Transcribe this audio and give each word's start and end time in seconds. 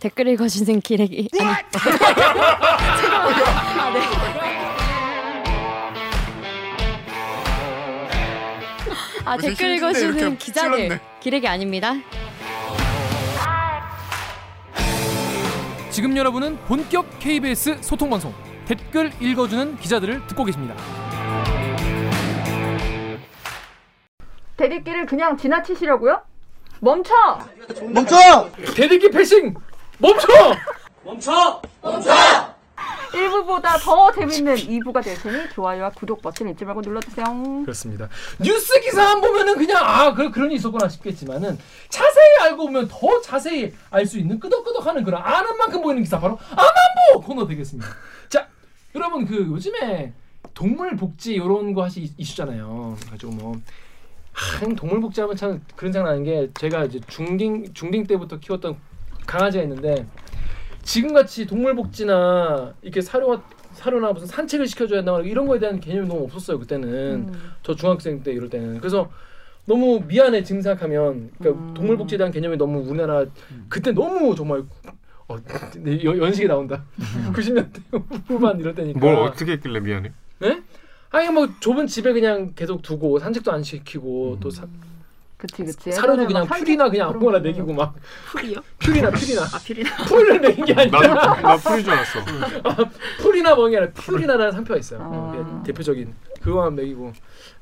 댓글 0.00 0.28
읽어주는 0.28 0.80
기레기 0.80 1.28
아니 1.38 1.44
아, 1.50 1.62
네. 3.92 4.00
아 9.26 9.36
댓글 9.36 9.76
읽어주는 9.76 10.38
기자들 10.38 10.76
찔렀네. 10.76 11.00
기레기 11.20 11.46
아닙니다. 11.46 11.94
지금 15.90 16.16
여러분은 16.16 16.56
본격 16.66 17.06
KBS 17.18 17.82
소통 17.82 18.08
방송 18.08 18.32
댓글 18.64 19.12
읽어주는 19.20 19.76
기자들을 19.76 20.26
듣고 20.28 20.44
계십니다. 20.44 20.74
대립기를 24.56 25.04
그냥 25.06 25.36
지나치시려고요? 25.36 26.22
멈춰! 26.80 27.14
대들기 28.74 29.10
패싱 29.10 29.54
멈춰! 30.00 31.62
1부보다 33.12 33.78
더 33.82 34.12
재밌는 34.12 34.54
2부가 34.54 35.02
될 35.02 35.16
테니 35.16 35.50
좋아요와 35.50 35.90
구독 35.90 36.22
버튼 36.22 36.48
잊지 36.48 36.64
말고 36.64 36.80
눌러주세요. 36.80 37.26
그렇습니다. 37.64 38.08
뉴스 38.38 38.80
기사만 38.80 39.20
보면은 39.20 39.56
그냥 39.56 39.82
아 39.84 40.14
그, 40.14 40.30
그런 40.30 40.50
일 40.50 40.56
있었구나 40.58 40.88
싶겠지만은 40.88 41.58
자세히 41.88 42.36
알고 42.42 42.66
보면 42.66 42.88
더 42.88 43.20
자세히 43.20 43.74
알 43.90 44.06
수 44.06 44.18
있는 44.18 44.38
끄덕끄덕하는 44.38 45.02
그런 45.04 45.20
아는 45.22 45.56
만큼 45.58 45.82
보이는 45.82 46.02
기사 46.02 46.18
바로 46.20 46.38
아만보 46.50 47.26
코너 47.26 47.46
되겠습니다. 47.46 47.88
자 48.28 48.46
여러분 48.94 49.26
그 49.26 49.34
요즘에 49.36 50.12
동물 50.54 50.96
복지 50.96 51.34
이런 51.34 51.74
거 51.74 51.82
하시 51.84 52.12
이슈잖아요. 52.16 52.96
가지고 53.10 53.32
뭐 53.32 53.56
하, 54.32 54.60
동물 54.76 55.00
복지하면 55.00 55.36
참 55.36 55.60
그런 55.74 55.92
생각나는 55.92 56.24
게 56.24 56.48
제가 56.58 56.84
이제 56.84 57.00
중딩 57.08 57.74
중딩 57.74 58.06
때부터 58.06 58.38
키웠던 58.38 58.76
강아지가 59.30 59.62
있는데 59.62 60.06
지금 60.82 61.12
같이 61.14 61.46
동물 61.46 61.76
복지나 61.76 62.74
이렇게 62.82 63.00
사료가 63.00 63.44
사료나 63.74 64.12
무슨 64.12 64.26
산책을 64.26 64.66
시켜줘야 64.66 64.98
한다 64.98 65.20
이런 65.20 65.46
거에 65.46 65.60
대한 65.60 65.78
개념이 65.78 66.08
너무 66.08 66.24
없었어요 66.24 66.58
그때는 66.58 67.28
음. 67.28 67.52
저 67.62 67.76
중학생 67.76 68.24
때 68.24 68.32
이럴 68.32 68.50
때는 68.50 68.78
그래서 68.78 69.08
너무 69.66 70.02
미안해 70.04 70.42
지금 70.42 70.60
생각하면 70.62 71.30
그러니까 71.38 71.64
음. 71.64 71.74
동물 71.74 71.96
복지에 71.96 72.18
대한 72.18 72.32
개념이 72.32 72.56
너무 72.56 72.80
우리나라 72.80 73.24
그때 73.68 73.92
너무 73.92 74.34
정말 74.34 74.64
어, 75.28 75.36
네, 75.76 76.02
여- 76.04 76.18
연식이 76.18 76.48
나온다 76.48 76.84
90년대 77.32 78.26
후반 78.26 78.58
이럴 78.58 78.74
때니까 78.74 78.98
뭘 78.98 79.14
어떻게 79.14 79.52
했길래 79.52 79.78
미안해? 79.78 80.12
네? 80.40 80.62
아니 81.10 81.28
뭐 81.28 81.48
좁은 81.60 81.86
집에 81.86 82.12
그냥 82.12 82.52
계속 82.56 82.82
두고 82.82 83.20
산책도 83.20 83.52
안 83.52 83.62
시키고 83.62 84.38
또 84.40 84.50
사, 84.50 84.66
그치 85.40 85.64
그치. 85.64 85.90
사료도 85.92 86.26
그냥 86.26 86.46
막 86.46 86.58
퓨리나 86.58 86.90
그냥 86.90 87.08
아무거나 87.08 87.38
거. 87.38 87.44
먹이고 87.44 87.72
막 87.72 87.94
풀이요? 88.26 88.60
퓨리나 88.78 89.10
퓨리나 89.10 89.42
아 89.42 89.58
필이나 89.64 89.96
풀을 90.04 90.38
먹인 90.38 90.64
게 90.66 90.74
아니라 90.74 91.40
나 91.40 91.56
풀인 91.56 91.82
줄 91.84 91.94
알았어. 91.94 92.20
풀이나 93.22 93.54
먹이 93.54 93.76
아니라 93.76 93.90
퓨리나라는 93.94 94.52
상표가 94.52 94.78
있어요. 94.78 95.00
아. 95.02 95.32
예, 95.34 95.66
대표적인 95.66 96.12
그거만 96.42 96.76
먹이고 96.76 97.12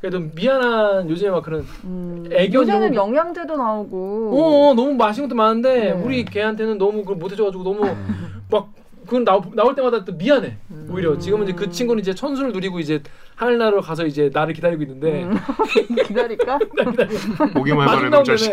그래도 0.00 0.18
미안한 0.18 1.08
요즘에 1.08 1.30
막 1.30 1.44
그런 1.44 1.64
음. 1.84 2.28
애견 2.32 2.62
요새는 2.62 2.92
이런 2.92 2.94
영양제도 2.94 3.56
나오고. 3.56 4.32
어, 4.34 4.70
어 4.70 4.74
너무 4.74 4.94
맛있는 4.94 5.28
것도 5.28 5.36
많은데 5.36 5.80
네. 5.80 5.90
우리 5.92 6.24
걔한테는 6.24 6.78
너무 6.78 7.02
그걸 7.02 7.16
못 7.16 7.30
해줘가지고 7.30 7.62
너무 7.62 7.96
막 8.50 8.72
그건 9.08 9.24
나올, 9.24 9.42
나올 9.54 9.74
때마다 9.74 10.04
또 10.04 10.12
미안해 10.12 10.58
오히려 10.90 11.18
지금은 11.18 11.44
이제 11.44 11.54
그 11.54 11.70
친구는 11.70 12.02
이제 12.02 12.14
천수를 12.14 12.52
누리고 12.52 12.78
이제 12.78 13.02
하늘나라로 13.36 13.80
가서 13.80 14.04
이제 14.06 14.30
나를 14.32 14.52
기다리고 14.52 14.82
있는데 14.82 15.24
음. 15.24 15.34
기다릴까? 16.06 16.58
보기만 17.54 17.88
해봐라 17.88 18.10
놈 18.10 18.22
자식. 18.24 18.52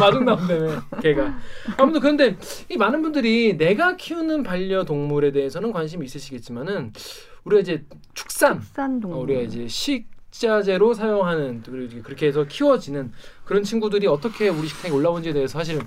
마중 0.00 0.24
나온다며 0.24 0.82
걔가 1.00 1.38
아무튼 1.78 2.00
그런데 2.00 2.36
이 2.68 2.76
많은 2.76 3.00
분들이 3.02 3.56
내가 3.56 3.96
키우는 3.96 4.42
반려동물에 4.42 5.30
대해서는 5.30 5.70
관심이 5.72 6.04
있으시겠지만은 6.04 6.92
우리가 7.44 7.60
이제 7.60 7.84
축산 8.14 8.60
싼 8.60 8.98
동물. 8.98 9.18
어, 9.18 9.22
우리가 9.22 9.40
이제 9.42 9.68
식자재로 9.68 10.94
사용하는 10.94 11.62
그리고 11.64 11.84
이제 11.84 12.00
그렇게 12.02 12.26
해서 12.26 12.44
키워지는 12.44 13.12
그런 13.44 13.62
친구들이 13.62 14.08
어떻게 14.08 14.48
우리 14.48 14.66
식탁에 14.66 14.92
올라온지에 14.92 15.32
대해서 15.32 15.58
사실은 15.58 15.82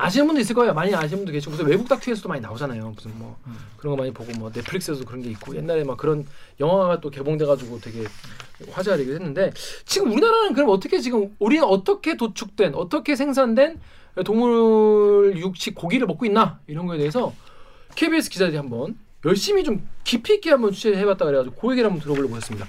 아시는 0.00 0.26
분도 0.26 0.40
있을 0.40 0.54
거예요. 0.54 0.72
많이 0.72 0.94
아시는 0.94 1.18
분도 1.18 1.32
계시고 1.32 1.52
무슨 1.52 1.66
외국 1.66 1.88
다큐에서도 1.88 2.28
많이 2.28 2.40
나오잖아요. 2.40 2.92
무슨 2.96 3.12
뭐 3.18 3.36
그런 3.76 3.92
거 3.92 3.96
많이 3.96 4.12
보고 4.12 4.32
뭐 4.38 4.50
넷플릭스에서도 4.54 5.06
그런 5.06 5.22
게 5.22 5.30
있고 5.30 5.54
옛날에 5.54 5.84
막 5.84 5.96
그런 5.98 6.26
영화가 6.58 7.00
또 7.00 7.10
개봉돼가지고 7.10 7.80
되게 7.80 8.04
화제가 8.70 8.96
되기도 8.96 9.14
했는데 9.14 9.52
지금 9.84 10.10
우리나라는 10.12 10.54
그럼 10.54 10.70
어떻게 10.70 11.00
지금 11.00 11.34
우리는 11.38 11.62
어떻게 11.64 12.16
도축된 12.16 12.74
어떻게 12.74 13.14
생산된 13.14 13.78
동물 14.24 15.34
육식 15.36 15.74
고기를 15.74 16.06
먹고 16.06 16.24
있나 16.24 16.58
이런 16.66 16.86
거에 16.86 16.98
대해서 16.98 17.34
KBS 17.94 18.30
기자들이 18.30 18.56
한번 18.56 18.98
열심히 19.26 19.64
좀 19.64 19.86
깊이 20.04 20.34
있게 20.34 20.50
한번 20.50 20.72
취재해봤다 20.72 21.26
그래가지고 21.26 21.56
그 21.56 21.72
얘기를 21.72 21.90
한번 21.90 22.02
들어보려고 22.02 22.36
했습니다. 22.36 22.66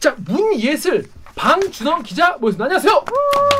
자 0.00 0.16
문예슬 0.18 1.04
방준원 1.36 2.02
기자 2.02 2.36
모셨습니다. 2.38 2.64
안녕하세요. 2.64 3.04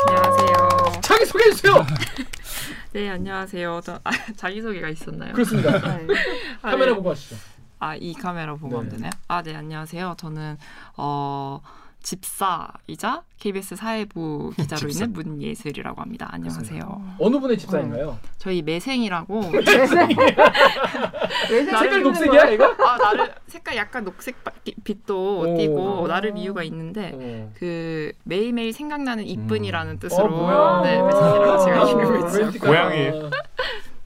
안녕하세요. 0.09 1.01
자기 1.01 1.27
소개해 1.27 1.51
주세요. 1.53 1.87
네 2.95 3.11
안녕하세요. 3.11 3.81
저 3.85 3.99
아, 4.05 4.11
자기 4.37 4.63
소개가 4.63 4.89
있었나요? 4.89 5.33
그렇습니다. 5.33 5.73
네. 5.99 6.15
아, 6.63 6.71
카메라 6.71 6.93
네. 6.93 6.97
보고 6.97 7.11
하시죠. 7.11 7.35
아 7.81 7.97
이 7.97 8.15
카메라 8.15 8.55
보고 8.55 8.77
하면 8.79 8.89
네. 8.89 8.97
되나요? 8.97 9.11
아 9.29 9.43
네 9.43 9.55
안녕하세요. 9.57 10.15
저는 10.17 10.57
어 10.97 11.61
집사이자 12.05 13.23
KBS 13.39 13.77
사회부 13.77 14.53
기자로 14.57 14.79
집사. 14.91 15.05
있는 15.07 15.15
문예슬이라고 15.15 16.03
합니다. 16.03 16.29
안녕하세요. 16.31 17.17
어느 17.19 17.39
분의 17.41 17.57
집사인가요? 17.57 18.19
저희 18.37 18.61
매생이라고 18.61 19.41
왜 21.51 21.65
색깔 21.65 22.03
녹색이야 22.03 22.51
이거? 22.51 22.67
아 22.87 22.99
나를 22.99 23.35
색깔 23.47 23.77
약간 23.77 24.05
녹색 24.05 24.45
바- 24.45 24.53
빛도 24.85 25.41
오. 25.41 25.57
띠고 25.57 26.07
나름 26.07 26.37
이유가 26.37 26.63
있는데 26.65 27.13
어. 27.15 27.51
그 27.59 28.13
매일매일 28.25 28.75
생각나는 28.75 29.25
이쁜이라는 29.27 29.97
어, 29.97 29.99
뜻으로 29.99 30.29
뭐야? 30.29 30.83
네 30.83 31.03
매생이라고 31.03 31.65
제가 31.65 31.81
아, 31.81 31.89
이름을 31.89 32.05
지었고 32.31 32.39
로맨틱하다. 32.39 32.67
고양이에요? 32.67 33.31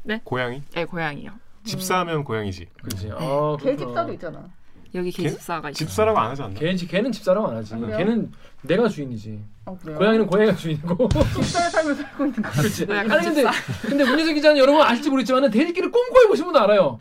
네? 0.04 0.20
고양이? 0.22 0.62
네 0.72 0.84
고양이요. 0.84 1.32
집사하면 1.64 2.22
고양이지. 2.24 2.66
그렇지. 2.80 3.10
아, 3.12 3.56
개. 3.60 3.76
집사도 3.76 4.12
있잖아. 4.12 4.44
여기 4.94 5.10
걔? 5.10 5.24
개집사가 5.24 5.70
있어요. 5.70 5.86
집사라고 5.86 6.18
안 6.18 6.30
하지 6.30 6.42
않나? 6.42 6.54
걔 6.58 6.74
걔는 6.74 7.12
집사라고 7.12 7.48
안 7.48 7.56
하지. 7.56 7.74
그래요? 7.74 7.96
걔는 7.96 8.32
내가 8.62 8.88
주인이지. 8.88 9.40
아, 9.66 9.76
그래요? 9.80 9.98
고양이는 9.98 10.26
고양이가 10.26 10.56
주인이고. 10.56 11.08
집사의 11.08 11.70
삶을 11.70 11.94
살고 11.94 12.26
있는 12.26 12.42
거. 12.42 12.50
그렇지. 12.50 12.86
네, 12.86 12.98
아니 12.98 13.08
근데 13.08 13.44
근데 13.82 14.04
문희석 14.04 14.34
기자는 14.34 14.58
여러분 14.58 14.80
아실지 14.82 15.10
모르겠지만은 15.10 15.50
대리기를 15.50 15.90
꼼꼼히 15.90 16.26
보신 16.28 16.44
분은 16.46 16.60
알아요. 16.60 16.98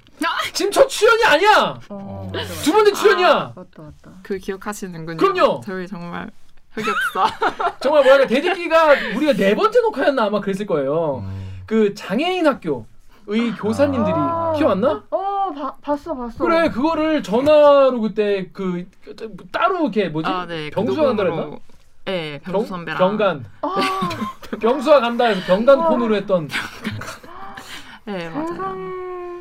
지금 0.53 0.71
첫 0.71 0.87
출연이 0.87 1.23
아니야. 1.23 1.79
어, 1.89 2.31
두 2.63 2.71
번째 2.71 2.93
출연이야. 2.93 3.53
맞다 3.55 3.83
맞다. 3.83 4.11
그 4.23 4.37
기억하시는군요. 4.37 5.17
그럼요. 5.17 5.61
저희 5.63 5.87
정말 5.87 6.29
흑역사. 6.71 7.77
정말 7.79 8.03
뭐랄까 8.03 8.27
대리기가 8.27 8.93
우리가 9.15 9.33
네 9.33 9.55
번째 9.55 9.81
녹화였나 9.81 10.25
아마 10.25 10.39
그랬을 10.41 10.65
거예요. 10.65 11.19
음. 11.25 11.61
그 11.65 11.93
장애인 11.93 12.47
학교의 12.47 13.51
교사님들이 13.59 14.13
아. 14.15 14.53
기억났나? 14.57 15.03
어 15.11 15.36
봐, 15.53 15.75
봤어 15.81 16.15
봤어. 16.15 16.43
그래 16.43 16.69
그거를 16.69 17.23
전화로 17.23 17.99
그때 18.01 18.49
그 18.53 18.87
따로 19.51 19.81
이렇게 19.83 20.09
뭐지 20.09 20.29
아, 20.29 20.45
네. 20.45 20.69
간다 20.69 21.23
그랬나? 21.23 21.45
녹음으로- 21.45 21.59
네, 22.05 22.39
병- 22.43 22.53
병수 22.53 22.69
선배랑. 22.69 22.97
병간 22.99 23.45
아, 23.61 23.75
병수가 24.61 24.99
간다 25.01 25.25
해서 25.25 25.41
병간 25.45 25.79
폰으로 25.89 26.15
했던 26.15 26.47
네, 28.05 28.29
맞아요. 28.29 28.75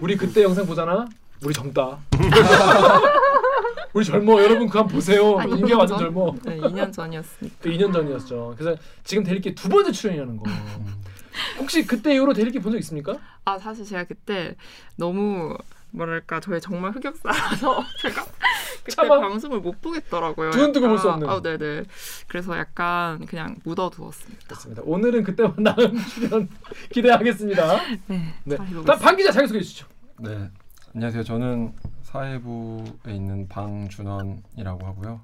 우리 0.00 0.16
그때 0.16 0.42
영상 0.42 0.66
보잖아 0.66 1.06
우리 1.44 1.54
젊다 1.54 1.98
우리 3.92 4.04
젊어 4.04 4.42
여러분 4.42 4.66
그거 4.66 4.80
한번 4.80 4.94
보세요 4.96 5.38
아, 5.38 5.44
인기가 5.44 5.68
2년 5.68 5.78
완전 5.78 5.98
전? 5.98 6.06
젊어 6.06 6.34
네, 6.44 6.58
2년 6.58 6.92
전이었으니까. 6.92 7.56
그 7.60 7.70
2년 7.70 7.92
전이었죠 7.92 8.54
그래서 8.58 8.80
지금 9.04 9.22
대리기 9.22 9.54
두 9.54 9.68
번째 9.68 9.92
출연이라는 9.92 10.36
거 10.36 10.44
혹시 11.58 11.86
그때 11.86 12.14
이후로 12.14 12.32
대리기 12.34 12.58
본 12.58 12.72
적 12.72 12.78
있습니까? 12.78 13.14
아, 13.44 13.58
사실 13.58 13.84
제가 13.84 14.04
그때 14.04 14.56
너무 14.96 15.56
뭐랄까 15.90 16.40
저의 16.40 16.60
정말 16.60 16.90
흑역사라서 16.92 17.84
제가 18.02 18.24
그때 18.84 18.90
차마. 18.96 19.18
방송을 19.20 19.60
못 19.60 19.80
보겠더라고요. 19.80 20.50
두눈 20.50 20.72
뜨고 20.72 20.88
볼수 20.88 21.08
약간. 21.08 21.22
없는. 21.24 21.28
아, 21.28 21.40
네네. 21.58 21.84
그래서 22.28 22.56
약간 22.56 23.24
그냥 23.26 23.56
묻어두었습니다. 23.64 24.48
좋습니다 24.48 24.82
오늘은 24.84 25.24
그때와 25.24 25.54
나은 25.56 25.96
출연 26.08 26.48
기대하겠습니다 26.92 27.76
네. 28.06 28.34
네. 28.44 28.56
다음 28.56 28.98
방 28.98 29.16
기자 29.16 29.32
자기소개 29.32 29.58
해 29.58 29.62
주시죠 29.62 29.86
네, 30.18 30.50
안녕하세요. 30.94 31.24
저는 31.24 31.72
사회부에 32.02 33.12
있는 33.14 33.48
방준원이라고 33.48 34.86
하고요. 34.86 35.20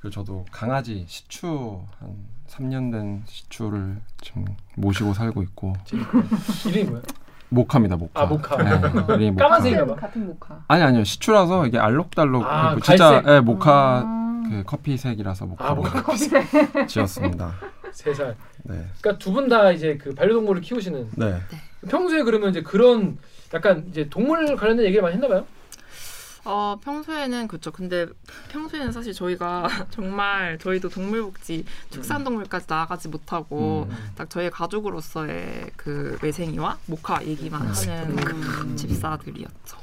그리고 0.00 0.10
저도 0.14 0.44
강아지 0.50 1.04
시추 1.08 1.80
한 1.98 2.16
3년 2.48 2.92
된 2.92 3.22
시추를 3.26 3.96
지금 4.20 4.44
모시고 4.76 5.14
살고 5.14 5.42
있고 5.44 5.72
이름이 6.66 6.90
뭐야? 6.90 7.02
모카입니다. 7.52 7.96
모카. 7.96 8.22
아, 8.22 8.26
모카. 8.26 8.56
네, 9.16 9.30
모카. 9.30 9.44
까만색인가 9.44 9.86
봐. 9.86 9.94
같은 9.94 10.26
모카. 10.26 10.64
아니 10.68 10.82
아니요. 10.82 11.04
시추라서 11.04 11.66
이게 11.66 11.78
알록달록 11.78 12.44
아, 12.46 12.76
진짜 12.82 13.10
갈색. 13.22 13.28
예, 13.30 13.40
모카 13.40 14.02
아. 14.04 14.42
그 14.48 14.62
커피색이라서 14.66 15.44
아 15.44 15.48
모카로 15.48 15.74
뭐가 15.76 16.14
지었습니다. 16.86 17.52
세 17.92 18.14
살 18.14 18.34
네. 18.64 18.86
그러니까 19.00 19.18
두 19.18 19.32
분 19.34 19.48
다 19.48 19.70
이제 19.70 19.98
그 19.98 20.14
반려동물을 20.14 20.62
키우시는 20.62 21.10
네. 21.16 21.34
평소에 21.88 22.22
그러면 22.22 22.50
이제 22.50 22.62
그런 22.62 23.18
약간 23.52 23.84
이제 23.90 24.08
동물 24.08 24.56
관련된 24.56 24.86
얘기를 24.86 25.02
많이 25.02 25.14
했나봐요. 25.16 25.44
어, 26.44 26.78
평소에는 26.82 27.46
그렇죠. 27.48 27.70
근데 27.70 28.06
평소에는 28.50 28.92
사실 28.92 29.12
저희가 29.12 29.68
정말 29.90 30.58
저희도 30.58 30.88
동물복지 30.88 31.64
축산동물까지 31.90 32.66
나아가지 32.68 33.08
못하고 33.08 33.86
음. 33.88 33.96
딱 34.16 34.28
저희 34.28 34.50
가족으로서의 34.50 35.70
그 35.76 36.18
외생이와 36.22 36.78
목화 36.86 37.24
얘기만 37.24 37.62
하는 37.62 38.18
음. 38.18 38.76
집사들이었죠. 38.76 39.76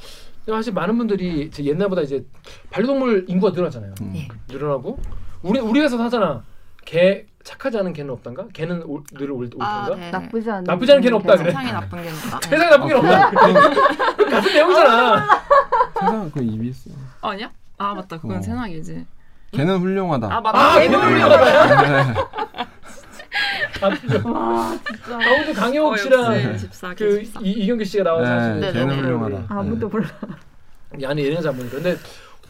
사실 0.48 0.74
많은 0.74 0.98
분들이 0.98 1.44
이제 1.44 1.64
옛날보다 1.64 2.02
이제 2.02 2.26
반려동물 2.72 3.26
인구가 3.30 3.52
늘어나잖아요. 3.54 3.94
음. 4.02 4.14
예. 4.16 4.28
늘어나고 4.48 5.00
우리 5.44 5.60
우리 5.60 5.80
회사 5.80 5.98
하잖아. 5.98 6.44
개 6.84 7.26
착하지 7.44 7.77
않은 7.80 7.94
개는 7.94 8.12
없단가? 8.13 8.47
개는 8.53 8.83
올, 8.83 9.01
늘 9.13 9.31
올, 9.31 9.45
올 9.45 9.50
아? 9.62 9.89
네. 9.95 10.12
나쁘지 10.12 10.50
않은 10.51 10.63
나쁘지 10.65 10.91
않은 10.91 11.01
개는 11.01 11.18
없다 11.18 11.36
그래. 11.38 11.45
세상에 11.51 11.71
나쁜 11.71 12.03
게 12.03 12.09
없다. 12.09 12.39
네. 12.41 12.50
세상에 12.50 12.69
나쁜 12.69 12.88
게 12.88 12.94
없다. 12.95 13.31
같은 14.30 14.53
내용이잖아. 14.53 15.25
세상 16.00 16.31
그 16.31 16.44
EBS. 16.44 16.89
아니야? 17.21 17.51
아 17.77 17.94
맞다. 17.94 18.18
그건 18.18 18.38
어. 18.38 18.41
세상이지. 18.41 19.06
걔는 19.51 19.77
훌륭하다. 19.80 20.27
아 20.27 20.41
맞다. 20.41 20.59
아, 20.59 20.80
개는 20.80 21.00
훌륭하다. 21.00 21.81
네. 21.81 22.13
와 23.81 23.95
진짜 23.95 24.21
아무튼 25.07 25.53
강영욱 25.53 25.94
어, 25.94 25.97
씨랑 25.97 26.44
역시 26.44 26.59
집사, 26.65 26.94
그. 26.94 27.21
이, 27.41 27.51
이경규 27.51 27.86
씨가 27.86 28.03
나와서 28.03 28.30
네, 28.30 28.36
하시는 28.36 28.59
네, 28.59 28.71
걔는 28.74 28.88
네, 28.88 28.95
네. 28.95 29.01
훌륭하다. 29.01 29.45
아무도 29.50 29.88
몰라. 29.88 30.07
이 31.00 31.06
안에 31.06 31.24
예능 31.24 31.41
잡으니까 31.41 31.75
근데 31.75 31.95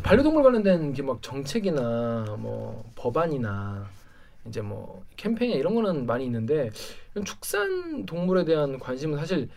반려동물 0.02 0.42
관련된 0.44 0.94
게 0.94 1.02
막 1.04 1.22
정책이나 1.22 2.26
뭐 2.40 2.84
법안이나 2.96 3.84
이제 4.48 4.62
뭐 4.62 5.04
캠페인 5.18 5.52
이런 5.58 5.76
거는 5.76 6.06
많이 6.06 6.26
있는데 6.26 6.70
축산 7.26 8.06
동물에 8.06 8.46
대한 8.46 8.80
관심은 8.80 9.18
사실 9.18 9.50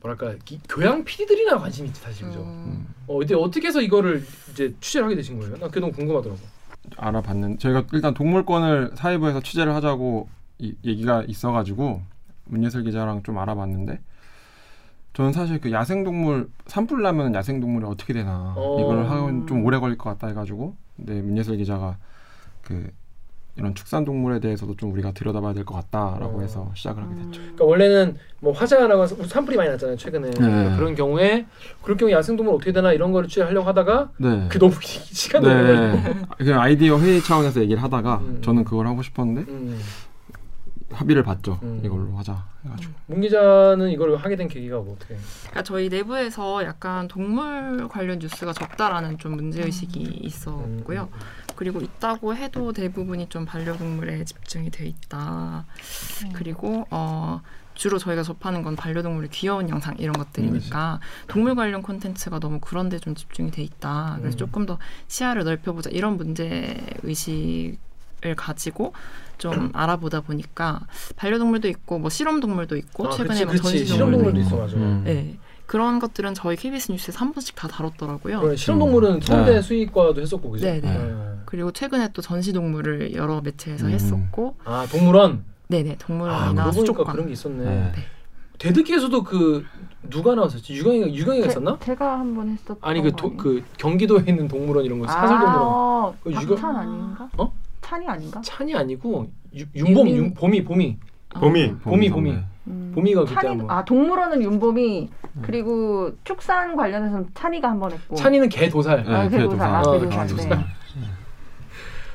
뭐랄까 0.00 0.34
기- 0.44 0.60
교양 0.68 1.04
PD들이나 1.04 1.58
관심이 1.58 1.88
있지 1.88 2.00
사실 2.00 2.26
그죠. 2.26 2.40
음. 2.42 2.86
어 3.06 3.18
근데 3.18 3.34
어떻게 3.34 3.68
해서 3.68 3.80
이거를 3.80 4.22
이제 4.50 4.74
취재를 4.80 5.06
하게 5.06 5.16
되신 5.16 5.38
거예요? 5.38 5.56
나 5.56 5.66
그게 5.68 5.80
너무 5.80 5.92
궁금하더라고. 5.92 6.40
알아봤는 6.96 7.58
저희가 7.58 7.84
일단 7.92 8.12
동물권을 8.12 8.92
사회부에서 8.96 9.40
취재를 9.40 9.74
하자고 9.74 10.28
이, 10.58 10.74
얘기가 10.84 11.22
있어가지고 11.26 12.02
문예슬 12.46 12.82
기자랑 12.82 13.22
좀 13.22 13.38
알아봤는데 13.38 14.00
저는 15.14 15.32
사실 15.32 15.60
그 15.60 15.72
야생동물 15.72 16.50
산불 16.66 17.00
나면 17.00 17.34
야생동물이 17.34 17.86
어떻게 17.86 18.12
되나 18.12 18.52
어. 18.56 18.78
이걸 18.80 19.08
하면 19.08 19.46
좀 19.46 19.64
오래 19.64 19.78
걸릴 19.78 19.96
것 19.96 20.10
같다 20.10 20.26
해가지고 20.28 20.76
근데 20.96 21.22
문예슬 21.22 21.56
기자가 21.56 21.96
그 22.62 22.90
이런 23.56 23.74
축산 23.74 24.04
동물에 24.04 24.40
대해서도 24.40 24.74
좀 24.76 24.92
우리가 24.92 25.12
들여다봐야 25.12 25.52
될 25.54 25.64
것 25.64 25.74
같다라고 25.74 26.38
어. 26.38 26.40
해서 26.42 26.70
시작을 26.74 27.02
하게 27.02 27.14
됐죠. 27.14 27.40
그러니까 27.40 27.64
원래는 27.64 28.16
뭐 28.40 28.52
화재가 28.52 28.86
나고 28.88 29.06
산불이 29.06 29.56
많이 29.56 29.70
났잖아요 29.70 29.96
최근에 29.96 30.30
그러니까 30.36 30.76
그런 30.76 30.94
경우에 30.94 31.46
그럴 31.82 31.96
경우 31.96 32.10
야생동물 32.12 32.54
어떻게 32.54 32.72
되나 32.72 32.92
이런 32.92 33.12
거를 33.12 33.28
취재하려고 33.28 33.66
하다가 33.68 34.10
네. 34.18 34.46
그 34.50 34.58
너무 34.58 34.74
시간이 34.82 35.46
오래 35.46 35.54
걸리고. 35.64 35.96
네. 36.08 36.14
그냥 36.36 36.60
아이디어 36.60 36.98
회의 36.98 37.20
차원에서 37.22 37.60
얘기를 37.62 37.82
하다가 37.82 38.16
음. 38.18 38.38
저는 38.42 38.64
그걸 38.64 38.86
하고 38.88 39.02
싶었는데 39.02 39.50
음. 39.50 39.80
합의를 40.94 41.22
봤죠. 41.22 41.58
음. 41.62 41.80
이걸로 41.84 42.16
하자 42.16 42.44
해가지고. 42.64 42.92
문 43.06 43.20
기자는 43.20 43.90
이걸 43.90 44.16
하게 44.16 44.36
된 44.36 44.48
계기가 44.48 44.76
뭐 44.78 44.94
어떻게? 44.94 45.16
그러니까 45.42 45.62
저희 45.62 45.88
내부에서 45.88 46.64
약간 46.64 47.08
동물 47.08 47.88
관련 47.88 48.18
뉴스가 48.18 48.52
적다라는 48.52 49.18
좀 49.18 49.32
문제 49.36 49.62
의식이 49.62 50.00
있었고요. 50.22 51.08
그리고 51.56 51.80
있다고 51.80 52.34
해도 52.34 52.72
대부분이 52.72 53.28
좀 53.28 53.44
반려동물에 53.44 54.24
집중이 54.24 54.70
돼 54.70 54.86
있다. 54.86 55.66
그리고 56.32 56.86
어 56.90 57.40
주로 57.74 57.98
저희가 57.98 58.22
접하는 58.22 58.62
건 58.62 58.76
반려동물의 58.76 59.30
귀여운 59.30 59.68
영상 59.68 59.96
이런 59.98 60.12
것들이니까 60.14 61.00
동물 61.28 61.54
관련 61.56 61.82
콘텐츠가 61.82 62.38
너무 62.38 62.60
그런 62.60 62.88
데 62.88 62.98
좀 62.98 63.14
집중이 63.14 63.50
돼 63.50 63.62
있다. 63.62 64.16
그래서 64.20 64.36
음. 64.36 64.38
조금 64.38 64.66
더 64.66 64.78
시야를 65.08 65.44
넓혀보자 65.44 65.90
이런 65.90 66.16
문제 66.16 66.76
의식을 67.02 68.34
가지고 68.36 68.92
좀 69.52 69.70
알아보다 69.74 70.22
보니까 70.22 70.80
반려동물도 71.16 71.68
있고 71.68 71.98
뭐 71.98 72.08
실험동물도 72.08 72.76
있고 72.78 73.08
아, 73.08 73.10
최근에 73.10 73.28
그치, 73.28 73.44
뭐 73.44 73.52
그치. 73.52 73.62
전시동물도 73.62 73.94
실험동물도 73.94 74.40
있고 74.40 74.48
있어 74.48 74.56
맞아. 74.56 74.76
음. 74.76 75.02
네. 75.04 75.36
그런 75.66 75.98
것들은 75.98 76.34
저희 76.34 76.56
KBS 76.56 76.92
뉴스에서 76.92 77.18
한 77.18 77.32
번씩 77.32 77.54
다 77.56 77.68
다뤘더라고요. 77.68 78.40
그래, 78.40 78.56
실험동물은 78.56 79.20
서울대 79.22 79.52
네. 79.54 79.62
수의과도 79.62 80.20
했었고 80.20 80.50
그죠? 80.50 80.64
네, 80.66 80.80
네. 80.80 80.92
네. 80.98 81.14
그리고 81.46 81.72
최근에 81.72 82.08
또 82.12 82.20
전시동물을 82.22 83.14
여러 83.14 83.40
매체에서 83.40 83.86
음. 83.86 83.90
했었고, 83.92 84.56
아 84.64 84.86
동물원. 84.90 85.44
네네 85.68 85.92
아 85.92 85.96
동물원이나 85.98 86.64
보니까 86.64 86.72
수족관. 86.72 87.06
그런 87.12 87.26
게 87.26 87.32
있었네. 87.32 87.64
네. 87.64 87.92
대드기에서도 88.58 89.24
그 89.24 89.64
누가 90.10 90.34
나왔었지? 90.34 90.74
유경이가 90.74 91.12
유경이가 91.12 91.46
있었나? 91.48 91.78
제, 91.82 91.94
가 91.94 92.18
한 92.18 92.34
번 92.34 92.48
했었던 92.50 92.76
아니 92.82 93.00
거 93.02 93.10
그? 93.30 93.36
그 93.36 93.62
경기도에 93.78 94.24
있는 94.28 94.46
동물원 94.48 94.84
이런 94.84 94.98
거 95.00 95.06
사설 95.06 95.38
동물원. 95.40 95.66
아, 95.66 96.12
그 96.22 96.30
박찬 96.30 96.56
유경- 96.56 96.76
아닌가? 96.76 97.28
어? 97.38 97.52
찬이 97.84 98.06
아닌가? 98.08 98.40
찬이 98.42 98.74
아니고 98.74 99.26
유, 99.56 99.64
윤봄 99.76 100.08
윤, 100.08 100.34
봄이 100.34 100.64
봄이 100.64 100.96
봄이 101.34 101.72
봄이, 101.82 102.10
봄이. 102.10 102.34
음. 102.66 102.92
봄이가 102.94 103.22
그때 103.24 103.34
찬이 103.34 103.48
한번. 103.48 103.70
아 103.70 103.84
동물원은 103.84 104.42
윤봄이 104.42 105.10
그리고 105.42 106.10
축산 106.24 106.74
관련해서는 106.76 107.26
찬이가 107.34 107.68
한 107.68 107.78
번 107.78 107.92
했고 107.92 108.14
찬이는 108.16 108.48
개 108.48 108.68
도살. 108.70 109.00
아, 109.00 109.02
네. 109.02 109.10
아, 109.14 109.24
어, 109.24 109.28
개도사. 109.28 110.26
개도사. 110.26 110.48
네. 110.48 110.64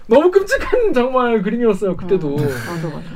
너무 0.07 0.31
끔찍한 0.31 0.91
정말 0.93 1.43
그림이었어요 1.43 1.95
그때도. 1.95 2.35
음. 2.37 2.49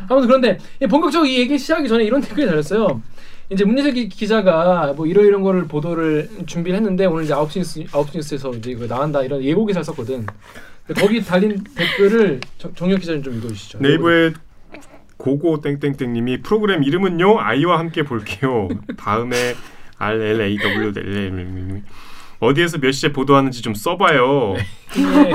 아무튼 0.10 0.28
그런데 0.28 0.58
이 0.80 0.86
본격적으로 0.86 1.28
이 1.28 1.40
얘기 1.40 1.58
시작하기 1.58 1.90
전에 1.90 2.04
이런 2.04 2.22
댓글이 2.22 2.46
달렸어요. 2.46 3.02
이제 3.50 3.66
기- 3.92 4.08
기자가 4.10 4.94
뭐 4.96 5.08
이런 5.08 5.26
이런 5.26 5.42
거를 5.42 5.68
보도를 5.68 6.30
준비를 6.46 6.78
했는데 6.78 7.06
오늘 7.08 7.24
이제 7.24 7.34
9시 7.34 7.58
뉴스 7.60 7.84
9시 7.86 8.16
뉴스에서 8.18 8.52
이제 8.52 8.72
이거 8.72 8.86
나간다 8.86 9.24
이런 9.24 9.42
예고 9.42 9.66
기사를 9.66 9.84
썼거든. 9.86 10.28
근데 10.86 11.02
거기 11.02 11.24
달린 11.24 11.64
댓글을 11.76 12.42
정- 12.58 12.74
정혁 12.76 13.00
기자님 13.00 13.24
좀 13.24 13.38
읽어주시죠. 13.38 13.80
네이버에 13.80 14.34
고고 15.18 15.62
땡땡땡님이 15.62 16.42
프로그램 16.42 16.84
이름은요 16.84 17.40
아이와 17.40 17.80
함께 17.80 18.04
볼게요. 18.04 18.68
다음에 18.98 19.56
R 19.98 20.22
L 20.22 20.42
A 20.42 20.58
W 20.58 20.94
L 20.96 21.40
L 21.40 21.82
어디에서 22.40 22.80
몇 22.80 22.92
시에 22.92 23.14
보도하는지 23.14 23.62
좀 23.62 23.74
써봐요. 23.74 24.56
네. 24.58 25.32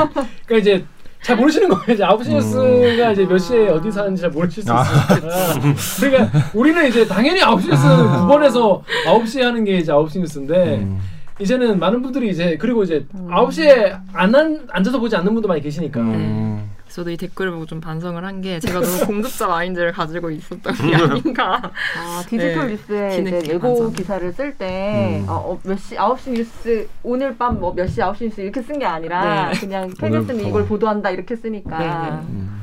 그러니까 0.46 0.56
이제 0.58 0.84
잘 1.22 1.36
모르시는 1.36 1.68
거예요. 1.70 1.84
이제 1.94 2.02
9시 2.04 2.28
뉴스가 2.30 3.12
이제 3.12 3.24
몇 3.24 3.38
시에 3.38 3.68
어디서 3.68 4.00
하는지 4.02 4.20
잘 4.22 4.30
모르실 4.30 4.62
수 4.62 4.70
아. 4.72 4.82
있으니까. 4.82 5.74
그러니까 6.00 6.50
우리는 6.52 6.86
이제 6.86 7.06
당연히 7.08 7.40
9시 7.40 7.70
뉴스는 7.70 7.96
9번에서 8.28 8.82
9시에 9.06 9.40
하는 9.42 9.64
게 9.64 9.78
이제 9.78 9.90
9시 9.90 10.20
뉴스인데 10.20 10.76
음. 10.82 11.00
이제는 11.40 11.78
많은 11.78 12.02
분들이 12.02 12.30
이제 12.30 12.56
그리고 12.58 12.82
이제 12.82 13.06
음. 13.14 13.28
9시에 13.28 14.00
안 14.12 14.34
한, 14.34 14.66
앉아서 14.70 14.98
보지 14.98 15.14
않는 15.16 15.32
분도 15.34 15.46
많이 15.48 15.60
계시니까. 15.60 16.00
음. 16.00 16.70
저도 16.88 17.10
이 17.10 17.16
댓글을 17.18 17.52
보고 17.52 17.66
좀 17.66 17.80
반성을 17.82 18.24
한 18.24 18.40
게 18.40 18.58
제가 18.60 18.80
너무 18.80 19.06
공급자 19.06 19.46
마인드를 19.46 19.92
가지고 19.92 20.30
있었던 20.30 20.74
게 20.74 20.96
아닌가. 20.96 21.60
아 21.96 22.22
디지털 22.26 22.66
네. 22.66 22.72
뉴스에 22.72 23.18
이제 23.20 23.52
예고 23.52 23.68
완성. 23.68 23.92
기사를 23.92 24.32
쓸때 24.32 25.20
음. 25.22 25.28
어, 25.28 25.34
어, 25.34 25.60
몇 25.62 25.78
시, 25.78 25.94
9시 25.94 26.30
뉴스 26.32 26.88
오늘 27.02 27.36
밤 27.36 27.58
뭐 27.60 27.74
몇 27.74 27.88
시 27.88 28.00
9시 28.00 28.24
뉴스 28.24 28.40
이렇게 28.40 28.62
쓴 28.62 28.78
게 28.78 28.86
아니라 28.86 29.50
네. 29.52 29.60
그냥 29.60 29.90
KBS는. 29.90 30.46
이걸 30.48 30.66
보도한다 30.66 31.10
이렇게 31.10 31.36
쓰니까 31.36 31.78
네, 31.78 31.86
네. 32.10 32.16
음. 32.30 32.62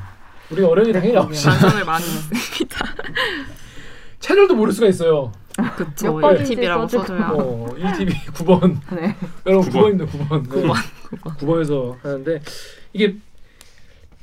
우리 0.50 0.63
어른이 0.63 0.91
당연히 0.91 1.13
9시. 1.15 1.46
반성을 1.48 1.86
많이 1.86 2.03
했습니다. 2.03 2.86
채널도 4.20 4.55
모를 4.55 4.74
수가 4.74 4.88
있어요. 4.88 5.32
그쵸. 5.77 6.13
몇 6.13 6.21
번인지 6.21 6.55
1TV라고 6.55 6.81
써주고. 6.81 7.01
써줘야. 7.03 7.29
어, 7.33 7.67
1TV 7.77 8.09
9번. 8.33 8.77
네. 8.95 9.15
여러분 9.45 9.69
9번. 9.71 9.97
9번입니다. 9.97 10.07
9번. 10.09 10.47
9번. 10.47 10.74
9번. 11.21 11.38
9번에서 11.38 11.95
하는데 12.01 12.41
이게 12.93 13.15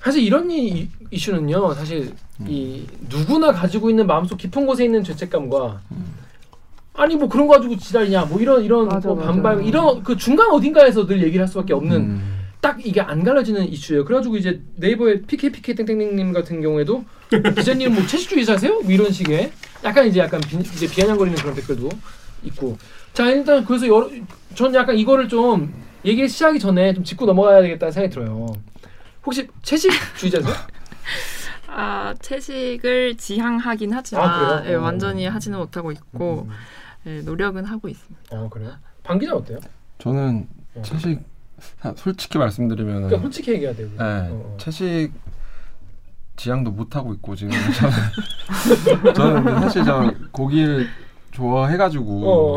사실 0.00 0.22
이런 0.22 0.50
이, 0.50 0.88
이슈는요. 1.10 1.74
사실 1.74 2.12
이 2.46 2.84
누구나 3.08 3.52
가지고 3.52 3.88
있는 3.88 4.06
마음속 4.06 4.36
깊은 4.36 4.66
곳에 4.66 4.84
있는 4.84 5.04
죄책감과 5.04 5.80
아니 6.94 7.16
뭐 7.16 7.28
그런 7.28 7.46
거 7.46 7.54
가지고 7.54 7.76
지랄이냐 7.76 8.24
뭐 8.26 8.40
이런 8.40 8.64
이런 8.64 8.88
맞아, 8.88 9.08
뭐 9.08 9.16
맞아. 9.16 9.28
반발 9.30 9.64
이런 9.64 10.02
그 10.02 10.16
중간 10.16 10.50
어딘가에서 10.50 11.06
늘 11.06 11.22
얘기를 11.22 11.40
할 11.40 11.48
수밖에 11.48 11.72
없는 11.72 11.96
음. 11.96 12.38
딱 12.60 12.84
이게 12.84 13.00
안 13.00 13.24
갈라지는 13.24 13.66
이슈예요. 13.68 14.04
그래가지고 14.04 14.36
이제 14.36 14.60
네이버의 14.76 15.22
PKPK 15.22 15.74
땡땡님 15.76 16.32
같은 16.32 16.60
경우에도 16.60 17.04
기자님 17.56 17.94
뭐 17.94 18.04
채식주의자세요? 18.06 18.80
뭐 18.82 18.90
이런 18.90 19.10
식의 19.10 19.52
약간 19.84 20.06
이제 20.06 20.20
약간 20.20 20.40
비, 20.40 20.56
이제 20.58 20.86
비아냥거리는 20.88 21.38
그런 21.38 21.54
댓글도 21.54 21.88
있고. 22.44 22.76
자 23.12 23.28
일단 23.30 23.64
그래서 23.64 23.86
여러 23.86 24.10
전 24.54 24.74
약간 24.74 24.96
이거를 24.96 25.28
좀 25.28 25.72
얘기 26.04 26.26
시작하기 26.28 26.58
전에 26.58 26.94
좀 26.94 27.04
짚고 27.04 27.26
넘어가야 27.26 27.62
되겠다는 27.62 27.92
생각이 27.92 28.14
들어요. 28.14 28.52
혹시 29.24 29.48
채식주의자세요? 29.62 30.52
아 31.68 32.14
채식을 32.20 33.16
지향하긴 33.16 33.92
아, 33.92 33.96
하지만 33.98 34.62
그래요? 34.62 34.72
예, 34.72 34.74
완전히 34.74 35.26
하지는 35.26 35.58
못하고 35.58 35.90
있고 35.92 36.48
예, 37.06 37.20
노력은 37.20 37.64
하고 37.64 37.88
있습니다. 37.88 38.36
아 38.36 38.48
그래요? 38.48 38.72
방 39.02 39.18
기자 39.18 39.34
어때요? 39.34 39.58
저는 39.98 40.46
어. 40.74 40.82
채식 40.82 41.20
사- 41.80 41.94
솔직히 41.96 42.38
말씀드리면 42.38 42.94
그러니까 43.04 43.20
솔직히 43.22 43.52
얘기해야 43.52 43.74
돼요. 43.74 43.88
네, 43.88 43.94
어. 43.98 44.56
채식 44.60 45.12
지향도 46.36 46.70
못 46.70 46.96
하고 46.96 47.12
있고 47.14 47.34
지금 47.36 47.52
저는 49.14 49.44
저는 49.44 49.60
사실 49.60 49.84
저 49.84 50.12
고기를 50.32 50.88
좋아해가지고 51.32 52.54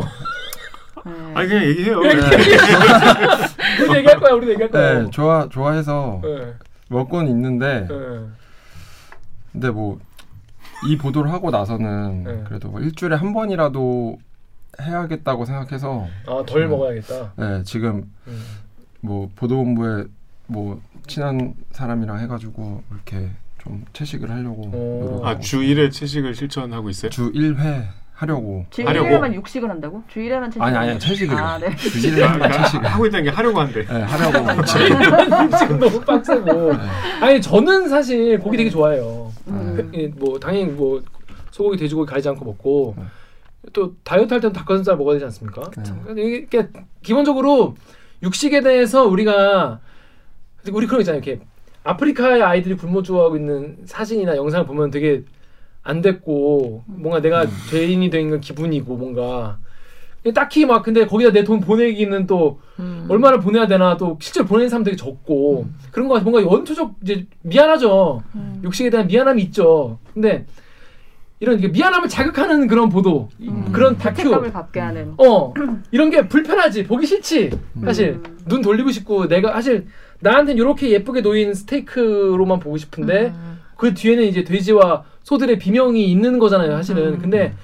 네. 1.04 1.12
아니 1.34 1.48
그냥 1.48 1.64
얘기해요. 1.64 1.98
우리 1.98 2.08
얘기할 3.98 4.18
거야. 4.20 4.32
우리 4.34 4.48
얘기할 4.50 4.70
거야. 4.70 5.02
네 5.02 5.10
좋아 5.10 5.48
좋아해서 5.48 6.20
네. 6.22 6.54
먹고는 6.88 7.28
있는데 7.30 7.86
네. 7.88 7.96
근데 9.52 9.70
뭐 9.70 9.98
이 10.84 10.96
보도를 10.96 11.32
하고 11.32 11.50
나서는 11.50 12.24
네. 12.24 12.44
그래도 12.46 12.68
뭐 12.68 12.80
일주일에 12.80 13.16
한 13.16 13.32
번이라도 13.32 14.18
해야겠다고 14.80 15.46
생각해서 15.46 16.06
아, 16.26 16.42
덜 16.46 16.64
음. 16.64 16.70
먹어야겠다. 16.70 17.32
네 17.36 17.62
지금 17.64 18.12
음. 18.26 18.44
뭐 19.00 19.30
보도본부에 19.36 20.04
뭐 20.48 20.80
친한 21.06 21.54
사람이랑 21.70 22.18
해가지고 22.20 22.82
이렇게 22.92 23.30
좀 23.66 23.84
채식을 23.92 24.30
하려고 24.30 24.62
오. 24.72 25.00
노력하고 25.04 25.26
아 25.26 25.38
주 25.40 25.58
1회 25.60 25.90
채식을 25.92 26.34
실천하고 26.34 26.88
있어요? 26.88 27.10
주 27.10 27.32
1회 27.32 27.84
하려고 28.14 28.64
주 28.70 28.82
하려고? 28.86 29.08
1회만 29.08 29.34
육식을 29.34 29.68
한다고? 29.68 30.02
주 30.08 30.20
1회만 30.20 30.46
채식. 30.46 30.62
아니 30.62 30.76
아니 30.76 30.98
채식을 30.98 31.36
아, 31.36 31.58
네. 31.58 31.74
주 31.76 31.90
1회만 31.90 32.52
채식을 32.52 32.86
하고 32.86 33.06
있다는 33.06 33.24
게 33.24 33.30
하려고 33.30 33.60
한대. 33.60 33.84
네, 33.84 34.02
하려고 34.02 34.64
지금 35.58 35.78
너무 35.80 36.00
빡세고. 36.00 36.72
네. 36.72 36.78
아니 37.20 37.40
저는 37.42 37.88
사실 37.88 38.38
고기 38.38 38.56
되게 38.56 38.70
좋아해요. 38.70 39.32
음. 39.48 39.90
예, 39.94 40.06
뭐 40.08 40.38
당연히 40.38 40.66
뭐 40.66 41.02
소고기, 41.50 41.76
돼지고기 41.76 42.08
가리지 42.08 42.28
않고 42.28 42.44
먹고 42.44 42.94
네. 42.96 43.04
또 43.72 43.94
다이어트 44.04 44.32
할 44.32 44.40
때는 44.40 44.52
닭가슴살 44.52 44.96
먹어야 44.96 45.14
되지 45.16 45.24
않습니까? 45.26 45.62
그쵸. 45.70 45.94
이게 46.16 46.46
그러니까 46.46 46.80
기본적으로 47.02 47.74
육식에 48.22 48.60
대해서 48.62 49.04
우리가 49.04 49.80
우리 50.72 50.86
그런 50.86 50.98
거 50.98 51.00
있잖아요. 51.00 51.20
이렇게 51.22 51.44
아프리카의 51.90 52.42
아이들이 52.42 52.74
굶어 52.76 53.02
죽어가고 53.02 53.36
있는 53.36 53.76
사진이나 53.84 54.36
영상을 54.36 54.66
보면 54.66 54.90
되게 54.90 55.22
안 55.82 56.00
됐고 56.02 56.82
뭔가 56.86 57.20
내가 57.20 57.42
음. 57.44 57.48
죄인이 57.70 58.10
된 58.10 58.40
기분이고 58.40 58.96
뭔가 58.96 59.58
딱히 60.34 60.66
막 60.66 60.82
근데 60.82 61.06
거기다 61.06 61.30
내 61.30 61.44
돈 61.44 61.60
보내기는 61.60 62.26
또 62.26 62.58
음. 62.80 63.06
얼마나 63.08 63.38
보내야 63.38 63.68
되나 63.68 63.96
또 63.96 64.18
실제로 64.20 64.44
보내는 64.46 64.68
사람 64.68 64.82
되게 64.82 64.96
적고 64.96 65.66
그런 65.92 66.08
거 66.08 66.14
같아 66.14 66.28
뭔가 66.28 66.50
원초적 66.50 66.96
이제 67.04 67.26
미안하죠 67.42 68.24
음. 68.34 68.60
육식에 68.64 68.90
대한 68.90 69.06
미안함이 69.06 69.40
있죠 69.44 70.00
근데 70.12 70.44
이런 71.38 71.60
미안함을 71.60 72.08
자극하는 72.08 72.66
그런 72.66 72.88
보도 72.88 73.28
이- 73.38 73.48
음. 73.48 73.70
그런 73.70 73.96
다큐 73.96 74.16
죄책감을 74.24 74.52
갖게 74.52 74.80
하는. 74.80 75.14
어 75.18 75.52
이런 75.92 76.10
게 76.10 76.26
불편하지 76.26 76.84
보기 76.84 77.06
싫지 77.06 77.50
사실 77.84 78.20
음. 78.24 78.38
눈 78.48 78.62
돌리고 78.62 78.90
싶고 78.90 79.28
내가 79.28 79.52
사실 79.52 79.86
나한테는 80.20 80.60
이렇게 80.62 80.90
예쁘게 80.90 81.20
놓인 81.20 81.54
스테이크로만 81.54 82.58
보고 82.60 82.76
싶은데 82.76 83.28
음. 83.28 83.58
그 83.76 83.94
뒤에는 83.94 84.24
이제 84.24 84.44
돼지와 84.44 85.04
소들의 85.22 85.58
비명이 85.58 86.10
있는 86.10 86.38
거잖아요 86.38 86.72
사실은 86.76 87.14
음. 87.14 87.18
근데 87.18 87.54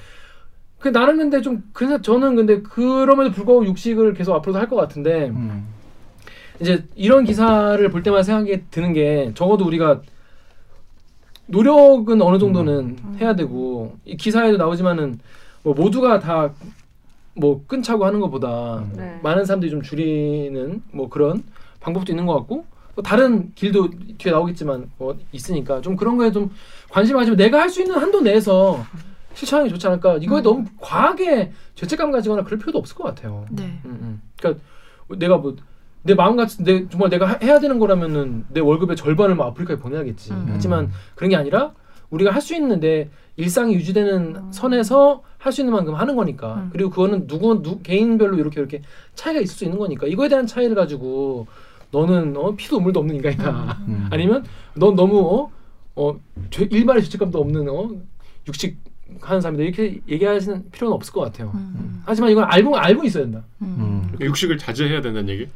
그 0.78 0.88
나는 0.88 1.16
근데 1.16 1.40
좀 1.40 1.62
그래서 1.72 2.00
저는 2.02 2.34
근데 2.36 2.60
그럼에도 2.62 3.30
불구하고 3.32 3.64
육식을 3.66 4.14
계속 4.14 4.34
앞으로도 4.34 4.58
할 4.58 4.68
것 4.68 4.76
같은데 4.76 5.28
음. 5.28 5.66
이제 6.60 6.84
이런 6.94 7.24
기사를 7.24 7.88
볼 7.90 8.02
때마다 8.02 8.22
생각이 8.22 8.64
드는 8.70 8.92
게 8.92 9.32
적어도 9.34 9.64
우리가 9.64 10.02
노력은 11.46 12.20
어느 12.22 12.38
정도는 12.38 12.96
해야 13.20 13.34
되고 13.34 13.96
이 14.04 14.16
기사에도 14.16 14.58
나오지만은 14.58 15.18
뭐 15.62 15.74
모두가 15.74 16.18
다뭐 16.20 17.64
끊자고 17.66 18.04
하는 18.04 18.20
것보다 18.20 18.84
네. 18.96 19.18
많은 19.22 19.44
사람들이 19.44 19.70
좀 19.70 19.82
줄이는 19.82 20.82
뭐 20.92 21.08
그런 21.08 21.42
방법도 21.82 22.12
있는 22.12 22.26
것 22.26 22.34
같고 22.38 22.64
또 22.94 23.02
다른 23.02 23.52
길도 23.54 23.90
뒤에 24.18 24.32
나오겠지만 24.32 24.90
뭐 24.98 25.16
있으니까 25.32 25.80
좀 25.80 25.96
그런 25.96 26.16
거에 26.16 26.30
좀 26.32 26.50
관심 26.90 27.16
가지고 27.16 27.36
내가 27.36 27.60
할 27.60 27.70
수 27.70 27.80
있는 27.82 27.96
한도 27.96 28.20
내에서 28.20 28.84
실천하는 29.34 29.68
게 29.68 29.74
좋지 29.74 29.86
않을까 29.86 30.16
이거에 30.18 30.40
음. 30.40 30.42
너무 30.42 30.64
과하게 30.78 31.52
죄책감 31.74 32.10
가지거나 32.10 32.44
그럴 32.44 32.58
필요도 32.58 32.78
없을 32.78 32.94
것 32.96 33.04
같아요. 33.04 33.46
네. 33.50 33.80
음, 33.86 33.98
음. 34.00 34.22
그러니까 34.38 34.62
내가 35.16 35.38
뭐 35.38 35.56
내 36.04 36.14
마음 36.16 36.34
같은 36.34 36.64
내 36.64 36.88
정말 36.88 37.10
내가 37.10 37.26
하- 37.26 37.38
해야 37.40 37.60
되는 37.60 37.78
거라면은 37.78 38.44
내 38.48 38.58
월급의 38.58 38.96
절반을 38.96 39.36
뭐 39.36 39.46
아프리카에 39.46 39.76
보내야겠지. 39.76 40.32
음. 40.32 40.48
하지만 40.50 40.90
그런 41.14 41.30
게 41.30 41.36
아니라 41.36 41.74
우리가 42.10 42.32
할 42.32 42.40
수 42.42 42.56
있는 42.56 42.80
내 42.80 43.08
일상이 43.36 43.74
유지되는 43.74 44.50
선에서 44.50 45.22
할 45.38 45.52
수 45.52 45.60
있는 45.60 45.72
만큼 45.72 45.94
하는 45.94 46.16
거니까. 46.16 46.54
음. 46.56 46.70
그리고 46.72 46.90
그거는 46.90 47.28
누구 47.28 47.62
누 47.62 47.80
개인별로 47.82 48.36
이렇게 48.36 48.60
이렇게 48.60 48.82
차이가 49.14 49.40
있을 49.40 49.54
수 49.54 49.64
있는 49.64 49.78
거니까. 49.78 50.08
이거에 50.08 50.28
대한 50.28 50.44
차이를 50.44 50.74
가지고 50.74 51.46
너는 51.92 52.36
어, 52.36 52.54
피도 52.56 52.80
물도 52.80 53.00
없는 53.00 53.16
인간이다. 53.16 53.78
음. 53.86 54.08
아니면 54.10 54.44
넌 54.74 54.96
너무 54.96 55.18
어, 55.20 55.50
어 55.94 56.20
죄, 56.50 56.66
일말의 56.70 57.04
죄책감도 57.04 57.38
없는 57.38 57.68
어, 57.68 57.90
육식 58.48 58.78
하는 59.20 59.40
사람이다 59.40 59.62
이렇게 59.62 60.00
얘기하시는 60.08 60.70
필요는 60.72 60.94
없을 60.94 61.12
것 61.12 61.20
같아요. 61.20 61.52
음. 61.54 62.02
하지만 62.04 62.30
이건 62.30 62.44
알고 62.44 62.76
알고 62.76 63.04
있어야 63.04 63.24
된다. 63.24 63.44
음. 63.60 64.08
음. 64.10 64.18
육식을 64.20 64.58
자제해야 64.58 65.02
된다는 65.02 65.28
얘기? 65.28 65.46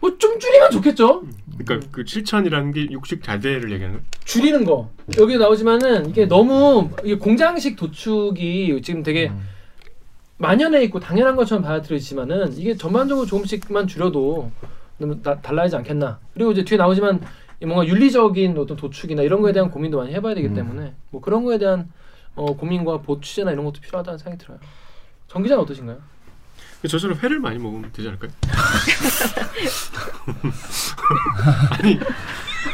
뭐 0.00 0.10
좀 0.18 0.38
줄이면 0.38 0.70
좋겠죠. 0.72 1.22
그러니까 1.56 1.88
그 1.90 2.04
실천이라는 2.04 2.72
게 2.72 2.88
육식 2.90 3.22
자제를 3.22 3.72
얘기하는? 3.72 4.00
줄이는 4.24 4.64
거 4.64 4.90
여기 5.18 5.38
나오지만은 5.38 6.10
이게 6.10 6.26
너무 6.26 6.90
이게 7.04 7.16
공장식 7.16 7.76
도축이 7.76 8.82
지금 8.82 9.02
되게 9.02 9.28
음. 9.28 9.40
만연해 10.38 10.82
있고 10.84 11.00
당연한 11.00 11.36
것처럼 11.36 11.62
받아들여지만은 11.62 12.58
이게 12.58 12.76
전반적으로 12.76 13.24
조금씩만 13.24 13.86
줄여도 13.86 14.50
너무 14.98 15.20
나- 15.22 15.40
달라지지 15.40 15.76
않겠나. 15.76 16.18
그리고 16.34 16.52
이제 16.52 16.64
뒤에 16.64 16.78
나오지만 16.78 17.20
이 17.60 17.66
뭔가 17.66 17.86
윤리적인 17.86 18.56
어떤 18.58 18.76
도축이나 18.76 19.22
이런 19.22 19.40
거에 19.42 19.52
대한 19.52 19.70
고민도 19.70 19.98
많이 19.98 20.12
해봐야 20.14 20.34
되기 20.34 20.48
음. 20.48 20.54
때문에 20.54 20.94
뭐 21.10 21.20
그런 21.20 21.44
거에 21.44 21.58
대한 21.58 21.90
어, 22.34 22.54
고민과 22.56 23.02
보취제나 23.02 23.52
이런 23.52 23.64
것도 23.64 23.80
필요하다는 23.80 24.18
생각이 24.18 24.42
들어요. 24.42 24.58
정 25.28 25.42
기자는 25.42 25.62
어떠신가요? 25.62 25.98
저처럼 26.88 27.18
회를 27.18 27.40
많이 27.40 27.58
먹으면 27.58 27.90
되지 27.92 28.08
않을까요? 28.08 28.30
아니 31.78 31.98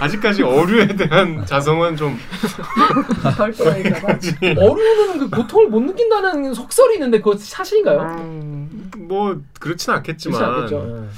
아직까지 0.01 0.43
어류에 0.43 0.89
대한 0.97 1.45
자성은 1.47 1.97
좀. 1.97 2.19
어류는 4.59 5.19
그 5.19 5.31
고통을 5.31 5.69
못 5.69 5.81
느낀다는 5.81 6.53
속설이 6.55 6.95
있는데 6.95 7.19
그거 7.19 7.37
사실인가요? 7.37 8.69
뭐 8.99 9.41
그렇진 9.61 9.93
않겠지만 9.93 10.43
않겠죠. 10.43 11.09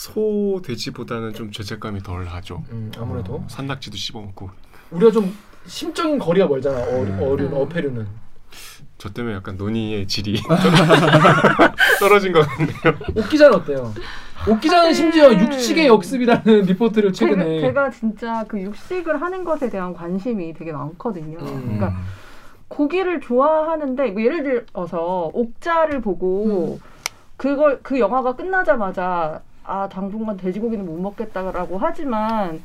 예. 0.00 0.12
소 0.12 0.62
돼지보다는 0.64 1.34
좀 1.34 1.50
죄책감이 1.50 2.02
덜하죠. 2.02 2.64
음, 2.72 2.90
아무래도 2.98 3.44
산낙지도 3.48 3.96
씹어먹고 3.96 4.50
우리가 4.90 5.12
좀 5.12 5.36
심적인 5.66 6.18
거리가 6.18 6.46
멀잖아. 6.46 6.78
어류, 6.82 7.12
음. 7.12 7.22
어류는 7.22 7.54
어패류는. 7.54 8.06
저 8.96 9.10
때문에 9.10 9.36
약간 9.36 9.56
논의의 9.56 10.06
질이 10.06 10.40
떨어진 12.00 12.32
것 12.32 12.46
같네요. 12.46 12.98
옥 13.14 13.28
기자는 13.28 13.56
어때요? 13.58 13.94
옥 14.48 14.60
기자는 14.60 14.92
심지어 14.92 15.32
육식의 15.32 15.86
역습이라는 15.86 16.62
리포트를 16.62 17.12
최근에 17.12 17.60
제가, 17.60 17.68
제가 17.68 17.90
진짜 17.90 18.44
그 18.48 18.60
육식을 18.60 19.20
하는 19.20 19.44
것에 19.44 19.70
대한 19.70 19.94
관심이 19.94 20.52
되게 20.54 20.72
많거든요. 20.72 21.38
음. 21.38 21.62
그러니까 21.62 21.94
고기를 22.68 23.20
좋아하는데 23.20 24.10
뭐 24.10 24.22
예를 24.22 24.42
들어서 24.42 25.30
옥자를 25.32 26.00
보고 26.00 26.78
그걸 27.36 27.80
그 27.82 27.98
영화가 27.98 28.36
끝나자마자 28.36 29.42
아 29.64 29.88
당분간 29.88 30.36
돼지고기는 30.36 30.84
못 30.84 30.98
먹겠다라고 30.98 31.78
하지만 31.78 32.60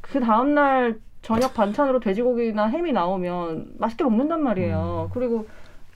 그 0.00 0.20
다음 0.20 0.54
날 0.54 0.98
저녁 1.22 1.54
반찬으로 1.54 2.00
돼지고기나 2.00 2.66
햄이 2.66 2.92
나오면 2.92 3.74
맛있게 3.78 4.04
먹는단 4.04 4.42
말이에요. 4.42 5.10
그리고 5.14 5.46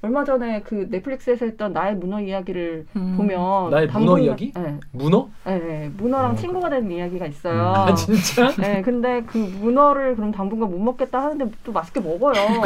얼마 0.03 0.25
전에 0.25 0.61
그 0.63 0.87
넷플릭스에서 0.91 1.47
했던 1.47 1.73
나의 1.73 1.97
문어 1.97 2.21
이야기를 2.21 2.87
음. 2.97 3.15
보면 3.17 3.71
나의 3.71 3.87
문어 3.89 4.19
이야기? 4.19 4.53
네, 4.55 4.79
문어? 4.93 5.29
네, 5.45 5.59
네. 5.59 5.91
문어랑 5.97 6.33
어, 6.33 6.35
친구가 6.37 6.69
되는 6.69 6.91
이야기가 6.91 7.27
있어요. 7.27 7.73
아 7.75 7.95
진짜? 7.95 8.53
네, 8.61 8.83
근데 8.83 9.23
그 9.27 9.39
문어를 9.39 10.15
그럼 10.15 10.33
당분간 10.33 10.71
못 10.71 10.79
먹겠다 10.79 11.23
하는데 11.23 11.51
또 11.65 11.73
맛있게 11.73 12.01
먹어요. 12.01 12.35
음. 12.35 12.61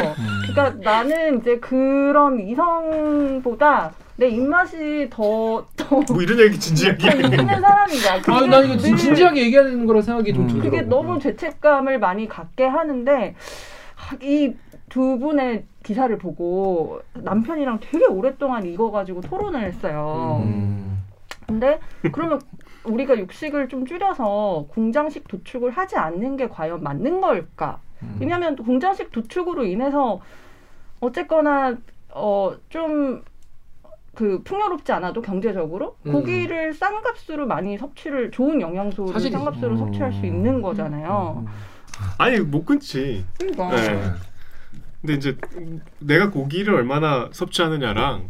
그러니까 0.53 0.77
나는 0.83 1.39
이제 1.39 1.57
그런 1.59 2.39
이성보다 2.47 3.93
내 4.17 4.27
입맛이 4.27 5.07
더, 5.09 5.65
더, 5.77 6.01
뭐 6.13 6.21
이런 6.21 6.37
얘기 6.41 6.59
진지하게 6.59 6.97
더 7.09 7.17
있는 7.17 7.47
사람이야. 7.47 8.13
아, 8.13 8.21
그게 8.21 8.47
나 8.47 8.59
이거 8.59 8.77
진- 8.77 8.91
늘- 8.91 8.97
진지하게 8.97 9.41
얘기하는 9.45 9.85
거라 9.87 10.01
생각이 10.01 10.33
좀 10.33 10.43
음. 10.43 10.47
들더라고. 10.47 10.69
그게 10.69 10.81
너무 10.83 11.17
죄책감을 11.19 11.97
많이 11.97 12.27
갖게 12.27 12.65
하는데 12.65 13.35
이 14.21 14.53
두 14.89 15.17
분의 15.19 15.63
기사를 15.83 16.15
보고 16.17 17.01
남편이랑 17.13 17.79
되게 17.81 18.05
오랫동안 18.05 18.65
이거 18.65 18.91
가지고 18.91 19.21
토론을 19.21 19.63
했어요. 19.63 20.41
음. 20.45 21.03
근데 21.47 21.79
그러면 22.11 22.39
우리가 22.83 23.17
육식을 23.17 23.67
좀 23.67 23.85
줄여서 23.85 24.67
공장식 24.69 25.27
도축을 25.27 25.71
하지 25.71 25.97
않는 25.97 26.37
게 26.37 26.47
과연 26.47 26.81
맞는 26.83 27.21
걸까? 27.21 27.79
음. 28.03 28.17
왜냐하면 28.19 28.55
공장식 28.55 29.11
도축으로 29.11 29.65
인해서 29.65 30.21
어쨌거나 30.99 31.75
어 32.13 32.53
좀 32.69 33.23
그 34.13 34.43
풍요롭지 34.43 34.91
않아도 34.91 35.21
경제적으로 35.21 35.95
음. 36.05 36.11
고기를 36.11 36.73
싼 36.73 37.01
값으로 37.01 37.47
많이 37.47 37.77
섭취를 37.77 38.31
좋은 38.31 38.59
영양소를 38.59 39.13
사실이지. 39.13 39.37
싼 39.37 39.45
값으로 39.45 39.71
음. 39.71 39.77
섭취할 39.77 40.11
수 40.11 40.25
있는 40.25 40.61
거잖아요. 40.61 41.45
아니 42.17 42.37
못 42.41 42.65
끊지. 42.65 43.25
그러니까 43.39 43.69
네. 43.69 44.01
근데 45.01 45.15
이제 45.15 45.37
내가 45.99 46.29
고기를 46.29 46.75
얼마나 46.75 47.29
섭취하느냐랑 47.31 48.29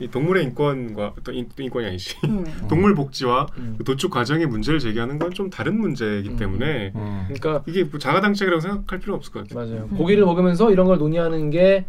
이 0.00 0.08
동물의 0.08 0.44
인권과 0.44 1.14
또 1.24 1.32
인, 1.32 1.48
인권이 1.58 1.86
아니지 1.86 2.16
음. 2.24 2.44
동물 2.68 2.94
복지와 2.94 3.46
음. 3.58 3.74
그 3.76 3.84
도축 3.84 4.10
과정의 4.10 4.46
문제를 4.46 4.78
제기하는 4.80 5.18
건 5.18 5.30
좀 5.32 5.48
다른 5.50 5.78
문제이기 5.78 6.30
음. 6.30 6.36
때문에 6.36 6.92
음. 6.94 7.24
그러니까 7.28 7.62
이게 7.66 7.84
뭐 7.84 7.98
자가당착이라고 7.98 8.60
생각할 8.60 8.98
필요 8.98 9.14
없을 9.14 9.32
것 9.32 9.46
같아요. 9.48 9.66
맞아요. 9.66 9.88
음. 9.90 9.96
고기를 9.96 10.24
먹으면서 10.24 10.70
이런 10.72 10.86
걸 10.86 10.98
논의하는 10.98 11.50
게 11.50 11.84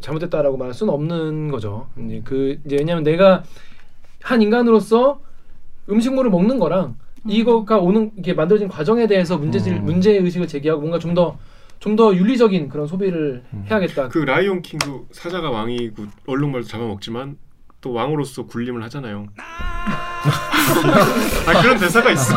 잘못됐다라고 0.00 0.56
말할 0.56 0.74
수는 0.74 0.92
없는 0.92 1.50
거죠. 1.50 1.88
이제 1.98 2.20
그 2.24 2.58
이제 2.64 2.76
왜냐하면 2.76 3.02
내가 3.04 3.44
한 4.22 4.42
인간으로서 4.42 5.20
음식물을 5.90 6.30
먹는 6.30 6.58
거랑 6.58 6.96
이거가 7.28 7.78
오는 7.78 8.10
이게 8.16 8.34
만들어진 8.34 8.68
과정에 8.68 9.06
대해서 9.06 9.38
문제질 9.38 9.74
음. 9.74 9.84
문제 9.84 10.12
의식을 10.12 10.48
제기하고 10.48 10.80
뭔가 10.80 10.98
좀더 10.98 11.38
좀 11.82 11.96
더 11.96 12.14
윤리적인 12.14 12.68
그런 12.68 12.86
소비를 12.86 13.42
음. 13.52 13.66
해야겠다. 13.68 14.08
그 14.08 14.18
라이온 14.18 14.62
킹도 14.62 15.08
사자가 15.10 15.50
왕이고 15.50 16.06
얼룩말도 16.26 16.68
잡아먹지만 16.68 17.36
또 17.80 17.92
왕으로서 17.92 18.46
군림을 18.46 18.82
하잖아요. 18.84 19.26
아 21.46 21.60
그런 21.60 21.76
대사가 21.78 22.12
있어. 22.12 22.36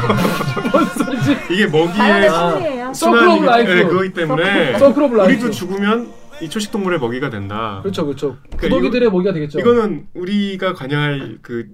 뭔 0.71 0.85
소리지? 0.85 1.37
이게 1.51 1.67
먹이의. 1.67 2.93
circle 2.95 3.45
life. 3.45 3.71
네, 3.71 3.83
그거기 3.83 4.13
때문에. 4.13 4.77
우리도 4.79 5.51
죽으면 5.51 6.11
이 6.41 6.49
초식 6.49 6.71
동물의 6.71 6.99
먹이가 6.99 7.29
된다. 7.29 7.79
그렇죠, 7.83 8.03
그렇죠. 8.05 8.37
그러니까 8.57 8.67
구더기들의 8.67 9.11
먹이가 9.11 9.33
되겠죠. 9.33 9.59
이거는 9.59 10.07
우리가 10.15 10.73
관여할 10.73 11.37
그 11.43 11.67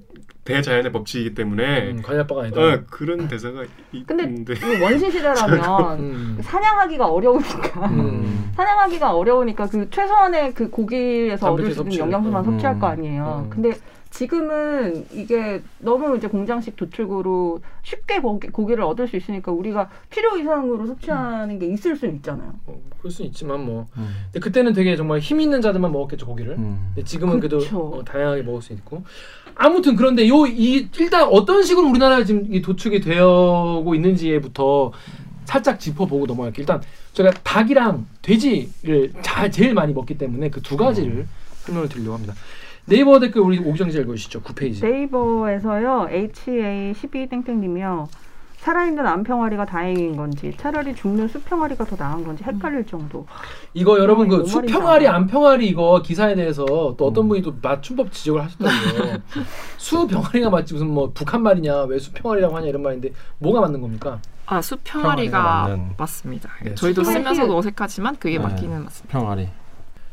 대자연의 0.55 0.91
법칙이기 0.91 1.33
때문에 1.35 1.91
음, 1.91 2.01
바가 2.01 2.41
아니다. 2.43 2.61
어, 2.61 2.79
그런 2.89 3.27
대사가 3.27 3.63
근데 4.05 4.23
있는데 4.23 4.53
원시 4.81 5.11
시대라면 5.11 5.99
음. 5.99 6.37
사냥하기가 6.41 7.07
어려우니까 7.07 7.87
음. 7.87 8.51
사냥하기가 8.55 9.15
어려우니까 9.15 9.67
그 9.67 9.89
최소한의 9.89 10.53
그 10.53 10.69
고기에서 10.69 11.53
얻을 11.53 11.71
수 11.73 11.81
있는. 11.81 11.97
영양소만 11.97 12.43
음. 12.45 12.51
섭취할 12.51 12.79
거 12.79 12.87
아니에요. 12.87 13.43
음. 13.45 13.49
근데 13.49 13.73
지금은 14.11 15.05
이게 15.13 15.61
너무 15.79 16.15
이제 16.17 16.27
공장식 16.27 16.75
도축으로 16.75 17.61
쉽게 17.81 18.19
고기, 18.19 18.49
고기 18.49 18.75
를 18.75 18.83
얻을 18.83 19.07
수 19.07 19.15
있으니까 19.17 19.51
우리가 19.51 19.89
필요 20.09 20.37
이상으로 20.37 20.85
섭취하는 20.85 21.57
게 21.57 21.65
있을 21.67 21.95
수는 21.95 22.15
있잖아요. 22.17 22.53
어, 22.67 22.79
그럴 22.99 23.09
수 23.11 23.23
있지만 23.23 23.65
뭐. 23.65 23.87
음. 23.97 24.09
근데 24.25 24.39
그때는 24.39 24.73
되게 24.73 24.95
정말 24.95 25.19
힘 25.19 25.39
있는 25.41 25.61
자들만 25.61 25.91
먹었겠죠 25.91 26.25
고기를. 26.27 26.53
음. 26.57 26.91
근데 26.93 27.03
지금은 27.07 27.39
그래도 27.39 27.59
그쵸. 27.59 27.79
어, 27.79 28.03
다양하게 28.05 28.43
먹을 28.43 28.61
수 28.61 28.73
있고. 28.73 29.03
아무튼 29.55 29.95
그런데 29.95 30.27
요 30.27 30.45
이 30.45 30.89
일단 30.99 31.23
어떤 31.31 31.63
식으로 31.63 31.87
우리나라에 31.89 32.25
지금 32.25 32.45
이 32.53 32.61
도축이 32.61 32.99
되어고 33.01 33.95
있는지부터 33.95 34.91
살짝 35.45 35.79
짚어보고 35.79 36.25
넘어갈게요. 36.25 36.61
일단 36.63 36.81
제가 37.13 37.31
닭이랑 37.43 38.05
돼지를 38.21 39.13
잘 39.21 39.49
제일 39.51 39.73
많이 39.73 39.93
먹기 39.93 40.17
때문에 40.17 40.49
그 40.49 40.61
두 40.61 40.77
가지를 40.77 41.27
설명을 41.63 41.89
드리려고 41.89 42.13
합니다. 42.15 42.33
네이버 42.91 43.19
댓글 43.19 43.41
우리 43.41 43.57
오기정 43.57 43.89
씨 43.89 43.99
읽어주시죠. 43.99 44.41
9페이지. 44.41 44.83
네이버에서요 44.83 46.09
HA12 46.11 47.29
땡땡님이요 47.29 48.09
살아있는 48.57 49.07
암평아리가 49.07 49.65
다행인 49.65 50.15
건지 50.15 50.53
차라리 50.59 50.93
죽는 50.93 51.29
수평아리가 51.29 51.83
더 51.85 51.95
나은 51.97 52.23
건지 52.23 52.43
헷갈릴 52.43 52.85
정도. 52.85 53.25
이거 53.73 53.97
여러분 53.97 54.27
그 54.27 54.45
수평아리 54.45 55.07
알아. 55.07 55.17
안평아리 55.17 55.67
이거 55.67 56.01
기사에 56.03 56.35
대해서 56.35 56.65
또 56.65 57.07
어떤 57.07 57.25
음. 57.25 57.29
분이 57.29 57.41
또 57.41 57.55
맞춤법 57.59 58.11
지적을 58.11 58.43
하셨더라고요. 58.43 59.17
수평아리가 59.77 60.49
맞지 60.51 60.73
무슨 60.75 60.89
뭐 60.91 61.11
북한 61.11 61.41
말이냐 61.41 61.83
왜 61.85 61.97
수평아리라고 61.97 62.55
하냐 62.57 62.67
이런 62.67 62.83
말인데 62.83 63.11
뭐가 63.39 63.61
맞는 63.61 63.81
겁니까? 63.81 64.19
아 64.45 64.61
수평아리가. 64.61 65.79
맞습니다. 65.97 66.49
네, 66.63 66.75
저희도 66.75 67.03
수평아리. 67.03 67.23
쓰면서도 67.23 67.57
어색하지만 67.57 68.17
그게 68.17 68.37
네. 68.37 68.43
맞기는 68.43 68.83
맞습니다. 68.83 69.17
평아리. 69.17 69.47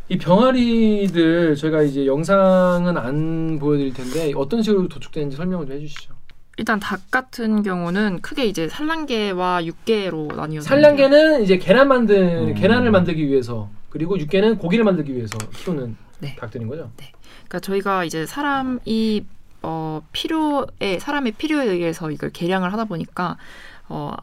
이 0.09 0.17
병아리들 0.17 1.55
저희가 1.57 1.83
이제 1.83 2.07
영상은 2.07 2.97
안 2.97 3.59
보여드릴 3.59 3.93
텐데 3.93 4.33
어떤 4.35 4.63
식으로 4.63 4.89
도축되는지 4.89 5.37
설명을 5.37 5.67
좀 5.67 5.77
해주시죠. 5.77 6.15
일단 6.57 6.81
닭 6.81 7.11
같은 7.11 7.63
경우는 7.63 8.21
크게 8.21 8.47
이제 8.47 8.69
산란계와 8.69 9.65
육계로 9.65 10.29
나뉘어서 10.35 10.67
산란계는 10.67 11.45
이제 11.45 11.59
계란 11.59 11.89
만들 11.89 12.49
음. 12.49 12.55
계란을 12.55 12.91
만들기 12.91 13.29
위해서 13.29 13.69
그리고 13.91 14.19
육계는 14.19 14.59
고기를 14.59 14.85
만들기 14.85 15.15
위해서 15.15 15.39
키우는 15.39 15.97
네. 16.21 16.35
닭들인 16.37 16.67
거죠. 16.69 16.91
그러니까 16.97 17.61
저희가 17.61 18.05
이제 18.05 18.27
사람이 18.27 19.25
어 19.63 20.03
필요에 20.13 20.99
사람의 20.99 21.33
필요에 21.33 21.67
의해서 21.67 22.11
이걸 22.11 22.31
개량을 22.31 22.73
하다 22.73 22.87
보니까 22.87 23.37
어 23.89 24.15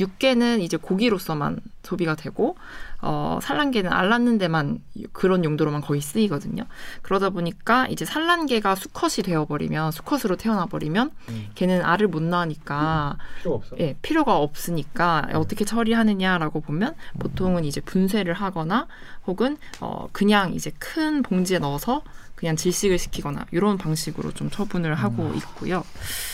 육계는 0.00 0.60
이제 0.60 0.76
고기로서만 0.76 1.58
소비가 1.82 2.14
되고 2.14 2.56
어 3.00 3.38
산란계는 3.40 3.92
알 3.92 4.08
낳는 4.08 4.38
데만 4.38 4.80
그런 5.12 5.44
용도로만 5.44 5.82
거의 5.82 6.00
쓰이거든요. 6.00 6.64
그러다 7.02 7.30
보니까 7.30 7.86
이제 7.88 8.04
산란계가 8.04 8.74
수컷이 8.74 9.22
되어 9.24 9.44
버리면 9.46 9.92
수컷으로 9.92 10.36
태어나 10.36 10.66
버리면 10.66 11.10
음. 11.28 11.46
걔는 11.54 11.84
알을 11.84 12.08
못 12.08 12.22
낳으니까 12.22 13.16
필요가 13.38 13.56
없어. 13.56 13.76
예, 13.78 13.96
필요가 14.02 14.36
없으니까 14.38 15.28
어떻게 15.34 15.64
처리하느냐라고 15.64 16.60
보면 16.60 16.94
보통은 17.20 17.64
이제 17.64 17.80
분쇄를 17.80 18.34
하거나 18.34 18.88
혹은 19.26 19.58
어 19.80 20.08
그냥 20.12 20.54
이제 20.54 20.72
큰 20.78 21.22
봉지에 21.22 21.60
넣어서 21.60 22.02
그냥 22.34 22.56
질식을 22.56 22.98
시키거나 22.98 23.46
이런 23.52 23.78
방식으로 23.78 24.32
좀 24.32 24.50
처분을 24.50 24.94
하고 24.94 25.32
있고요. 25.34 25.84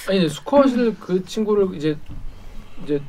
아니 0.09 0.29
수컷을 0.29 0.97
그 0.99 1.25
친구를 1.25 1.75
이제 1.75 1.99
이제 2.83 3.03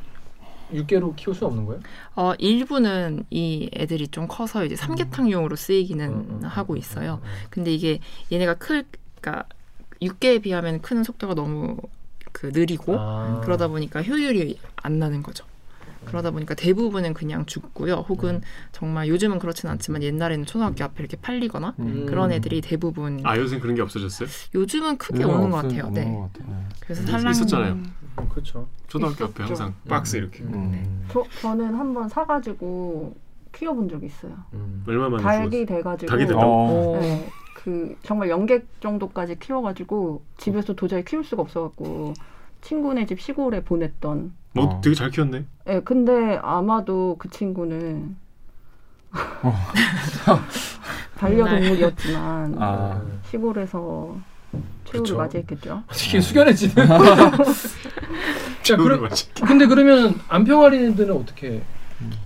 육계로 0.74 1.14
키울 1.16 1.36
수는 1.36 1.50
없는 1.52 1.66
거예요? 1.66 1.82
어 2.16 2.34
일부는 2.40 3.26
이 3.30 3.70
애들이 3.76 4.08
좀 4.08 4.28
커서 4.28 4.66
이제 4.66 4.76
삼계탕용으로 4.76 5.56
쓰이기는 5.56 6.08
음, 6.10 6.40
음, 6.42 6.46
하고 6.48 6.74
음, 6.74 6.78
있어요. 6.78 7.20
음, 7.24 7.28
음. 7.28 7.48
근데 7.50 7.74
이게 7.74 8.00
얘네가 8.32 8.56
클 8.56 8.84
그러니까 9.22 9.48
육계에 10.02 10.40
비하면 10.40 10.82
크는 10.82 11.04
속도가 11.04 11.36
너무 11.36 11.78
그 12.32 12.48
느리고 12.54 12.96
아. 13.00 13.42
그러다 13.44 13.68
보니까 13.68 14.02
효율이 14.04 14.60
안 14.78 15.00
나는 15.00 15.24
거죠. 15.24 15.46
그러다 16.06 16.30
보니까 16.30 16.54
대부분은 16.54 17.16
그냥 17.16 17.46
죽고요. 17.48 17.96
음. 18.00 18.04
혹은 18.08 18.42
정말 18.72 19.08
요즘은 19.08 19.40
그렇진 19.40 19.70
않지만 19.70 20.04
옛날에는 20.04 20.46
초등학교 20.46 20.84
앞에 20.84 20.96
이렇게 21.00 21.18
팔리거나 21.18 21.74
음. 21.80 22.06
그런 22.08 22.32
애들이 22.32 22.62
대부분 22.62 23.22
아 23.24 23.38
요새 23.38 23.58
그런 23.60 23.76
게 23.76 23.82
없어졌어요? 23.82 24.28
요즘은 24.54 24.98
크게 24.98 25.20
네, 25.20 25.24
오는 25.26 25.50
것 25.50 25.66
없어요. 25.66 25.84
같아요. 25.84 25.92
네. 25.94 26.04
것 26.14 26.34
같아요. 26.34 26.48
네. 26.54 26.66
그래서 26.80 27.02
있- 27.02 27.08
산란 27.08 27.32
있었잖아요. 27.32 27.80
음, 28.20 28.30
그렇죠. 28.30 28.68
초등학교 28.88 29.26
앞에 29.26 29.44
항상 29.44 29.74
박스 29.88 30.18
이렇게 30.18 30.44
음. 30.44 31.06
저, 31.10 31.24
저는 31.42 31.76
한번 31.76 32.08
사가지고 32.10 33.16
키워본 33.52 33.90
적이 33.90 34.08
있어요. 34.08 34.34
음. 34.54 34.84
얼마 34.88 35.10
만에 35.10 35.24
닭이? 35.24 35.66
돼가지고. 35.66 36.10
닭이 36.10 36.26
됐다고? 36.28 36.44
어. 36.44 37.00
네, 37.00 37.30
그 37.56 37.96
정말 38.04 38.30
연객 38.30 38.68
정도까지 38.82 39.40
키워가지고 39.40 40.22
집에서 40.38 40.74
도저히 40.74 41.04
키울 41.04 41.24
수가 41.24 41.42
없어갖고 41.42 42.14
친구네 42.62 43.06
집 43.06 43.20
시골에 43.20 43.64
보냈던. 43.64 44.34
너 44.54 44.62
어. 44.64 44.82
되게 44.82 44.96
잘 44.96 45.10
키웠네. 45.10 45.46
예, 45.68 45.80
근데 45.82 46.40
아마도 46.42 47.16
그 47.20 47.30
친구는 47.30 48.16
반려동물이었지만 51.18 52.56
아. 52.60 53.02
시골에서 53.30 54.18
최후를 54.86 55.02
그쵸. 55.04 55.18
맞이했겠죠. 55.18 55.84
어떻게 55.88 56.22
숙연해지는. 56.22 56.88
자, 58.64 58.78
그럼 58.78 59.02
맞지. 59.02 59.34
근데 59.34 59.66
그러면 59.66 60.20
안평아리들은 60.28 61.16
어떻게? 61.16 61.62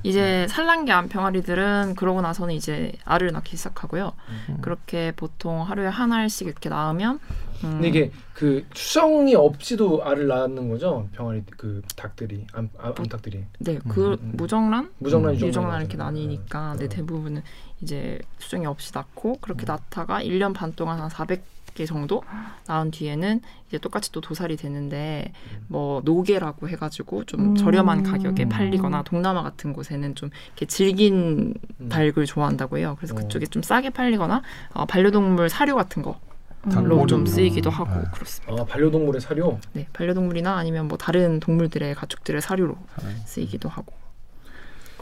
이제 0.04 0.48
산란계 0.50 0.92
암평아리들은 0.92 1.94
그러고 1.96 2.22
나서는 2.22 2.56
이제 2.56 2.92
알을 3.06 3.32
낳기 3.32 3.56
시작하고요. 3.56 4.14
음. 4.50 4.58
그렇게 4.62 5.14
보통 5.16 5.62
하루에 5.62 5.88
한 5.88 6.12
알씩 6.12 6.48
이렇게 6.48 6.70
낳으면 6.70 7.20
음, 7.64 7.72
근데 7.74 7.88
이게 7.90 8.12
그 8.34 8.66
추정이 8.74 9.36
없이도 9.36 10.04
알을 10.04 10.28
낳는 10.28 10.70
거죠? 10.70 11.08
병아리 11.14 11.44
그 11.58 11.82
닭들이 11.96 12.48
암, 12.54 12.70
암, 12.80 12.94
암닭들이 12.98 13.46
네, 13.60 13.80
그 13.90 14.14
음, 14.14 14.18
음. 14.22 14.32
무정란, 14.38 14.92
무정란 14.98 15.36
음. 15.36 15.40
유정란, 15.40 15.82
이렇게. 15.82 15.98
나뉘니까 15.98 16.76
네, 16.80 16.86
음. 16.86 16.90
대부분은 16.90 17.44
이제 17.82 18.20
수정이 18.40 18.66
없이 18.66 18.92
낳고 18.94 19.38
그렇게 19.42 19.66
음. 19.66 19.68
낳다가 19.68 20.22
1년 20.24 20.54
반 20.54 20.74
동안 20.74 21.00
한 21.00 21.10
400 21.10 21.44
개 21.80 21.86
정도 21.86 22.24
낳은 22.68 22.92
뒤에는 22.92 23.40
이제 23.70 23.78
똑같이 23.78 24.12
또 24.12 24.20
도살이 24.20 24.58
되는데 24.58 25.32
음. 25.54 25.64
뭐 25.70 26.02
노계라고 26.04 26.68
해가지고 26.68 27.24
좀 27.24 27.52
음. 27.52 27.56
저렴한 27.56 28.04
가격에 28.04 28.50
팔리거나 28.50 29.04
동남아 29.04 29.44
같은 29.44 29.72
곳에는 29.72 30.14
좀 30.16 30.30
이렇게 30.48 30.66
질긴 30.66 31.54
음. 31.80 31.88
닭을 31.88 32.26
좋아한다고 32.26 32.80
해요. 32.80 32.98
그래서 32.98 33.16
어. 33.16 33.18
그쪽에 33.18 33.46
좀 33.46 33.64
싸게 33.64 33.92
팔리거나 33.92 34.42
어, 34.74 34.86
반려동물 34.88 35.48
사료 35.48 35.78
같은 35.78 36.04
걸로 36.04 36.18
닭좀 36.64 36.98
모르나. 36.98 37.26
쓰이기도 37.32 37.70
하고 37.70 37.98
네. 37.98 38.06
그렇습니다. 38.14 38.62
아 38.62 38.66
반려동물의 38.66 39.22
사료. 39.22 39.58
네, 39.72 39.88
반려동물이나 39.94 40.58
아니면 40.58 40.90
뭐 40.90 40.98
다른 40.98 41.40
동물들의 41.40 41.96
가축들의 41.96 42.42
사료로 42.42 42.76
네. 43.04 43.10
쓰이기도 43.26 43.70
하고. 43.70 43.94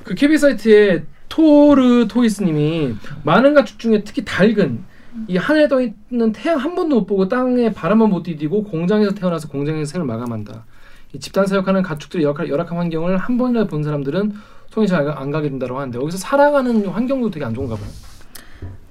그 0.04 0.14
KB 0.14 0.38
사이트에 0.38 1.06
토르 1.28 2.08
토이스님이 2.08 2.96
많은 3.24 3.56
가축 3.56 3.80
중에 3.80 4.04
특히 4.04 4.24
닭은 4.24 4.97
이 5.28 5.38
하늘에 5.38 5.68
떠 5.68 5.82
있는 5.82 6.32
태양 6.32 6.58
한 6.60 6.76
번도 6.76 7.00
못 7.02 7.06
보고 7.06 7.28
땅에 7.28 7.72
바람만 7.72 8.10
못 8.10 8.24
디디고 8.24 8.64
공장에서 8.64 9.14
태어나서 9.14 9.48
공장에서 9.50 9.92
생을 9.92 10.06
마감한다. 10.06 10.66
이 11.14 11.20
집단 11.20 11.46
사육하는 11.46 11.82
가축들의 11.82 12.24
열악한, 12.24 12.50
열악한 12.50 12.78
환경을 12.78 13.18
한 13.18 13.38
번이라도 13.38 13.68
본 13.70 13.84
사람들은 13.84 14.34
손이 14.70 14.88
잘 14.88 15.08
안 15.10 15.32
가게 15.32 15.50
된다고 15.50 15.80
하는데 15.80 15.98
여기서 16.00 16.18
살아가는 16.18 16.86
환경도 16.86 17.32
되게 17.32 17.46
안 17.46 17.54
좋은가 17.54 17.76
봐요. 17.76 17.88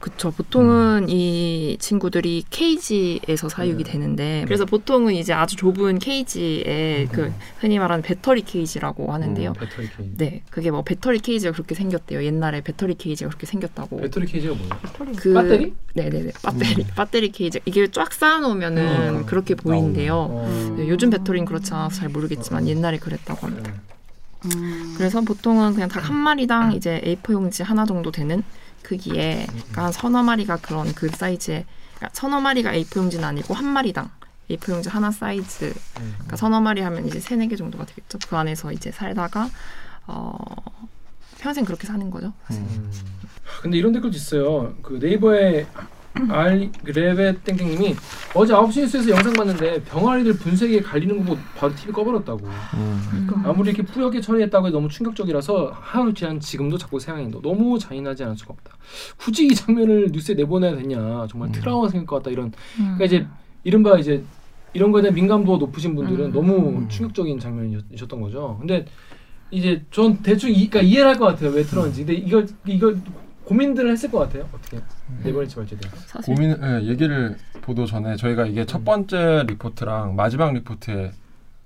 그쵸. 0.06 0.30
보통은 0.30 1.08
이 1.08 1.76
친구들이 1.80 2.44
케이지에서 2.48 3.48
사육이 3.48 3.82
네. 3.82 3.90
되는데 3.90 4.44
그래서 4.46 4.64
보통은 4.64 5.12
이제 5.14 5.32
아주 5.32 5.56
좁은 5.56 5.98
케이지에 5.98 7.08
그 7.10 7.32
흔히 7.58 7.80
말하는 7.80 8.02
배터리 8.02 8.42
케이지라고 8.42 9.12
하는데요. 9.12 9.54
배터리 9.54 9.88
케이지. 9.88 10.16
네, 10.16 10.42
그게 10.48 10.70
뭐 10.70 10.82
배터리 10.82 11.18
케이지가 11.18 11.52
그렇게 11.52 11.74
생겼대요. 11.74 12.22
옛날에 12.22 12.60
배터리 12.60 12.94
케이지가 12.94 13.30
그렇게 13.30 13.46
생겼다고. 13.46 13.96
배터리 13.96 14.26
케이지가 14.26 14.54
뭐예요? 14.54 14.70
그 15.16 15.34
배터리? 15.34 15.74
네네네 15.94 16.32
배터리 16.40 16.84
배터리 16.84 17.32
케이지 17.32 17.60
이게 17.64 17.90
쫙 17.90 18.12
쌓아놓으면은 18.12 19.16
음. 19.16 19.26
그렇게 19.26 19.56
보인대요. 19.56 20.14
어. 20.14 20.74
네, 20.78 20.88
요즘 20.88 21.10
배터리는 21.10 21.44
그렇지 21.46 21.74
않아서 21.74 21.96
잘 21.96 22.10
모르겠지만 22.10 22.68
옛날에 22.68 22.98
그랬다고 22.98 23.44
합니다. 23.44 23.72
네. 23.72 23.96
음. 24.54 24.94
그래서 24.96 25.20
보통은 25.22 25.74
그냥 25.74 25.88
닭 25.88 26.06
한 26.08 26.14
마리당 26.14 26.74
이제 26.74 27.00
A4 27.04 27.32
용지 27.32 27.64
하나 27.64 27.84
정도 27.84 28.12
되는 28.12 28.44
크기에 28.86 29.46
그러니까 29.48 29.84
한 29.84 29.92
서너 29.92 30.22
마리가 30.22 30.58
그런 30.58 30.94
그 30.94 31.08
사이즈에 31.08 31.64
그러니까 31.96 32.10
서너 32.14 32.40
마리가 32.40 32.72
A4 32.72 32.96
용지는 32.96 33.24
아니고 33.24 33.52
한 33.52 33.66
마리당 33.66 34.10
A4 34.48 34.72
용지 34.72 34.88
하나 34.88 35.10
사이즈 35.10 35.74
음. 35.98 36.12
그러니까 36.14 36.36
서너 36.36 36.60
마리 36.60 36.80
하면 36.82 37.06
이제 37.06 37.18
세네 37.18 37.48
개 37.48 37.56
정도가 37.56 37.84
되겠죠. 37.86 38.18
그 38.28 38.36
안에서 38.36 38.70
이제 38.70 38.92
살다가 38.92 39.50
어 40.06 40.36
평생 41.38 41.64
그렇게 41.64 41.86
사는 41.86 42.08
거죠. 42.10 42.32
음. 42.52 42.90
근데 43.62 43.76
이런 43.76 43.92
댓글도 43.92 44.16
있어요. 44.16 44.76
그 44.82 44.94
네이버에 44.94 45.66
알 46.30 46.70
레베 46.84 47.42
땡땡님이 47.44 47.94
어제 48.34 48.52
9시 48.54 48.80
뉴스에서 48.80 49.10
영상 49.10 49.32
봤는데 49.34 49.82
병아리들 49.84 50.34
분쇄기에 50.38 50.80
갈리는 50.80 51.18
거 51.18 51.24
보고 51.24 51.38
바로 51.56 51.74
TV 51.74 51.92
꺼버렸다고. 51.92 52.40
음. 52.74 53.28
아무리 53.44 53.70
이렇게 53.70 53.82
뿌옇게 53.82 54.20
처리했다고 54.20 54.66
해도 54.68 54.78
너무 54.78 54.88
충격적이라서 54.88 55.72
하루 55.78 56.12
지난 56.14 56.40
지금도 56.40 56.78
자꾸 56.78 56.98
생각이 56.98 57.28
나. 57.28 57.38
너무 57.42 57.78
잔인하지 57.78 58.24
않을 58.24 58.36
수가 58.36 58.54
없다. 58.54 58.76
굳이 59.16 59.46
이 59.46 59.54
장면을 59.54 60.08
뉴스에 60.12 60.34
내보내야 60.34 60.76
되냐. 60.76 61.26
정말 61.30 61.48
음. 61.48 61.52
트라우마 61.52 61.88
생길 61.88 62.06
것 62.06 62.16
같다. 62.16 62.30
이런. 62.30 62.52
그러니까 62.76 63.04
이제 63.04 63.26
이른바 63.64 63.98
이제 63.98 64.22
이런 64.72 64.92
거에 64.92 65.02
대한 65.02 65.14
민감도가 65.14 65.58
높으신 65.58 65.94
분들은 65.94 66.26
음. 66.26 66.32
너무 66.32 66.78
음. 66.80 66.88
충격적인 66.88 67.38
장면이셨던 67.38 68.20
거죠. 68.20 68.56
근데 68.58 68.84
이제 69.50 69.82
전 69.90 70.16
대충 70.22 70.50
이, 70.50 70.68
그러니까 70.68 70.80
이해를 70.82 71.10
할 71.10 71.18
것 71.18 71.26
같아요. 71.26 71.50
왜 71.50 71.62
틀었는지. 71.62 72.04
근데 72.04 72.14
이걸 72.14 72.46
이걸 72.66 73.00
고민들을 73.46 73.90
했을 73.92 74.10
것 74.10 74.18
같아요. 74.20 74.48
어떻게 74.52 74.78
내보낼지 75.22 75.56
말지에 75.56 75.78
대해서. 75.78 75.96
사실 76.06 76.34
고민 76.34 76.56
예, 76.62 76.82
얘기를 76.88 77.36
보도 77.62 77.86
전에 77.86 78.16
저희가 78.16 78.44
이게 78.46 78.62
음. 78.62 78.66
첫 78.66 78.84
번째 78.84 79.44
리포트랑 79.46 80.16
마지막 80.16 80.52
리포트에 80.52 81.12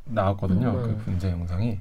나왔거든요. 0.04 0.68
음. 0.70 0.82
그 0.82 1.04
분쇄 1.04 1.30
영상이. 1.30 1.78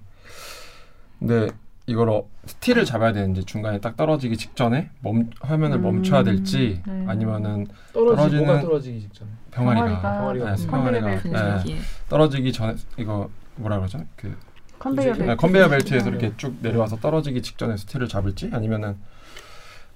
근데 1.20 1.50
이걸 1.86 2.10
어, 2.10 2.24
스틸을 2.46 2.86
잡아야 2.86 3.12
되는지 3.12 3.44
중간에 3.44 3.80
딱 3.82 3.98
떨어지기 3.98 4.38
직전에 4.38 4.90
멈, 5.02 5.30
화면을 5.42 5.78
음. 5.78 5.82
멈춰야 5.84 6.24
될지 6.24 6.82
네. 6.88 7.06
아니면은 7.08 7.68
떨어지 7.92 8.38
떨어지는- 8.38 8.62
떨어지기 8.62 9.02
직전. 9.02 9.28
병아리가, 9.52 10.02
병아리가 10.02 10.56
네, 10.56 10.68
병아리가. 10.68 11.12
예, 11.12 11.20
분쇄기에 11.20 11.78
떨어지기 12.08 12.54
전에 12.54 12.76
이거 12.98 13.30
뭐라 13.56 13.78
그러죠? 13.80 14.00
그 14.16 14.34
컨베이어 14.78 15.12
네, 15.14 15.20
벨트. 15.26 15.36
컨베이어 15.36 15.68
벨트에서 15.68 16.06
네. 16.06 16.12
이렇게 16.12 16.38
쭉 16.38 16.56
내려와서 16.62 16.96
떨어지기 16.98 17.42
직전에 17.42 17.76
스틸을 17.76 18.08
잡을지 18.08 18.50
아니면은 18.54 18.96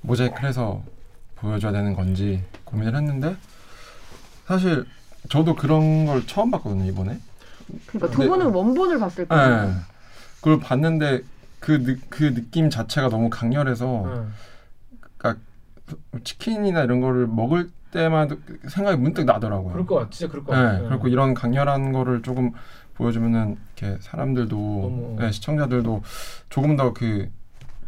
모자이크를 0.04 0.48
해서 0.48 0.84
보여줘야 1.36 1.72
되는 1.72 1.94
건지 1.94 2.44
고민을 2.66 2.96
했는데 2.96 3.36
사실 4.46 4.86
저도 5.30 5.56
그런 5.56 6.06
걸 6.06 6.26
처음 6.28 6.52
봤거든요 6.52 6.86
이번에. 6.86 7.20
그러니까 7.88 8.16
두 8.16 8.28
분은 8.28 8.48
원본을 8.54 9.00
봤을 9.00 9.24
네. 9.26 9.28
거예요. 9.36 9.74
그걸 10.38 10.60
봤는데 10.60 11.22
그, 11.60 11.82
느, 11.84 11.98
그 12.10 12.34
느낌 12.34 12.70
자체가 12.70 13.10
너무 13.10 13.30
강렬해서 13.30 14.06
응. 14.06 15.36
치킨이나 16.24 16.84
이런 16.84 17.00
거를 17.02 17.28
먹을 17.28 17.70
때마다 17.92 18.36
생각이 18.68 18.98
문득 18.98 19.24
나더라고요. 19.26 19.72
그럴 19.74 19.86
것 19.86 19.96
같. 19.96 20.12
진짜 20.12 20.30
그럴 20.32 20.44
것 20.44 20.56
네, 20.56 20.62
같아. 20.62 20.90
그리고 20.90 21.08
이런 21.08 21.34
강렬한 21.34 21.92
거를 21.94 22.22
조금 22.22 22.52
보여주면은 22.96 23.58
이렇게 23.78 23.98
사람들도 24.02 24.56
너무- 24.56 25.16
네, 25.20 25.32
시청자들도 25.32 26.04
조금 26.50 26.76
더 26.76 26.94
그 26.94 27.30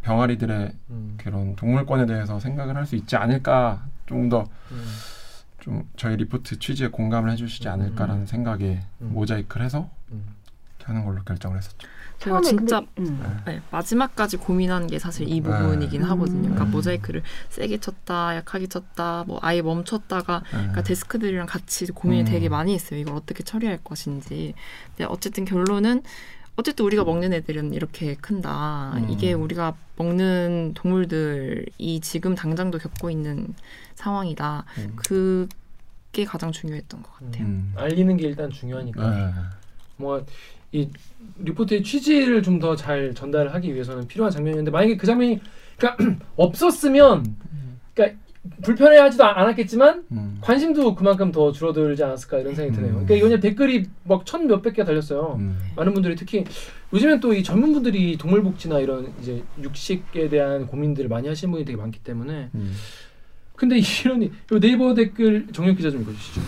병아리들의 0.06 0.72
음. 0.92 1.18
그런 1.18 1.56
동물권에 1.56 2.06
대해서 2.06 2.40
생각을 2.40 2.76
할 2.78 2.86
수 2.86 2.96
있지 2.96 3.16
않을까 3.16 3.84
좀 4.06 4.30
더좀 4.30 4.48
음. 5.68 5.84
저희 5.98 6.16
리포트 6.16 6.60
취지에 6.60 6.90
공감을 6.90 7.32
해주시지 7.32 7.68
않을까라는 7.68 8.28
생각에 8.28 8.84
음. 9.02 9.10
모자이크를 9.14 9.66
해서 9.66 9.90
음. 10.12 10.24
하는 10.84 11.04
걸로 11.04 11.24
결정을 11.24 11.58
했었죠. 11.58 11.88
제가 12.20 12.42
진짜 12.42 12.82
근데, 12.96 13.12
음. 13.12 13.42
네, 13.46 13.62
마지막까지 13.72 14.38
고민한 14.38 14.86
게 14.86 15.00
사실 15.00 15.28
이 15.28 15.42
네. 15.42 15.50
부분이긴 15.50 16.04
하거든요. 16.04 16.42
그러니까 16.44 16.66
음. 16.66 16.72
모자이크를 16.72 17.24
세게 17.50 17.80
쳤다, 17.80 18.36
약하게 18.36 18.68
쳤다, 18.68 19.24
뭐 19.26 19.40
아예 19.42 19.64
멈췄다가 19.64 20.44
네. 20.52 20.58
그러니까 20.58 20.84
데스크들이랑 20.84 21.48
같이 21.48 21.88
고민을 21.88 22.26
음. 22.26 22.32
되게 22.32 22.48
많이 22.48 22.76
했어요. 22.76 23.00
이걸 23.00 23.16
어떻게 23.16 23.44
처리할 23.44 23.80
것인지. 23.84 24.54
근데 24.96 25.06
어쨌든 25.12 25.44
결론은 25.44 26.04
어쨌든 26.58 26.86
우리가 26.86 27.04
먹는 27.04 27.34
애들은 27.34 27.74
이렇게 27.74 28.16
큰다. 28.16 28.94
음. 28.98 29.10
이게 29.10 29.34
우리가 29.34 29.76
먹는 29.98 30.72
동물들이 30.74 32.00
지금 32.02 32.34
당장도 32.36 32.78
겪고 32.78 33.10
있는 33.10 33.54
상황이다. 33.96 34.66
음. 34.78 34.96
그게 34.96 36.26
가장 36.26 36.52
중요했던 36.52 37.04
것 37.04 37.14
같아요. 37.14 37.46
음. 37.46 37.74
알리는 37.76 38.16
게 38.18 38.28
일단 38.28 38.50
중요하니까. 38.50 39.10
네. 39.10 39.34
뭔가 39.98 40.26
이 40.72 40.90
리포트의 41.40 41.84
취지를 41.84 42.42
좀 42.44 42.60
더 42.60 42.76
잘 42.76 43.14
전달하기 43.14 43.74
위해서는 43.74 44.08
필요한 44.08 44.32
장면이었는데 44.32 44.72
만약에 44.72 44.98
그 44.98 45.06
장면이 45.08 45.40
그러니까 45.78 46.26
없었으면 46.38 47.36
그러니까 47.94 48.20
불편해하지도 48.64 49.24
않- 49.24 49.38
않았겠지만 49.38 50.04
음. 50.12 50.38
관심도 50.42 50.96
그만큼 50.96 51.32
더 51.32 51.52
줄어들지 51.52 52.04
않았을까 52.04 52.40
이런 52.40 52.56
생각이 52.56 52.76
드네요. 52.76 52.92
음. 52.92 53.06
그러니까 53.06 53.16
이거는 53.16 53.40
댓글이 53.40 53.86
막 54.04 54.26
천 54.26 54.48
몇백 54.48 54.74
개 54.76 54.84
달렸어요. 54.84 55.36
음. 55.40 55.58
많은 55.76 55.94
분들이 55.94 56.16
특히 56.16 56.44
요즘엔 56.94 57.20
또이 57.20 57.44
전문 57.44 57.74
분들이 57.74 58.18
동물 58.18 58.42
복지나 58.44 58.80
이런 58.80 59.12
이제 59.22 59.44
육식에 59.62 60.30
대한 60.30 60.68
고민들을 60.68 61.10
많이 61.10 61.28
하시는 61.28 61.52
분이 61.52 61.66
되게 61.66 61.78
많기 61.78 62.00
때문에 62.00 62.50
음. 62.56 62.74
근데 63.56 63.78
이런 64.04 64.22
이 64.24 64.32
네이버 64.60 64.94
댓글 64.94 65.48
정혁 65.54 65.78
기자 65.78 65.90
좀 65.92 66.02
읽어주시죠. 66.02 66.42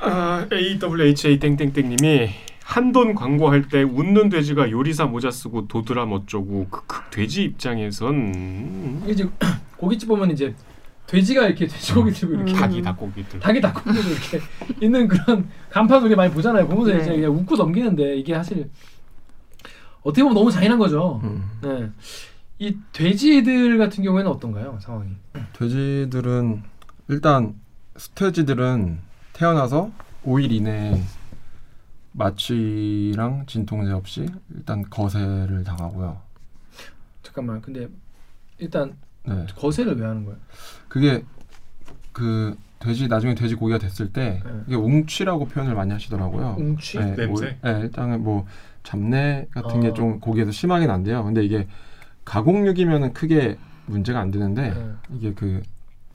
아, 0.00 0.46
AWHA 0.52 1.38
땡땡땡님이 1.38 2.28
한돈 2.64 3.14
광고할 3.14 3.68
때 3.68 3.82
웃는 3.82 4.28
돼지가 4.28 4.70
요리사 4.70 5.04
모자 5.06 5.30
쓰고 5.30 5.68
도드람 5.68 6.12
어쩌고 6.12 6.68
크크 6.70 7.10
돼지 7.10 7.42
입장에선 7.44 9.02
이제 9.08 9.28
고깃집 9.76 10.08
보면 10.08 10.30
이제 10.30 10.54
돼지가 11.12 11.46
이렇게 11.46 11.66
돼지고기 11.66 12.10
들고 12.10 12.34
이렇게 12.36 12.52
음. 12.52 12.56
닭이 12.56 12.80
닭고기들 12.82 13.40
닭이 13.40 13.60
닭고기 13.60 13.92
들고 13.92 14.10
이렇게 14.10 14.40
있는 14.80 15.06
그런 15.06 15.46
간판 15.68 16.02
우리 16.02 16.16
많이 16.16 16.32
보잖아요. 16.32 16.66
보면서 16.66 16.92
네. 16.92 17.02
이제 17.02 17.14
그냥 17.16 17.32
웃고 17.36 17.54
넘기는데 17.56 18.16
이게 18.16 18.34
사실 18.34 18.70
어떻게 20.02 20.22
보면 20.22 20.34
너무 20.34 20.50
잔인한 20.50 20.78
거죠. 20.78 21.20
음. 21.22 21.50
네. 21.62 21.90
이 22.58 22.78
돼지들 22.92 23.76
같은 23.76 24.02
경우에는 24.02 24.30
어떤가요 24.30 24.78
상황이? 24.80 25.10
돼지들은 25.52 26.62
일단 27.08 27.56
수돼지들은 27.98 28.98
태어나서 29.34 29.90
5일 30.24 30.50
이내에 30.50 31.02
마취랑 32.12 33.44
진통제 33.46 33.92
없이 33.92 34.26
일단 34.54 34.82
거세를 34.88 35.62
당하고요. 35.64 36.22
잠깐만 37.22 37.60
근데 37.60 37.86
일단 38.56 38.96
네. 39.24 39.46
거세를 39.56 39.96
왜 39.96 40.06
하는 40.06 40.24
거예요? 40.24 40.38
그게 40.88 41.24
그 42.12 42.56
돼지 42.78 43.06
나중에 43.06 43.34
돼지 43.34 43.54
고기가 43.54 43.78
됐을 43.78 44.12
때 44.12 44.42
네. 44.44 44.52
이게 44.66 44.76
웅취라고 44.76 45.46
표현을 45.46 45.74
많이 45.74 45.92
하시더라고요. 45.92 46.56
웅취? 46.58 46.98
네, 46.98 47.14
냄새? 47.14 47.26
뭐, 47.26 47.40
네, 47.40 47.80
일단은 47.80 48.22
뭐 48.22 48.46
잡내 48.82 49.46
같은 49.52 49.76
어. 49.76 49.80
게좀 49.80 50.20
고기에서 50.20 50.50
심하긴 50.50 50.90
한데요. 50.90 51.22
근데 51.24 51.44
이게 51.44 51.68
가공육이면은 52.24 53.12
크게 53.12 53.56
문제가 53.86 54.20
안 54.20 54.30
되는데 54.30 54.70
네. 54.70 54.92
이게 55.14 55.32
그 55.32 55.62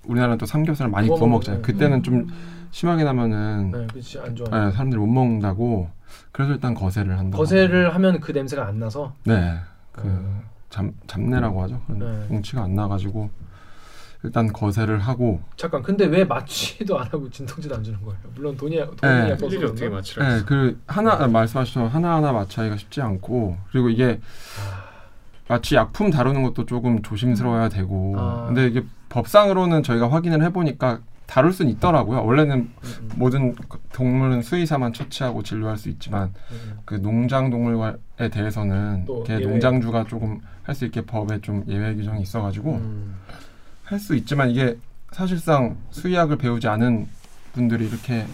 우리나라는 0.03 0.37
또 0.37 0.45
삼겹살 0.45 0.89
많이 0.89 1.07
구워 1.07 1.27
먹잖아요. 1.27 1.61
그때는 1.61 2.03
좀 2.03 2.27
심하게 2.71 3.03
나면은 3.03 3.71
네, 3.71 3.87
그렇지 3.87 4.19
안 4.19 4.35
좋아. 4.35 4.47
네, 4.49 4.71
사람들이 4.71 4.99
못 4.99 5.07
먹는다고 5.07 5.89
그래서 6.31 6.53
일단 6.53 6.73
거세를 6.73 7.17
한다. 7.17 7.37
거세를 7.37 7.93
하면 7.95 8.19
그 8.19 8.31
냄새가 8.31 8.65
안 8.65 8.79
나서. 8.79 9.13
네, 9.25 9.55
그 9.91 10.01
어. 10.05 10.43
잡, 10.69 10.85
잡내라고 11.07 11.63
하죠. 11.63 11.81
그런 11.87 11.99
네. 11.99 12.35
웅치가 12.35 12.63
안 12.63 12.75
나가지고 12.75 13.29
일단 14.23 14.51
거세를 14.51 14.99
하고 14.99 15.39
잠깐 15.55 15.81
근데 15.83 16.05
왜 16.05 16.25
마취도 16.25 16.99
안 16.99 17.05
하고 17.07 17.29
진통제도 17.29 17.75
안 17.75 17.83
주는 17.83 18.01
거예요? 18.01 18.17
물론 18.35 18.57
돈이 18.57 18.75
돈이 18.77 18.95
네. 19.01 19.31
아까워서 19.33 19.47
일일이 19.47 19.65
어떻게? 19.65 19.89
맞추라 19.89 20.37
네, 20.37 20.43
그 20.45 20.81
하나 20.87 21.27
말씀하신 21.27 21.83
하나 21.83 22.15
하나 22.15 22.31
마취하기가 22.31 22.77
쉽지 22.77 23.01
않고 23.01 23.57
그리고 23.71 23.89
이게 23.89 24.19
마취 25.47 25.75
약품 25.75 26.09
다루는 26.09 26.43
것도 26.43 26.65
조금 26.65 27.01
조심스러워야 27.01 27.69
되고 27.69 28.15
아. 28.17 28.45
근데 28.47 28.67
이게 28.67 28.83
법상으로는 29.09 29.83
저희가 29.83 30.11
확인을 30.11 30.43
해보니까 30.43 30.99
다룰 31.27 31.51
수는 31.51 31.71
있더라고요. 31.73 32.25
원래는 32.25 32.55
음, 32.57 32.71
음, 32.83 33.09
모든 33.17 33.55
동물은 33.91 34.41
수의사만 34.41 34.93
처치하고 34.93 35.43
진료할 35.43 35.77
수 35.77 35.89
있지만 35.89 36.33
음. 36.51 36.79
그 36.85 36.95
농장 36.95 37.49
동물에 37.49 37.97
대해서는. 38.31 39.05
농장주가 39.05 40.05
조금 40.05 40.41
할 40.67 40.75
수 40.75 40.85
있게 40.85 41.01
법에 41.01 41.39
좀 41.39 41.63
예외 41.69 41.95
규정이 41.95 42.21
있어가지고 42.21 42.73
음. 42.75 43.15
할수 43.85 44.15
있지만 44.17 44.51
이게 44.51 44.77
사실상 45.13 45.77
수의학을 45.91 46.37
배우지 46.37 46.67
않은 46.67 47.07
분들이 47.53 47.87
이렇게 47.87 48.25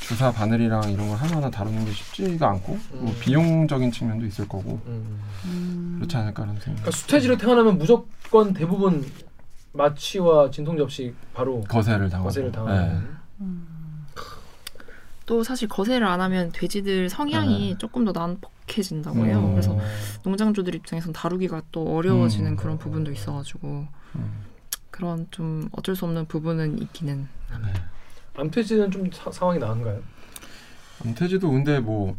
주사 0.00 0.32
바늘이랑 0.32 0.90
이런 0.90 1.08
걸 1.08 1.16
하나하나 1.16 1.48
다루는 1.48 1.84
게 1.84 1.92
쉽지가 1.92 2.48
않고 2.50 2.76
뭐 2.94 3.12
음. 3.12 3.16
비용적인 3.20 3.92
측면도 3.92 4.26
있을 4.26 4.48
거고 4.48 4.80
음. 4.86 5.94
그렇지 5.98 6.16
않을까라는 6.16 6.60
생각. 6.60 6.80
그러니까 6.80 6.90
수태지로 6.90 7.38
태어나면 7.38 7.78
무조건 7.78 8.52
대부분 8.52 9.06
마취와 9.72 10.50
진통제 10.50 10.82
없이 10.82 11.14
바로 11.32 11.60
거세를 11.68 12.10
당하고. 12.10 12.24
거세를 12.30 12.50
네. 12.50 12.56
당하는. 12.56 13.06
또 15.24 15.44
사실 15.44 15.68
거세를 15.68 16.04
안 16.04 16.20
하면 16.20 16.50
돼지들 16.50 17.08
성향이 17.08 17.70
네. 17.74 17.78
조금 17.78 18.04
더 18.04 18.10
난폭 18.10 18.50
해진다고 18.78 19.24
해요. 19.26 19.38
음. 19.40 19.50
그래서 19.52 19.78
농장주들 20.24 20.74
입장에선 20.74 21.12
다루기가 21.12 21.62
또 21.72 21.96
어려워지는 21.96 22.52
음. 22.52 22.56
그런 22.56 22.78
부분도 22.78 23.10
있어가지고 23.12 23.86
음. 24.16 24.32
그런 24.90 25.26
좀 25.30 25.68
어쩔 25.72 25.94
수 25.96 26.04
없는 26.04 26.26
부분은 26.26 26.80
있기는 26.82 27.28
네. 27.50 27.72
암퇴지는 28.36 28.90
좀 28.90 29.10
사- 29.12 29.30
상황이 29.30 29.58
나은가요? 29.58 30.00
암태지도 31.04 31.50
근데 31.50 31.80
뭐 31.80 32.16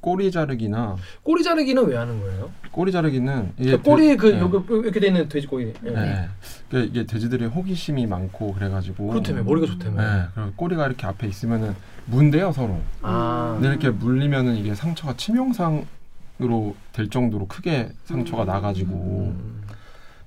꼬리 0.00 0.30
자르기나 0.30 0.96
꼬리 1.22 1.42
자르기는 1.42 1.84
왜 1.86 1.96
하는 1.96 2.20
거예요? 2.20 2.50
꼬리 2.72 2.90
자르기는 2.92 3.52
이게 3.58 3.64
그러니까 3.76 3.90
꼬리 3.90 4.06
돼- 4.08 4.16
그 4.16 4.26
네. 4.28 4.40
여기 4.40 4.74
이렇게 4.74 5.00
돼 5.00 5.06
있는 5.08 5.28
돼지고기. 5.28 5.72
예. 5.84 5.90
네. 5.90 6.28
그러니까 6.68 6.90
이게 6.90 7.06
돼지들이 7.06 7.46
호기심이 7.46 8.06
많고 8.06 8.54
그래가지고 8.54 9.08
그렇다며 9.08 9.42
머리가 9.42 9.66
좋다며. 9.66 10.00
네. 10.02 10.24
그리고 10.34 10.52
꼬리가 10.56 10.86
이렇게 10.86 11.06
앞에 11.06 11.26
있으면은 11.26 11.74
문대요 12.06 12.52
서로. 12.52 12.80
아. 13.02 13.52
근데 13.54 13.68
이렇게 13.68 13.90
물리면은 13.90 14.56
이게 14.56 14.74
상처가 14.74 15.14
치명상으로 15.16 16.74
될 16.92 17.08
정도로 17.10 17.46
크게 17.46 17.90
상처가 18.04 18.44
나가지고 18.44 19.34
음. 19.36 19.62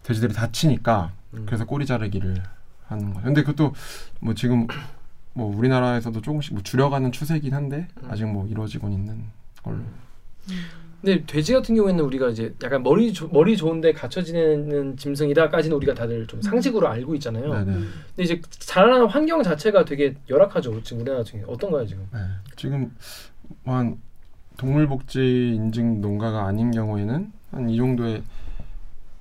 돼지들이 0.03 0.33
다치니까 0.33 1.11
음. 1.33 1.43
그래서 1.45 1.65
꼬리 1.65 1.85
자르기를 1.85 2.41
하는 2.87 3.13
거예요. 3.13 3.25
근데 3.25 3.41
그것도 3.41 3.73
뭐 4.19 4.33
지금 4.33 4.67
뭐 5.33 5.55
우리나라에서도 5.57 6.21
조금씩 6.21 6.53
뭐 6.53 6.61
줄여가는 6.61 7.11
추세긴 7.11 7.53
한데 7.55 7.87
음. 8.03 8.07
아직 8.11 8.25
뭐 8.25 8.45
이루어지고 8.47 8.89
있는 8.89 9.23
걸로. 9.63 9.79
근데 11.01 11.25
돼지 11.25 11.51
같은 11.53 11.75
경우에는 11.75 12.01
우리가 12.05 12.29
이제 12.29 12.53
약간 12.63 12.81
머리 12.81 13.11
조, 13.11 13.27
머리 13.27 13.57
좋은데 13.57 13.91
갇혀 13.91 14.21
지내는 14.21 14.95
짐승이다까지는 14.95 15.75
우리가 15.77 15.93
다들 15.93 16.25
좀 16.27 16.41
상식으로 16.41 16.87
알고 16.87 17.13
있잖아요. 17.15 17.51
네네. 17.53 17.65
근데 17.73 18.23
이제 18.23 18.41
자라는 18.59 19.07
환경 19.07 19.43
자체가 19.43 19.83
되게 19.83 20.15
열악하죠. 20.29 20.81
지금 20.83 21.01
우리나라 21.01 21.23
중에 21.23 21.43
어떤가요 21.45 21.85
지금? 21.85 22.07
네. 22.13 22.19
지금 22.55 22.95
한 23.65 23.97
동물복지 24.57 25.55
인증 25.55 25.99
농가가 25.99 26.45
아닌 26.45 26.71
경우에는 26.71 27.31
한 27.51 27.69
이 27.69 27.75
정도의 27.77 28.23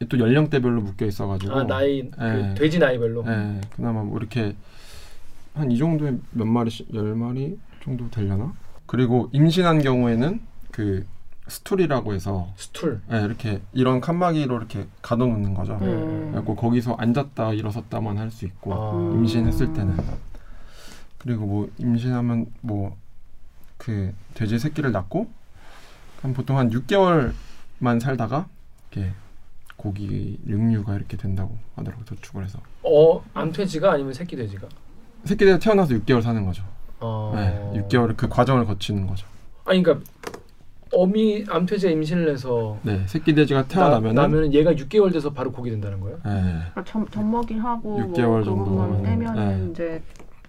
또 0.09 0.19
연령대별로 0.19 0.81
묶여 0.83 1.05
있어가지고. 1.07 1.53
아 1.53 1.65
나이 1.65 2.09
그 2.11 2.21
네. 2.23 2.55
돼지 2.55 2.79
나이별로. 2.79 3.23
네, 3.25 3.61
그나마 3.75 4.03
뭐 4.05 4.19
이렇게 4.19 4.55
한 5.55 5.71
이 5.71 5.77
정도의 5.79 6.19
몇 6.31 6.45
마리씩 6.47 6.95
열 6.95 7.15
마리 7.17 7.59
정도 7.83 8.09
되려나? 8.11 8.53
그리고 8.93 9.31
임신한 9.33 9.81
경우에는 9.81 10.43
그 10.71 11.07
stall이라고 11.49 12.13
해서 12.13 12.53
stall. 12.57 13.01
네, 13.09 13.23
이렇게 13.25 13.63
이런 13.73 14.03
칸막이로 14.03 14.55
이렇게 14.59 14.87
가둬놓는 15.01 15.55
거죠. 15.55 15.79
음. 15.81 16.33
그리고 16.35 16.55
거기서 16.55 16.97
앉았다 16.97 17.55
일어섰다만 17.55 18.19
할 18.19 18.31
수 18.31 18.45
있고 18.45 18.75
아. 18.75 19.15
임신했을 19.15 19.73
때는 19.73 19.97
그리고 21.17 21.47
뭐 21.47 21.71
임신하면 21.79 22.47
뭐 22.61 22.95
그 23.79 24.15
돼지 24.35 24.59
새끼를 24.61 24.93
낳고 24.93 25.29
한 26.21 26.35
보통 26.35 26.59
한 26.59 26.71
6개월만 26.71 27.99
살다가 27.99 28.47
이렇게 28.93 29.11
고기 29.77 30.39
육류가 30.47 30.95
이렇게 30.95 31.17
된다고 31.17 31.57
하더라고 31.75 32.05
도축을 32.05 32.45
해서 32.45 32.61
어 32.85 33.25
암퇴지가 33.35 33.91
아니면 33.91 34.13
새끼 34.13 34.37
돼지가? 34.37 34.69
새끼가 35.25 35.59
태어나서 35.59 35.95
6개월 35.95 36.23
사는 36.23 36.45
거죠. 36.45 36.63
어. 37.03 37.33
네, 37.35 37.83
6개월 37.83 38.17
그 38.17 38.29
과정을 38.29 38.65
거치는 38.65 39.07
거죠. 39.07 39.27
아니 39.65 39.83
그러니까 39.83 40.05
어미 40.93 41.47
암퇴지가 41.49 41.91
임신을 41.93 42.31
해서 42.31 42.79
네, 42.83 43.03
새끼 43.07 43.35
돼지가 43.35 43.67
태어나면은 43.67 44.15
나, 44.15 44.23
나면은 44.23 44.53
얘가 44.53 44.73
6개월 44.73 45.13
돼서 45.13 45.33
바로 45.33 45.51
고기 45.51 45.71
된다는 45.71 46.01
거예요? 46.01 46.17
네, 46.25 46.31
그러니까 46.71 46.85
젖, 46.85 47.11
젖먹이 47.11 47.55
하고 47.55 47.99
6개월 47.99 48.27
뭐 48.27 48.45
정도는, 48.45 48.65
그것만 48.65 49.03
떼면은 49.03 49.65
네. 49.65 49.71
이제 49.71 50.03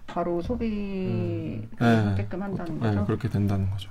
바로 0.06 0.42
소비 0.42 0.66
음. 0.66 1.68
네. 1.80 1.86
하게끔 1.86 2.42
한다는 2.42 2.74
네, 2.78 2.88
거죠. 2.88 3.06
그렇게 3.06 3.28
된다는 3.28 3.70
거죠. 3.70 3.90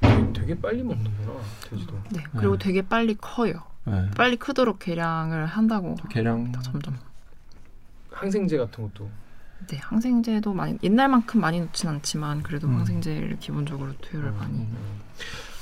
되게, 0.00 0.32
되게 0.32 0.54
빨리 0.60 0.82
먹는구나 0.82 1.32
돼지도. 1.68 1.94
네. 2.10 2.22
그리고 2.36 2.56
네. 2.56 2.64
되게 2.64 2.82
빨리 2.82 3.14
커요. 3.16 3.62
네. 3.84 4.08
빨리 4.16 4.36
크도록 4.36 4.78
개량을 4.78 5.46
한다고 5.46 5.96
개량 6.10 6.52
점점. 6.62 6.96
항생제 8.12 8.56
같은 8.56 8.84
것도. 8.84 9.08
네, 9.66 9.76
항생제도 9.78 10.52
많이 10.52 10.78
옛날만큼 10.82 11.40
많이 11.40 11.60
넣진 11.60 11.88
않지만 11.88 12.42
그래도 12.42 12.66
음. 12.68 12.76
항생제를 12.76 13.38
기본적으로 13.40 13.92
투여를 14.00 14.32
많이. 14.32 14.66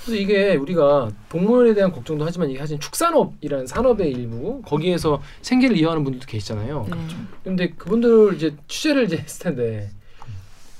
그래서 0.04 0.20
이게 0.20 0.54
우리가 0.54 1.10
동물에 1.28 1.74
대한 1.74 1.90
걱정도 1.90 2.24
하지만 2.24 2.48
이게 2.48 2.58
사실 2.60 2.78
축산업이라는 2.78 3.66
산업의 3.66 4.12
일부 4.12 4.62
거기에서 4.62 5.20
생계를 5.42 5.76
이어가는 5.76 6.04
분들도 6.04 6.26
계시잖아요. 6.26 6.86
네. 6.88 6.96
근데 7.42 7.70
그분들 7.70 8.34
이제 8.36 8.54
취재를 8.68 9.04
이제 9.04 9.16
했을 9.16 9.42
텐데 9.42 9.90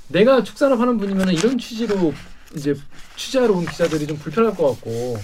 내가 0.08 0.44
축산업 0.44 0.78
하는 0.78 0.98
분이면 0.98 1.30
이런 1.30 1.58
취지로 1.58 2.14
이제 2.54 2.74
취재하러 3.16 3.54
온 3.54 3.66
기자들이 3.66 4.06
좀 4.06 4.16
불편할 4.16 4.54
것 4.54 4.68
같고 4.74 5.16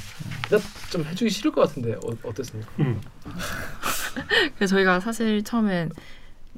좀 0.90 1.04
해주기 1.04 1.30
싫을 1.30 1.52
것 1.52 1.60
같은데 1.62 1.94
어, 1.94 2.10
어땠습니까? 2.24 2.70
음. 2.80 3.00
그래서 4.56 4.74
저희가 4.74 4.98
사실 4.98 5.44
처음엔 5.44 5.90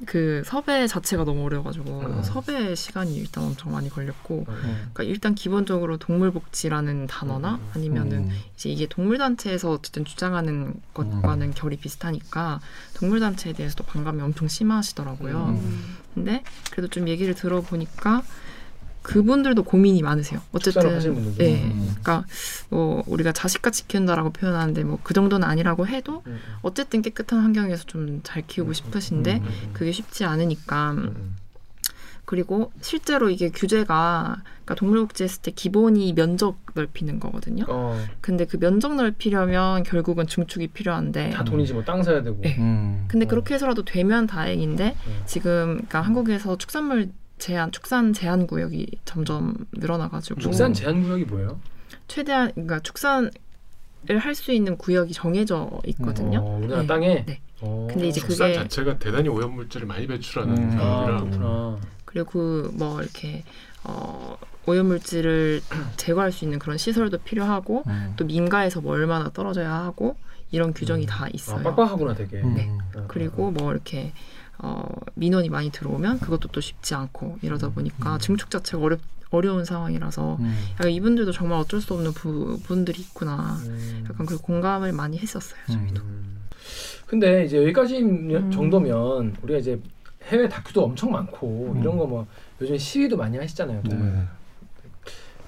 그 0.05 0.43
섭외 0.45 0.87
자체가 0.87 1.23
너무 1.23 1.45
어려워가지고 1.45 1.99
음. 2.01 2.23
섭외 2.23 2.75
시간이 2.75 3.15
일단 3.15 3.45
엄청 3.45 3.71
많이 3.71 3.89
걸렸고 3.89 4.45
음. 4.47 4.89
그러니까 4.93 5.03
일단 5.03 5.35
기본적으로 5.35 5.97
동물복지라는 5.97 7.07
단어나 7.07 7.55
음. 7.55 7.69
아니면은 7.73 8.17
음. 8.29 8.29
이제 8.55 8.69
이게 8.69 8.87
동물단체에서 8.87 9.71
어쨌든 9.71 10.03
주장하는 10.03 10.73
것과는 10.93 11.53
결이 11.53 11.77
비슷하니까 11.77 12.59
동물단체에 12.95 13.53
대해서도 13.53 13.85
반감이 13.85 14.21
엄청 14.21 14.49
심하시더라고요. 14.49 15.45
음. 15.57 15.97
근데 16.13 16.43
그래도 16.71 16.89
좀 16.89 17.07
얘기를 17.07 17.33
들어보니까 17.33 18.23
그분들도 19.05 19.61
고민이 19.63 20.01
많으세요. 20.01 20.41
어쨌든 20.51 20.95
하시는 20.95 21.13
분들도. 21.13 21.37
네, 21.37 21.63
음. 21.63 21.95
그러니까 22.01 22.25
뭐 22.69 23.03
우리가 23.05 23.31
자식같이 23.31 23.87
키운다라고 23.87 24.31
표현하는데 24.31 24.83
뭐 24.83 24.99
그 25.03 25.13
정도는 25.13 25.47
아니라고 25.47 25.85
해도 25.87 26.23
음. 26.25 26.39
어쨌든 26.63 27.01
깨끗한 27.03 27.39
환경에서 27.39 27.83
좀 27.85 28.21
잘 28.23 28.41
키우고 28.47 28.73
싶으신데 28.73 29.37
음. 29.37 29.43
음. 29.45 29.69
그게 29.73 29.91
쉽지 29.91 30.25
않으니까 30.25 30.91
음. 30.93 31.35
그리고 32.25 32.71
실제로 32.81 33.29
이게 33.29 33.49
규제가 33.51 34.41
그러니까 34.63 34.75
동물복지 34.75 35.23
했을 35.23 35.41
때 35.43 35.51
기본이 35.51 36.11
면적 36.13 36.57
넓히는 36.73 37.19
거거든요. 37.19 37.65
어, 37.67 38.03
근데 38.19 38.45
그 38.45 38.57
면적 38.57 38.95
넓히려면 38.95 39.83
결국은 39.83 40.25
증축이 40.25 40.69
필요한데 40.69 41.29
다 41.29 41.43
돈이지 41.43 41.73
뭐 41.73 41.83
땅 41.85 42.01
사야 42.01 42.23
되고. 42.23 42.41
네. 42.41 42.55
음. 42.57 43.05
근데 43.07 43.27
어. 43.27 43.29
그렇게 43.29 43.53
해서라도 43.53 43.85
되면 43.85 44.25
다행인데 44.25 44.95
음. 45.07 45.21
지금 45.27 45.75
그러니까 45.75 46.01
한국에서 46.01 46.57
축산물 46.57 47.09
제한 47.37 47.71
축산 47.71 48.13
제한 48.13 48.47
구역이 48.47 48.99
점점 49.05 49.55
늘어나가지고 49.73 50.39
축산 50.39 50.73
제한 50.73 51.03
구역이 51.03 51.25
뭐예요? 51.25 51.59
최대한 52.07 52.51
그러니까 52.53 52.79
축산을 52.79 53.31
할 54.19 54.35
수 54.35 54.51
있는 54.51 54.77
구역이 54.77 55.13
정해져 55.13 55.69
있거든요. 55.87 56.39
어, 56.39 56.57
우리나라 56.57 56.81
네. 56.81 56.87
땅에. 56.87 57.25
네. 57.25 57.39
어. 57.61 57.87
근데 57.89 58.07
이제 58.07 58.19
축산 58.21 58.49
그게- 58.49 58.53
자체가 58.59 58.99
대단히 58.99 59.29
오염 59.29 59.55
물질을 59.55 59.87
많이 59.87 60.07
배출하는 60.07 60.57
음. 60.57 60.77
아. 60.79 61.77
그리고 62.05 62.29
그뭐 62.77 63.01
이렇게 63.01 63.43
어, 63.83 64.37
오염물질을 64.65 65.61
제거할 65.97 66.31
수 66.31 66.45
있는 66.45 66.59
그런 66.59 66.77
시설도 66.77 67.19
필요하고 67.19 67.83
음. 67.87 68.13
또 68.15 68.25
민가에서 68.25 68.81
뭐 68.81 68.93
얼마나 68.93 69.29
떨어져야 69.29 69.71
하고 69.73 70.15
이런 70.51 70.73
규정이 70.73 71.03
음. 71.05 71.07
다 71.07 71.25
아, 71.25 71.29
있어요. 71.33 71.61
빡빡하구나 71.63 72.13
되게. 72.15 72.37
음. 72.37 72.53
네. 72.55 72.69
어, 72.95 73.05
그리고 73.07 73.51
뭐 73.51 73.71
이렇게 73.73 74.13
어, 74.59 74.85
민원이 75.15 75.49
많이 75.49 75.69
들어오면 75.71 76.19
그것도 76.19 76.49
또 76.49 76.61
쉽지 76.61 76.95
않고 76.95 77.39
이러다 77.41 77.69
보니까 77.69 78.17
증축 78.19 78.49
자체가 78.49 78.83
어렵 78.83 78.99
어려운 79.31 79.65
상황이라서 79.65 80.37
음. 80.39 80.55
약간 80.73 80.91
이분들도 80.91 81.31
정말 81.33 81.59
어쩔 81.59 81.81
수 81.81 81.93
없는 81.93 82.13
부분들이 82.13 83.01
있구나. 83.01 83.57
음. 83.65 84.05
약간 84.09 84.25
그 84.25 84.37
공감을 84.37 84.93
많이 84.93 85.17
했었어요. 85.17 85.59
저희도. 85.67 86.01
음. 86.03 86.45
근데 87.05 87.43
이제 87.45 87.57
여기까지 87.57 87.99
음. 88.01 88.51
정도면 88.51 89.35
우리가 89.41 89.59
이제 89.59 89.79
해외 90.25 90.47
다큐도 90.47 90.83
엄청 90.83 91.11
많고 91.11 91.73
음. 91.75 91.81
이런 91.81 91.97
거 91.97 92.05
뭐 92.05 92.25
요즘 92.61 92.77
시위도 92.77 93.17
많이 93.17 93.37
하시잖아요. 93.37 93.81
네. 93.83 94.23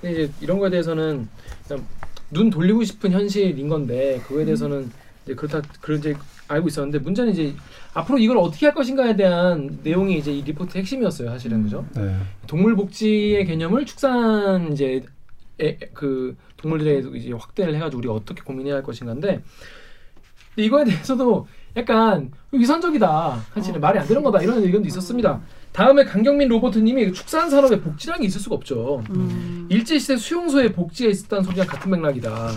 근데 0.01 0.11
이제 0.23 0.31
이런 0.41 0.59
거에 0.59 0.69
대해서는 0.69 1.27
그냥 1.67 1.85
눈 2.31 2.49
돌리고 2.49 2.83
싶은 2.83 3.11
현실인 3.11 3.69
건데 3.69 4.21
그거에 4.27 4.43
대해서는 4.43 4.91
이제 5.27 5.35
그렇다 5.35 5.61
그런 5.81 5.99
이제 5.99 6.15
알고 6.47 6.69
있었는데 6.69 6.99
문제는 6.99 7.33
이제 7.33 7.53
앞으로 7.93 8.17
이걸 8.17 8.37
어떻게 8.37 8.65
할 8.65 8.73
것인가에 8.73 9.17
대한 9.17 9.79
내용이 9.83 10.17
이제 10.17 10.31
이 10.31 10.41
리포트 10.41 10.77
핵심이었어요, 10.77 11.29
사실은 11.29 11.63
그죠? 11.63 11.85
네. 11.95 12.15
동물 12.47 12.75
복지의 12.77 13.45
개념을 13.45 13.85
축산 13.85 14.71
이제 14.71 15.03
에, 15.59 15.77
그 15.93 16.37
동물들에 16.55 17.17
이제 17.17 17.33
확대를 17.33 17.75
해가지고 17.75 17.99
우리가 17.99 18.13
어떻게 18.13 18.41
고민해야 18.41 18.75
할 18.75 18.83
것인가인데 18.83 19.41
근데 20.55 20.65
이거에 20.65 20.85
대해서도 20.85 21.47
약간 21.75 22.31
위선적이다. 22.51 23.45
사실은 23.53 23.81
말이 23.81 23.99
안 23.99 24.07
되는 24.07 24.23
거다 24.23 24.41
이런 24.41 24.63
의견도 24.63 24.87
있었습니다. 24.87 25.41
다음에 25.73 26.05
강경민 26.05 26.47
로버트님이 26.47 27.13
축산 27.13 27.49
산업에 27.49 27.79
복지라는 27.81 28.21
게 28.21 28.27
있을 28.27 28.41
수가 28.41 28.55
없죠. 28.55 29.03
음. 29.11 29.67
일제 29.69 29.99
시대 29.99 30.15
수용소에 30.17 30.71
복지가 30.71 31.09
있었다는 31.11 31.43
소리랑 31.43 31.67
같은 31.67 31.91
맥락이다. 31.91 32.51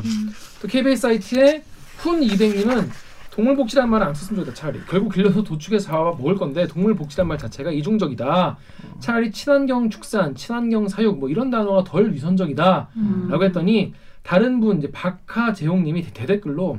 또 0.62 0.68
KBS 0.68 1.02
사이트의 1.02 1.62
훈 2.02 2.22
이백님은 2.22 2.88
동물 3.30 3.56
복지란 3.56 3.88
말은 3.90 4.08
안 4.08 4.14
썼으면 4.14 4.40
좋겠다 4.44 4.54
차라리 4.60 4.80
결국 4.88 5.12
길러서 5.14 5.42
도축해서 5.44 5.86
잡아 5.86 6.04
먹을 6.10 6.34
건데 6.34 6.66
동물 6.66 6.94
복지란 6.94 7.28
말 7.28 7.38
자체가 7.38 7.70
이중적이다 7.70 8.56
차라리 8.98 9.30
친환경 9.30 9.88
축산 9.88 10.34
친환경 10.34 10.88
사육 10.88 11.18
뭐 11.18 11.28
이런 11.28 11.50
단어가 11.50 11.84
덜 11.84 12.12
위선적이다 12.12 12.88
음. 12.96 13.28
라고 13.30 13.44
했더니 13.44 13.94
다른 14.22 14.60
분 14.60 14.78
이제 14.78 14.90
박하재용님이 14.90 16.02
대- 16.02 16.12
대댓글로 16.12 16.78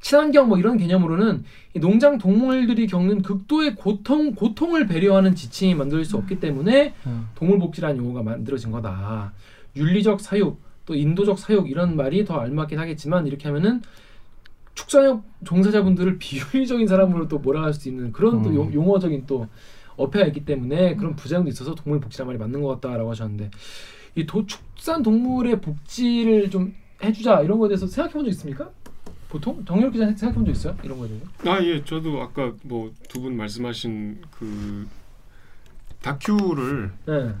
친환경 0.00 0.48
뭐 0.48 0.58
이런 0.58 0.78
개념으로는 0.78 1.44
이 1.74 1.78
농장 1.78 2.16
동물들이 2.16 2.86
겪는 2.86 3.20
극도의 3.20 3.74
고통 3.76 4.34
고통을 4.34 4.86
배려하는 4.86 5.34
지침이 5.34 5.74
만들 5.74 6.04
수 6.06 6.16
없기 6.16 6.40
때문에 6.40 6.94
음. 7.06 7.28
동물복지라는 7.34 7.98
용어가 7.98 8.22
만들어진 8.22 8.70
거다. 8.70 9.32
윤리적 9.76 10.20
사육 10.22 10.58
또 10.90 10.96
인도적 10.96 11.38
사육 11.38 11.70
이런 11.70 11.94
말이 11.94 12.24
더 12.24 12.34
알맞긴 12.40 12.76
하겠지만 12.80 13.28
이렇게 13.28 13.46
하면은 13.46 13.80
축산업 14.74 15.22
종사자분들을 15.44 16.18
비윤리적인 16.18 16.88
사람으로 16.88 17.28
또 17.28 17.38
몰아갈 17.38 17.72
수 17.72 17.88
있는 17.88 18.10
그런 18.12 18.42
또 18.42 18.50
음. 18.50 18.54
용- 18.56 18.74
용어적인 18.74 19.24
또 19.28 19.46
어폐가 19.96 20.26
있기 20.26 20.44
때문에 20.44 20.96
그런 20.96 21.14
부작용도 21.14 21.48
있어서 21.48 21.76
동물 21.76 22.00
복지란 22.00 22.26
말이 22.26 22.38
맞는 22.40 22.60
것 22.60 22.80
같다라고 22.80 23.08
하셨는데 23.10 23.52
이 24.16 24.26
도, 24.26 24.44
축산 24.46 25.04
동물의 25.04 25.60
복지를 25.60 26.50
좀 26.50 26.74
해주자 27.04 27.40
이런 27.42 27.60
거에 27.60 27.68
대해서 27.68 27.86
생각해 27.86 28.12
본 28.14 28.24
적 28.24 28.30
있습니까? 28.30 28.68
보통 29.28 29.64
정렬 29.64 29.92
기자 29.92 30.06
생각해 30.06 30.34
본 30.34 30.44
적 30.44 30.50
있어요? 30.50 30.76
이런 30.82 30.98
거에 30.98 31.06
대해서? 31.08 31.26
아 31.48 31.62
예, 31.64 31.84
저도 31.84 32.20
아까 32.20 32.52
뭐 32.64 32.90
두 33.08 33.20
분 33.20 33.36
말씀하신 33.36 34.22
그 34.36 34.88
다큐를 36.02 36.90
네. 37.06 37.32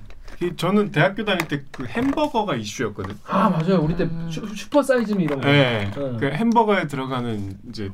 이- 0.42 0.56
저는 0.56 0.90
대학교 0.90 1.24
다닐 1.24 1.46
때 1.48 1.62
그 1.70 1.84
햄버거가 1.86 2.54
이슈였거든. 2.56 3.16
아 3.28 3.48
맞아요. 3.50 3.80
우리 3.80 3.96
때 3.96 4.04
음. 4.04 4.28
슈, 4.30 4.46
슈퍼 4.54 4.82
사이즈미 4.82 5.24
이런 5.24 5.40
거. 5.40 5.46
네. 5.46 5.90
네. 5.94 6.16
그 6.18 6.26
햄버거에 6.26 6.86
들어가는 6.86 7.58
이제 7.68 7.90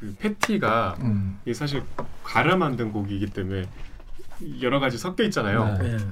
그 0.00 0.14
패티가 0.18 0.96
음. 1.00 1.38
이게 1.44 1.54
사실 1.54 1.82
갈아 2.22 2.56
만든 2.56 2.92
고기이기 2.92 3.26
때문에 3.26 3.64
여러 4.62 4.78
가지 4.78 4.96
섞여 4.98 5.24
있잖아요. 5.24 5.76
네. 5.80 5.96
네. 5.96 6.04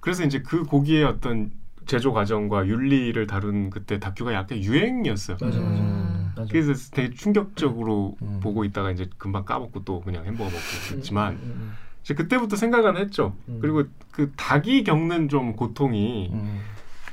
그래서 0.00 0.24
이제 0.24 0.42
그 0.42 0.62
고기의 0.64 1.04
어떤 1.04 1.50
제조 1.86 2.12
과정과 2.12 2.66
윤리를 2.66 3.26
다룬 3.26 3.70
그때 3.70 3.98
다큐가 3.98 4.34
약간 4.34 4.58
유행이었어요. 4.62 5.38
맞아 5.40 5.58
맞아. 5.58 5.70
음. 5.70 6.32
그래서 6.50 6.72
되게 6.92 7.12
충격적으로 7.14 8.16
음. 8.22 8.40
보고 8.42 8.64
있다가 8.64 8.90
이제 8.92 9.08
금방 9.16 9.44
까먹고 9.44 9.84
또 9.84 10.00
그냥 10.02 10.24
햄버거 10.26 10.44
먹고 10.44 10.58
그랬지만 10.90 11.32
음, 11.32 11.40
음, 11.42 11.72
이제 12.08 12.14
그때부터 12.14 12.56
생각은 12.56 12.96
했죠. 12.96 13.36
음. 13.48 13.58
그리고 13.60 13.84
그 14.10 14.32
닭이 14.34 14.82
겪는 14.84 15.28
좀 15.28 15.54
고통이 15.54 16.30
음. 16.32 16.60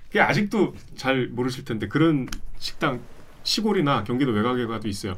그게 0.08 0.22
아직도 0.22 0.74
잘 0.96 1.28
모르실 1.28 1.66
텐데 1.66 1.90
그런 1.90 2.30
식당 2.60 3.02
시골이나 3.44 4.06
경기도 4.06 4.32
외곽에 4.32 4.66
가도 4.66 4.88
있어요. 4.88 5.16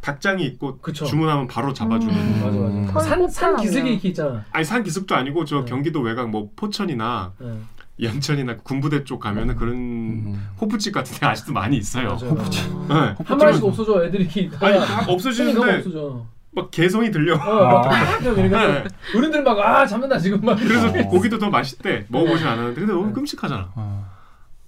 닭장이 0.00 0.44
있고 0.46 0.78
그쵸. 0.78 1.04
주문하면 1.04 1.46
바로 1.46 1.72
잡아주는. 1.72 2.12
음. 2.12 2.40
맞아 2.42 2.58
맞아. 2.58 2.74
음. 2.74 3.08
산, 3.08 3.28
산털 3.28 3.64
기슭이. 3.64 3.90
이렇게 3.92 4.08
있잖아. 4.08 4.44
아니 4.50 4.64
산 4.64 4.82
기슭도 4.82 5.14
아니고 5.14 5.44
저 5.44 5.60
네. 5.60 5.70
경기도 5.70 6.00
외곽 6.00 6.28
뭐 6.28 6.50
포천이나 6.56 7.32
네. 7.38 7.56
연천이나 8.02 8.56
군부대 8.56 9.04
쪽 9.04 9.20
가면은 9.20 9.54
그런 9.54 9.74
음. 9.76 10.48
호프집 10.60 10.92
같은 10.92 11.16
데 11.16 11.26
아직도 11.26 11.52
많이 11.52 11.76
있어요. 11.76 12.16
맞아요. 12.16 12.86
네. 12.88 13.24
한 13.24 13.38
마리씩 13.38 13.62
없어져 13.62 14.04
애들이 14.06 14.50
아니 14.58 14.76
없어지는데 15.06 15.76
없어져. 15.76 16.26
막 16.52 16.70
개성이 16.70 17.10
들려. 17.10 17.36
어, 17.36 17.88
막 17.88 18.22
이러니까 18.22 18.66
네. 18.82 18.84
어른들 19.16 19.42
막 19.42 19.58
아 19.60 19.86
잡는다 19.86 20.18
지금 20.18 20.40
막. 20.40 20.56
그래서 20.56 20.88
어. 20.88 21.08
고기도 21.08 21.38
더 21.38 21.48
맛있대. 21.50 22.06
먹어보진 22.08 22.46
않았는데 22.46 22.80
근데 22.80 22.92
너무 22.92 23.06
네. 23.08 23.12
끔찍하잖아. 23.12 23.72
어. 23.74 24.10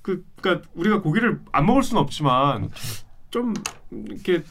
그 0.03 0.25
그러니까 0.41 0.69
우리가 0.75 1.01
고기를 1.01 1.41
안 1.53 1.67
먹을 1.67 1.83
수는 1.83 2.01
없지만 2.03 2.71
좀 3.31 3.55
이렇게 3.91 4.43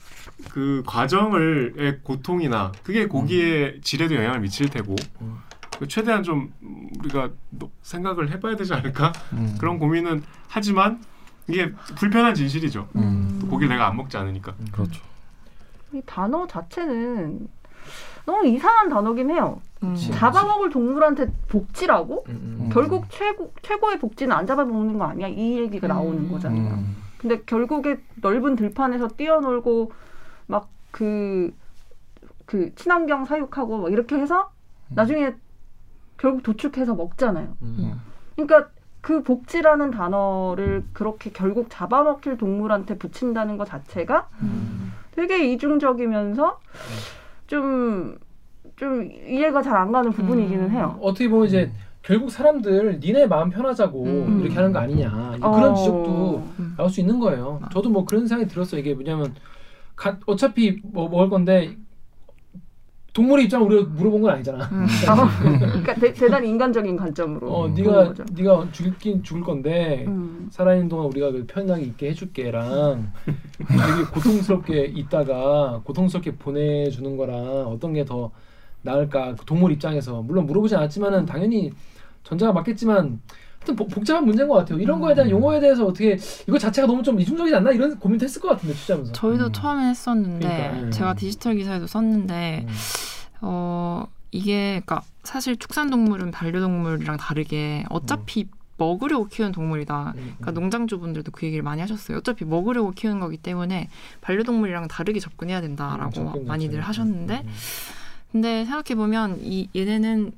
그 0.49 0.81
과정을의 0.85 1.99
고통이나 2.03 2.71
그게 2.83 3.05
고기의 3.07 3.79
질에도 3.81 4.15
영향을 4.15 4.39
미칠 4.39 4.69
테고 4.69 4.95
음. 5.21 5.37
그 5.77 5.87
최대한 5.87 6.23
좀 6.23 6.51
우리가 6.99 7.29
노- 7.49 7.71
생각을 7.81 8.29
해봐야 8.31 8.55
되지 8.55 8.73
않을까 8.73 9.11
음. 9.33 9.55
그런 9.59 9.77
고민은 9.79 10.23
하지만 10.47 11.03
이게 11.47 11.71
불편한 11.95 12.33
진실이죠. 12.33 12.87
음. 12.95 13.39
또 13.41 13.47
고기를 13.47 13.69
내가 13.69 13.87
안 13.87 13.97
먹지 13.97 14.15
않으니까. 14.17 14.53
그렇죠. 14.71 15.01
이 15.93 16.01
단어 16.05 16.47
자체는 16.47 17.47
너무 18.25 18.45
이상한 18.45 18.89
단어긴 18.89 19.31
해요. 19.31 19.59
음. 19.83 19.93
그치. 19.93 20.11
잡아먹을 20.11 20.69
동물한테 20.69 21.31
복지라고? 21.47 22.25
음, 22.29 22.59
음. 22.61 22.69
결국 22.71 23.05
최고 23.09 23.51
최고의 23.61 23.99
복지는 23.99 24.35
안 24.35 24.45
잡아먹는 24.45 24.97
거 24.97 25.05
아니야? 25.05 25.27
이 25.27 25.57
얘기가 25.59 25.87
나오는 25.87 26.19
음. 26.25 26.31
거잖아요. 26.31 26.73
음. 26.75 26.95
근데 27.17 27.41
결국에 27.43 27.99
넓은 28.21 28.55
들판에서 28.55 29.09
뛰어놀고 29.09 29.91
막 30.47 30.69
그 30.91 31.51
그 32.51 32.75
친환경 32.75 33.23
사육하고 33.23 33.77
막 33.77 33.93
이렇게 33.93 34.17
해서 34.17 34.51
나중에 34.89 35.33
결국 36.17 36.43
도축해서 36.43 36.95
먹잖아요. 36.95 37.55
음. 37.61 38.01
그러니까 38.35 38.69
그 38.99 39.23
복지라는 39.23 39.91
단어를 39.91 40.83
그렇게 40.91 41.31
결국 41.31 41.67
잡아먹힐 41.69 42.35
동물한테 42.37 42.97
붙인다는 42.97 43.57
것 43.57 43.69
자체가 43.69 44.27
음. 44.41 44.91
되게 45.27 45.51
이중적이면서 45.53 46.59
좀, 47.47 48.17
좀 48.75 49.09
이해가 49.27 49.61
잘 49.61 49.75
안 49.75 49.91
가는 49.91 50.11
부분이기는 50.11 50.65
음. 50.65 50.71
해요. 50.71 50.97
어떻게 51.01 51.29
보면 51.29 51.47
이제 51.47 51.71
결국 52.01 52.31
사람들 52.31 52.99
니네 52.99 53.27
마음 53.27 53.49
편하자고 53.51 54.03
음. 54.03 54.39
이렇게 54.41 54.55
하는 54.55 54.71
거 54.71 54.79
아니냐 54.79 55.33
이제 55.33 55.39
그런 55.39 55.71
어. 55.71 55.75
지적도 55.75 56.43
나올 56.77 56.89
수 56.89 56.99
있는 56.99 57.19
거예요. 57.19 57.59
아. 57.61 57.69
저도 57.69 57.89
뭐 57.89 58.05
그런 58.05 58.25
생각이 58.27 58.49
들었어요. 58.49 58.81
이게 58.81 58.93
뭐냐면 58.95 59.35
가, 59.95 60.17
어차피 60.25 60.79
뭐 60.83 61.07
먹을 61.09 61.29
건데 61.29 61.77
동물의 63.13 63.45
입장 63.45 63.63
우리가 63.65 63.89
물어본 63.89 64.21
건 64.21 64.31
아니잖아. 64.35 64.65
음. 64.71 64.85
그러니까 65.59 65.93
대, 65.95 66.13
대단히 66.13 66.47
인간적인 66.49 66.95
관점으로 66.95 67.51
어, 67.51 67.65
음. 67.67 67.73
네가. 67.73 68.13
네가 68.31 68.67
죽긴 68.71 69.21
죽을 69.21 69.41
건데 69.43 70.05
음. 70.07 70.47
살아있는 70.49 70.87
동안 70.87 71.07
우리가 71.07 71.31
그 71.31 71.45
편하게 71.45 71.83
있게 71.83 72.09
해줄게랑 72.11 73.11
되게 73.67 74.03
고통스럽게 74.13 74.85
있다가 74.95 75.81
고통스럽게 75.83 76.35
보내주는 76.35 77.17
거랑 77.17 77.37
어떤 77.67 77.93
게 77.93 78.05
더 78.05 78.31
나을까 78.83 79.35
그 79.35 79.45
동물 79.45 79.71
입장에서 79.73 80.21
물론 80.23 80.47
물어보지 80.47 80.75
않았지만은 80.75 81.25
당연히 81.25 81.71
전자가 82.23 82.51
맞겠지만 82.51 83.21
복- 83.65 83.89
복잡한 83.89 84.25
문제인 84.25 84.47
것 84.49 84.55
같아요. 84.55 84.79
이런 84.79 84.99
거에 84.99 85.13
대한 85.13 85.29
음. 85.29 85.31
용어에 85.31 85.59
대해서 85.59 85.85
어떻게 85.85 86.17
이거 86.47 86.57
자체가 86.57 86.87
너무 86.87 87.03
좀 87.03 87.19
이중적이지 87.19 87.55
않나 87.55 87.71
이런 87.71 87.97
고민도 87.99 88.23
했을 88.25 88.41
것 88.41 88.49
같은데 88.49 88.73
취재하면서. 88.73 89.13
저희도 89.13 89.45
음. 89.47 89.51
처음에 89.53 89.89
했었는데 89.89 90.47
그러니까, 90.47 90.79
음. 90.87 90.91
제가 90.91 91.13
디지털 91.13 91.55
기사에도 91.55 91.85
썼는데 91.87 92.65
음. 92.67 92.73
어 93.41 94.05
이게 94.31 94.81
그러니까 94.85 95.01
사실 95.23 95.57
축산 95.57 95.89
동물은 95.89 96.31
반려동물이랑 96.31 97.17
다르게 97.17 97.83
어차피 97.89 98.47
먹으려고 98.77 99.27
키우는 99.27 99.51
동물이다. 99.51 100.13
음, 100.17 100.33
그러니까 100.39 100.51
농장주분들도 100.59 101.31
그 101.31 101.45
얘기를 101.45 101.61
많이 101.61 101.81
하셨어요. 101.81 102.17
어차피 102.17 102.45
먹으려고 102.45 102.89
키우는 102.91 103.19
거기 103.19 103.37
때문에 103.37 103.89
반려동물이랑 104.21 104.87
다르게 104.87 105.19
접근해야 105.19 105.61
된다라고 105.61 106.07
음, 106.21 106.25
접근 106.25 106.45
많이들. 106.47 106.81
하셨는데 106.81 107.33
음, 107.41 107.47
음. 107.47 107.53
근데 108.31 108.65
생각해 108.65 108.95
보면 108.95 109.37
이 109.41 109.69
얘네는 109.75 110.31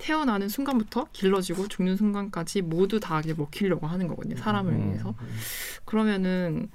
태어나는 0.00 0.48
순간부터 0.48 1.06
길러지고 1.12 1.68
죽는 1.68 1.96
순간까지 1.96 2.62
모두 2.62 2.98
다 2.98 3.20
이제 3.20 3.34
먹히려고 3.34 3.86
하는 3.86 4.08
거거든요. 4.08 4.36
사람을 4.36 4.72
음. 4.72 4.88
위해서. 4.88 5.14
그러면은 5.84 6.68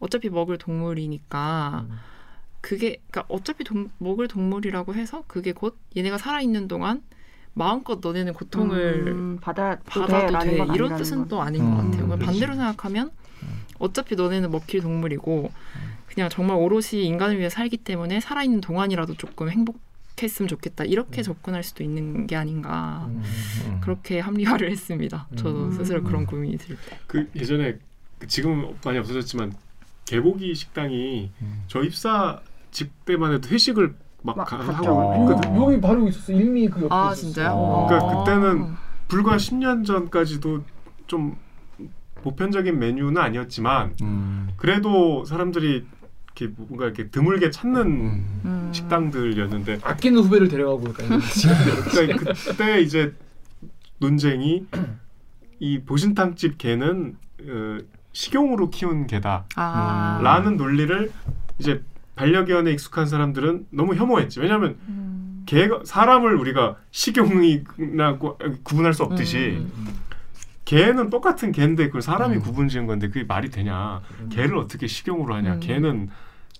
어차피 0.00 0.28
먹을 0.28 0.58
동물이니까 0.58 1.86
음. 1.88 1.96
그게 2.60 3.00
그러니까 3.10 3.24
어차피 3.28 3.64
동, 3.64 3.90
먹을 3.98 4.28
동물이라고 4.28 4.94
해서 4.94 5.24
그게 5.26 5.52
곧 5.52 5.78
얘네가 5.96 6.18
살아 6.18 6.40
있는 6.40 6.68
동안 6.68 7.02
마음껏 7.54 7.98
너네는 8.02 8.32
고통을 8.32 9.04
음, 9.08 9.38
받아도 9.40 9.82
받아도 9.84 10.38
돼건 10.38 10.74
이런 10.74 10.96
뜻은 10.96 11.18
건. 11.18 11.28
또 11.28 11.42
아닌 11.42 11.62
음, 11.62 11.70
것 11.70 11.76
같아요. 11.82 12.06
그렇지. 12.06 12.24
반대로 12.24 12.54
생각하면 12.54 13.10
어차피 13.78 14.14
너네는 14.16 14.50
먹힐 14.50 14.80
동물이고 14.80 15.52
그냥 16.06 16.28
정말 16.28 16.56
오롯이 16.56 17.04
인간을 17.04 17.38
위해 17.38 17.48
살기 17.48 17.78
때문에 17.78 18.20
살아있는 18.20 18.60
동안이라도 18.60 19.14
조금 19.14 19.50
행복 19.50 19.80
했으면 20.20 20.48
좋겠다 20.48 20.84
이렇게 20.84 21.20
음. 21.20 21.22
접근할 21.22 21.62
수도 21.62 21.82
있는 21.82 22.26
게 22.26 22.36
아닌가 22.36 23.06
음. 23.08 23.22
음. 23.66 23.80
그렇게 23.80 24.20
합리화를 24.20 24.70
했습니다. 24.70 25.26
저도 25.36 25.64
음. 25.64 25.72
스스로 25.72 26.02
그런 26.02 26.26
고민이 26.26 26.58
들 26.58 26.76
때. 26.76 26.98
그 27.06 27.28
예전에 27.34 27.78
그 28.18 28.26
지금 28.26 28.74
많이 28.84 28.98
없어졌지만 28.98 29.52
개고기 30.04 30.54
식당이 30.54 31.30
음. 31.40 31.64
저 31.66 31.82
입사 31.82 32.40
직 32.70 33.04
때만 33.04 33.32
해도 33.32 33.48
회식을 33.48 33.94
막 34.22 34.36
막. 34.36 34.52
하고 34.52 34.86
어. 34.88 35.28
있거든. 35.30 35.56
여기 35.56 35.80
바로 35.80 36.06
있었어. 36.08 36.32
일미 36.32 36.68
그 36.68 36.82
옆에 36.82 36.94
아. 36.94 37.12
진짜요? 37.14 37.50
어. 37.52 37.86
그러니까 37.86 38.06
어. 38.08 38.24
그때는 38.24 38.74
불과 39.08 39.36
10년 39.36 39.84
전까지도 39.84 40.62
좀 41.06 41.36
보편적인 42.22 42.78
메뉴는 42.78 43.20
아니었지만 43.20 43.94
음. 44.02 44.48
그래도 44.56 45.24
사람들이 45.24 45.84
이렇게 46.34 46.52
뭔가 46.56 46.86
이렇게 46.86 47.08
드물게 47.08 47.50
찾는 47.50 47.82
음. 47.82 48.40
음. 48.44 48.70
식당들이었는데 48.72 49.80
아끼는 49.82 50.22
후배를 50.22 50.48
데려가고 50.48 50.94
이런 50.98 51.20
그러니까 51.92 52.32
그때 52.32 52.80
이제 52.80 53.14
논쟁이 53.98 54.66
이 55.60 55.80
보신탕집 55.80 56.58
개는 56.58 57.16
어, 57.42 57.78
식용으로 58.12 58.70
키운 58.70 59.06
개다라는 59.06 59.46
아. 59.56 60.40
논리를 60.56 61.12
이제 61.58 61.82
반려견에 62.16 62.72
익숙한 62.72 63.06
사람들은 63.06 63.66
너무 63.70 63.94
혐오했지. 63.94 64.40
왜냐하면 64.40 64.76
음. 64.88 65.42
개가 65.46 65.80
사람을 65.84 66.36
우리가 66.36 66.76
식용이나 66.90 68.18
구- 68.18 68.36
구분할 68.62 68.92
수 68.94 69.02
없듯이 69.02 69.58
음. 69.76 69.88
개는 70.64 71.10
똑같은 71.10 71.52
개인데 71.52 71.86
그걸 71.86 72.02
사람이 72.02 72.36
음. 72.36 72.40
구분 72.40 72.68
지은 72.68 72.86
건데 72.86 73.08
그게 73.08 73.24
말이 73.24 73.50
되냐? 73.50 74.00
개를 74.30 74.56
어떻게 74.56 74.86
식용으로 74.86 75.34
하냐? 75.34 75.54
음. 75.54 75.60
개는 75.60 76.08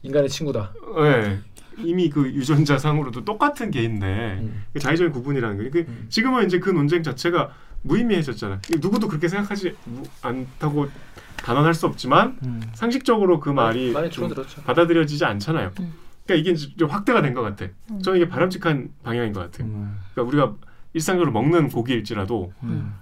인간의 0.03 0.29
친구다. 0.29 0.73
예, 0.99 1.39
이미 1.79 2.11
그 2.11 2.27
유전자상으로도 2.27 3.25
똑같은 3.25 3.71
개인데 3.71 4.39
음. 4.41 4.65
그 4.73 4.81
자의적인 4.81 5.13
구분이라는 5.13 5.57
거. 5.65 5.71
그 5.71 5.79
음. 5.89 6.07
지금은 6.09 6.47
이제 6.47 6.59
그 6.59 6.71
논쟁 6.71 7.03
자체가 7.03 7.53
무의미해졌잖아. 7.83 8.61
누구도 8.81 9.09
그렇게 9.09 9.29
생각하지 9.29 9.77
무- 9.85 10.03
않다고 10.23 10.89
단언할 11.37 11.75
수 11.75 11.87
없지만 11.87 12.39
음. 12.45 12.61
상식적으로 12.75 13.41
그 13.41 13.51
말이 13.51 13.93
줄어들었죠. 14.11 14.63
받아들여지지 14.63 15.25
않잖아요. 15.25 15.71
음. 15.81 15.93
그러니까 16.27 16.41
이게 16.41 16.51
이제 16.53 16.69
좀 16.77 16.89
확대가 16.91 17.23
된 17.23 17.35
것 17.35 17.43
같아. 17.43 17.67
저는 18.03 18.21
이게 18.21 18.29
바람직한 18.29 18.91
방향인 19.03 19.33
것 19.33 19.41
같아. 19.41 19.65
음. 19.65 19.99
그러니까 20.15 20.29
우리가 20.29 20.57
일상적으로 20.93 21.33
먹는 21.33 21.69
고기일지라도 21.69 22.53
음. 22.65 22.95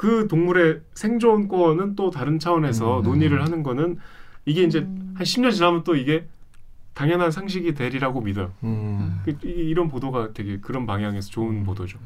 그 0.00 0.26
동물의 0.28 0.80
생존권은 0.94 1.94
또 1.94 2.10
다른 2.10 2.38
차원에서 2.38 3.00
음. 3.00 3.02
논의를 3.02 3.44
하는 3.44 3.62
거는 3.62 3.98
이게 4.46 4.62
이제 4.62 4.78
음. 4.78 5.12
한 5.14 5.24
10년 5.26 5.52
지나면 5.52 5.84
또 5.84 5.94
이게 5.94 6.24
당연한 6.94 7.30
상식이 7.30 7.74
되리라고 7.74 8.22
믿어요. 8.22 8.50
음. 8.64 9.20
그- 9.26 9.32
이- 9.44 9.48
이런 9.68 9.88
보도가 9.88 10.32
되게 10.32 10.56
그런 10.58 10.86
방향에서 10.86 11.28
좋은 11.28 11.64
보도죠. 11.64 11.98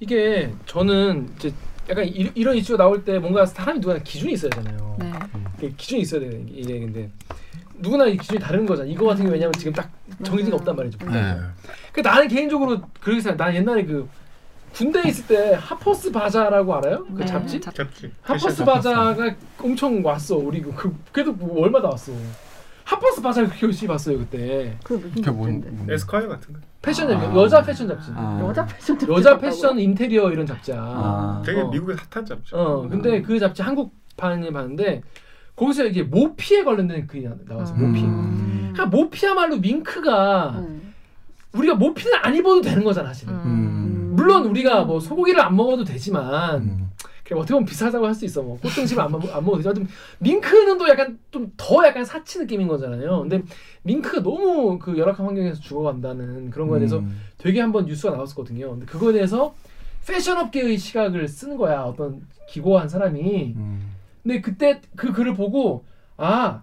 이게 0.00 0.50
저는 0.64 1.28
이제 1.36 1.52
약간 1.90 2.06
이, 2.06 2.30
이런 2.34 2.56
이슈가 2.56 2.82
나올 2.82 3.04
때 3.04 3.18
뭔가 3.18 3.44
사람이 3.44 3.80
누구나 3.80 3.98
기준이 3.98 4.32
있어야 4.32 4.48
되잖아요. 4.52 4.96
네. 4.98 5.12
그 5.60 5.74
기준이 5.76 6.00
있어야 6.00 6.20
되는 6.20 6.46
게 6.46 6.52
이게 6.54 6.80
근데 6.80 7.10
누구나 7.80 8.06
이 8.06 8.16
기준이 8.16 8.40
다른 8.40 8.64
거잖아. 8.64 8.88
이거 8.88 9.04
같은 9.04 9.24
경우 9.24 9.34
왜냐면 9.34 9.52
지금 9.58 9.74
딱 9.74 9.90
정해진 10.22 10.48
게 10.52 10.56
없단 10.56 10.74
말이죠. 10.74 10.96
네. 11.10 11.36
그 11.92 12.00
나는 12.00 12.28
개인적으로 12.28 12.80
그렇게 12.98 13.20
생각. 13.20 13.44
난 13.44 13.54
옛날에 13.54 13.84
그 13.84 14.08
군대에 14.74 15.04
있을 15.08 15.26
때 15.26 15.56
하퍼스 15.60 16.10
바자라고 16.10 16.74
알아요? 16.76 17.04
그 17.06 17.20
네, 17.20 17.24
잡지? 17.26 17.60
잡- 17.60 17.74
잡지. 17.74 18.10
하퍼스 18.22 18.64
바자가 18.64 19.34
엄청 19.62 20.04
왔어. 20.04 20.36
우리 20.36 20.60
그, 20.60 20.72
그 20.74 20.94
그래도 21.12 21.32
뭐 21.32 21.60
월마다 21.60 21.88
왔어. 21.90 22.12
하퍼스 22.84 23.22
바자를 23.22 23.48
그렇게 23.48 23.66
열심히 23.66 23.88
봤어요 23.88 24.18
그때. 24.18 24.76
그 24.84 25.00
그게 25.00 25.30
뭔? 25.30 25.62
뭔 25.70 25.86
에스콰이어 25.90 26.28
같은 26.28 26.52
거. 26.52 26.60
패션 26.82 27.10
아. 27.10 27.18
잡지, 27.20 27.38
여자 27.38 27.62
패션 27.62 27.88
잡지. 27.88 28.10
아. 28.14 28.40
여자 28.42 28.66
패션 28.66 28.98
잡지 28.98 29.12
여자? 29.12 29.38
패션 29.38 29.78
인테리어 29.78 30.30
이런 30.30 30.44
잡지야. 30.44 30.76
아. 30.78 31.42
되게 31.46 31.60
어. 31.60 31.68
미국의 31.70 31.96
핫한 32.10 32.26
잡지. 32.26 32.54
어, 32.54 32.86
근데 32.90 33.22
그 33.22 33.38
잡지 33.38 33.62
한국판이 33.62 34.52
봤는데 34.52 35.02
거기서 35.56 35.84
이게 35.86 36.02
모피에 36.02 36.64
관련된 36.64 37.06
글이 37.06 37.24
나- 37.24 37.36
나왔어. 37.46 37.72
모피. 37.74 38.02
음. 38.02 38.72
그러니까 38.74 38.86
모피야말로 38.86 39.56
밍크가 39.58 40.50
음. 40.58 40.92
우리가 41.52 41.76
모피는 41.76 42.18
안 42.22 42.34
입어도 42.34 42.60
되는 42.60 42.82
거잖아, 42.82 43.08
사실은. 43.08 43.32
음. 43.34 43.80
물론 44.24 44.46
우리가 44.46 44.84
뭐 44.84 44.98
소고기를 45.00 45.40
안 45.40 45.54
먹어도 45.54 45.84
되지만 45.84 46.62
음. 46.62 46.90
그래 47.24 47.38
어떻게 47.38 47.54
보면 47.54 47.64
비싸다고 47.66 48.06
할 48.06 48.14
수 48.14 48.24
있어. 48.26 48.42
뭐 48.42 48.58
꽃등심을 48.60 49.02
안, 49.02 49.10
먹- 49.12 49.24
안 49.34 49.44
먹어도 49.44 49.56
되지만 49.58 49.74
좀 49.74 49.88
밍크는 50.18 50.78
또 50.78 50.88
약간 50.88 51.18
좀 51.30 51.52
더 51.56 51.86
약간 51.86 52.04
사치 52.04 52.38
느낌인 52.38 52.68
거잖아요. 52.68 53.20
근데 53.20 53.42
밍크가 53.82 54.22
너무 54.22 54.78
그 54.78 54.96
열악한 54.98 55.24
환경에서 55.26 55.60
죽어간다는 55.60 56.50
그런 56.50 56.68
거에 56.68 56.80
대해서 56.80 56.98
음. 56.98 57.18
되게 57.38 57.60
한번 57.60 57.84
뉴스가 57.86 58.12
나왔었거든요. 58.14 58.70
근데 58.70 58.86
그거에 58.86 59.12
대해서 59.14 59.54
패션업계의 60.06 60.76
시각을 60.78 61.26
쓰는 61.28 61.56
거야. 61.56 61.82
어떤 61.82 62.26
기고한 62.48 62.88
사람이. 62.88 63.54
음. 63.56 63.90
근데 64.22 64.40
그때 64.40 64.80
그 64.96 65.12
글을 65.12 65.34
보고 65.34 65.84
아 66.18 66.62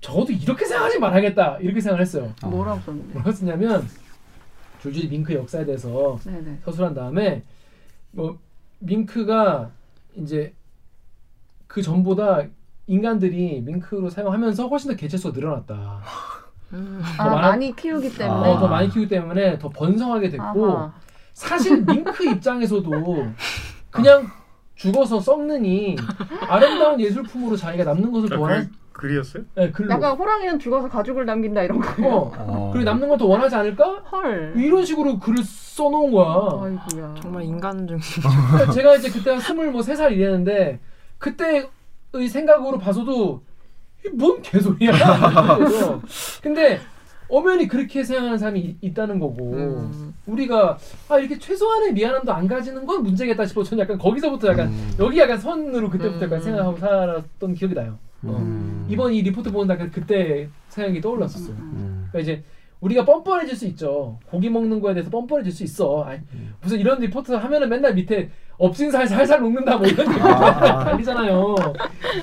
적어도 0.00 0.32
이렇게 0.32 0.64
생각하지 0.64 0.98
말아야겠다 0.98 1.58
이렇게 1.60 1.80
생각을 1.80 2.00
했어요. 2.02 2.32
아. 2.42 2.48
뭐라고 2.48 2.80
썼는데? 2.80 3.12
뭐라고 3.14 3.32
쓰냐면 3.32 3.88
줄줄이 4.82 5.08
밍크 5.08 5.32
역사에 5.34 5.64
대해서 5.64 6.18
네네. 6.24 6.58
서술한 6.64 6.94
다음에 6.94 7.42
뭐 8.10 8.38
밍크가 8.80 9.70
이제 10.16 10.52
그 11.68 11.80
전보다 11.82 12.42
인간들이 12.88 13.60
밍크로 13.64 14.10
사용하면서 14.10 14.66
훨씬 14.66 14.90
더 14.90 14.96
개체수가 14.96 15.38
늘어났다. 15.38 16.00
음. 16.72 17.00
아 17.18 17.24
말하- 17.28 17.50
많이 17.50 17.74
키우기 17.76 18.12
때문에. 18.16 18.50
어, 18.50 18.58
더 18.58 18.66
많이 18.66 18.88
키우기 18.90 19.08
때문에 19.08 19.58
더 19.58 19.68
번성하게 19.68 20.30
됐고 20.30 20.66
아하. 20.76 20.92
사실 21.32 21.82
밍크 21.84 22.28
입장에서도 22.28 22.90
그냥 23.90 24.26
죽어서 24.74 25.20
썩느니 25.20 25.96
아름다운 26.48 26.98
예술품으로 27.00 27.56
자기가 27.56 27.84
남는 27.84 28.10
것을 28.10 28.32
아, 28.32 28.36
더 28.36 28.42
원할 28.42 28.68
글, 28.92 29.08
글이었어요? 29.10 29.44
네, 29.54 29.70
글로 29.70 29.90
약간 29.90 30.16
호랑이는 30.16 30.58
죽어서 30.58 30.88
가죽을 30.88 31.24
남긴다 31.26 31.62
이런 31.62 31.80
거예요. 31.80 32.10
어 32.12 32.32
어. 32.38 32.70
그리고 32.74 32.84
남는 32.90 33.08
걸더 33.08 33.26
원하지 33.26 33.54
않을까 33.56 33.84
헐. 34.12 34.52
이런 34.56 34.84
식으로 34.84 35.18
글을 35.18 35.42
써놓은 35.44 36.12
거야. 36.12 36.64
아이고야. 36.64 37.14
정말 37.20 37.42
인간 37.44 37.86
중 37.86 37.98
그러니까 38.52 38.72
제가 38.72 38.96
이제 38.96 39.10
그때 39.10 39.38
스물 39.40 39.70
뭐세 39.70 39.94
살 39.96 40.12
이랬는데 40.12 40.80
그때의 41.18 41.68
생각으로 42.30 42.78
봐서도 42.78 43.42
이뭔 44.06 44.42
개소리야. 44.42 44.92
근데 46.42 46.80
엄연히 47.28 47.66
그렇게 47.66 48.04
생각하는 48.04 48.36
사람이 48.36 48.60
이- 48.60 48.76
있다는 48.82 49.18
거고 49.18 49.52
음. 49.54 50.14
우리가 50.26 50.76
아 51.08 51.18
이렇게 51.18 51.38
최소한의 51.38 51.94
미안함도 51.94 52.30
안 52.30 52.46
가지는 52.46 52.84
건 52.84 53.02
문제겠다 53.02 53.46
싶어 53.46 53.62
저는 53.62 53.82
약간 53.82 53.96
거기서부터 53.98 54.48
약간 54.48 54.68
음. 54.68 54.92
여기 54.98 55.18
약간 55.18 55.38
선으로 55.38 55.88
그때부터 55.88 56.26
약간 56.26 56.38
음. 56.38 56.42
생각하고 56.42 56.76
살았던 56.76 57.54
기억이 57.54 57.74
나요. 57.74 57.98
어. 58.24 58.36
음. 58.38 58.86
이번 58.88 59.12
이 59.12 59.22
리포트 59.22 59.50
보는 59.50 59.76
날 59.76 59.90
그때 59.90 60.48
생각이 60.68 61.00
떠올랐었어요. 61.00 61.56
음. 61.56 62.08
그러니까 62.10 62.18
이제 62.20 62.44
우리가 62.80 63.04
뻔뻔해질 63.04 63.54
수 63.56 63.66
있죠. 63.68 64.18
고기 64.26 64.50
먹는 64.50 64.80
거에 64.80 64.94
대해서 64.94 65.08
뻔뻔해질 65.10 65.52
수 65.52 65.62
있어. 65.62 66.02
아니, 66.02 66.20
음. 66.34 66.54
무슨 66.60 66.78
이런 66.78 66.98
리포트 67.00 67.32
하면은 67.32 67.68
맨날 67.68 67.94
밑에 67.94 68.30
입에서 68.58 68.90
살 68.90 69.06
살살 69.06 69.40
녹는다 69.40 69.76
뭐 69.76 69.86
이런 69.86 70.08
아. 70.20 70.84
달리잖아요. 70.84 71.54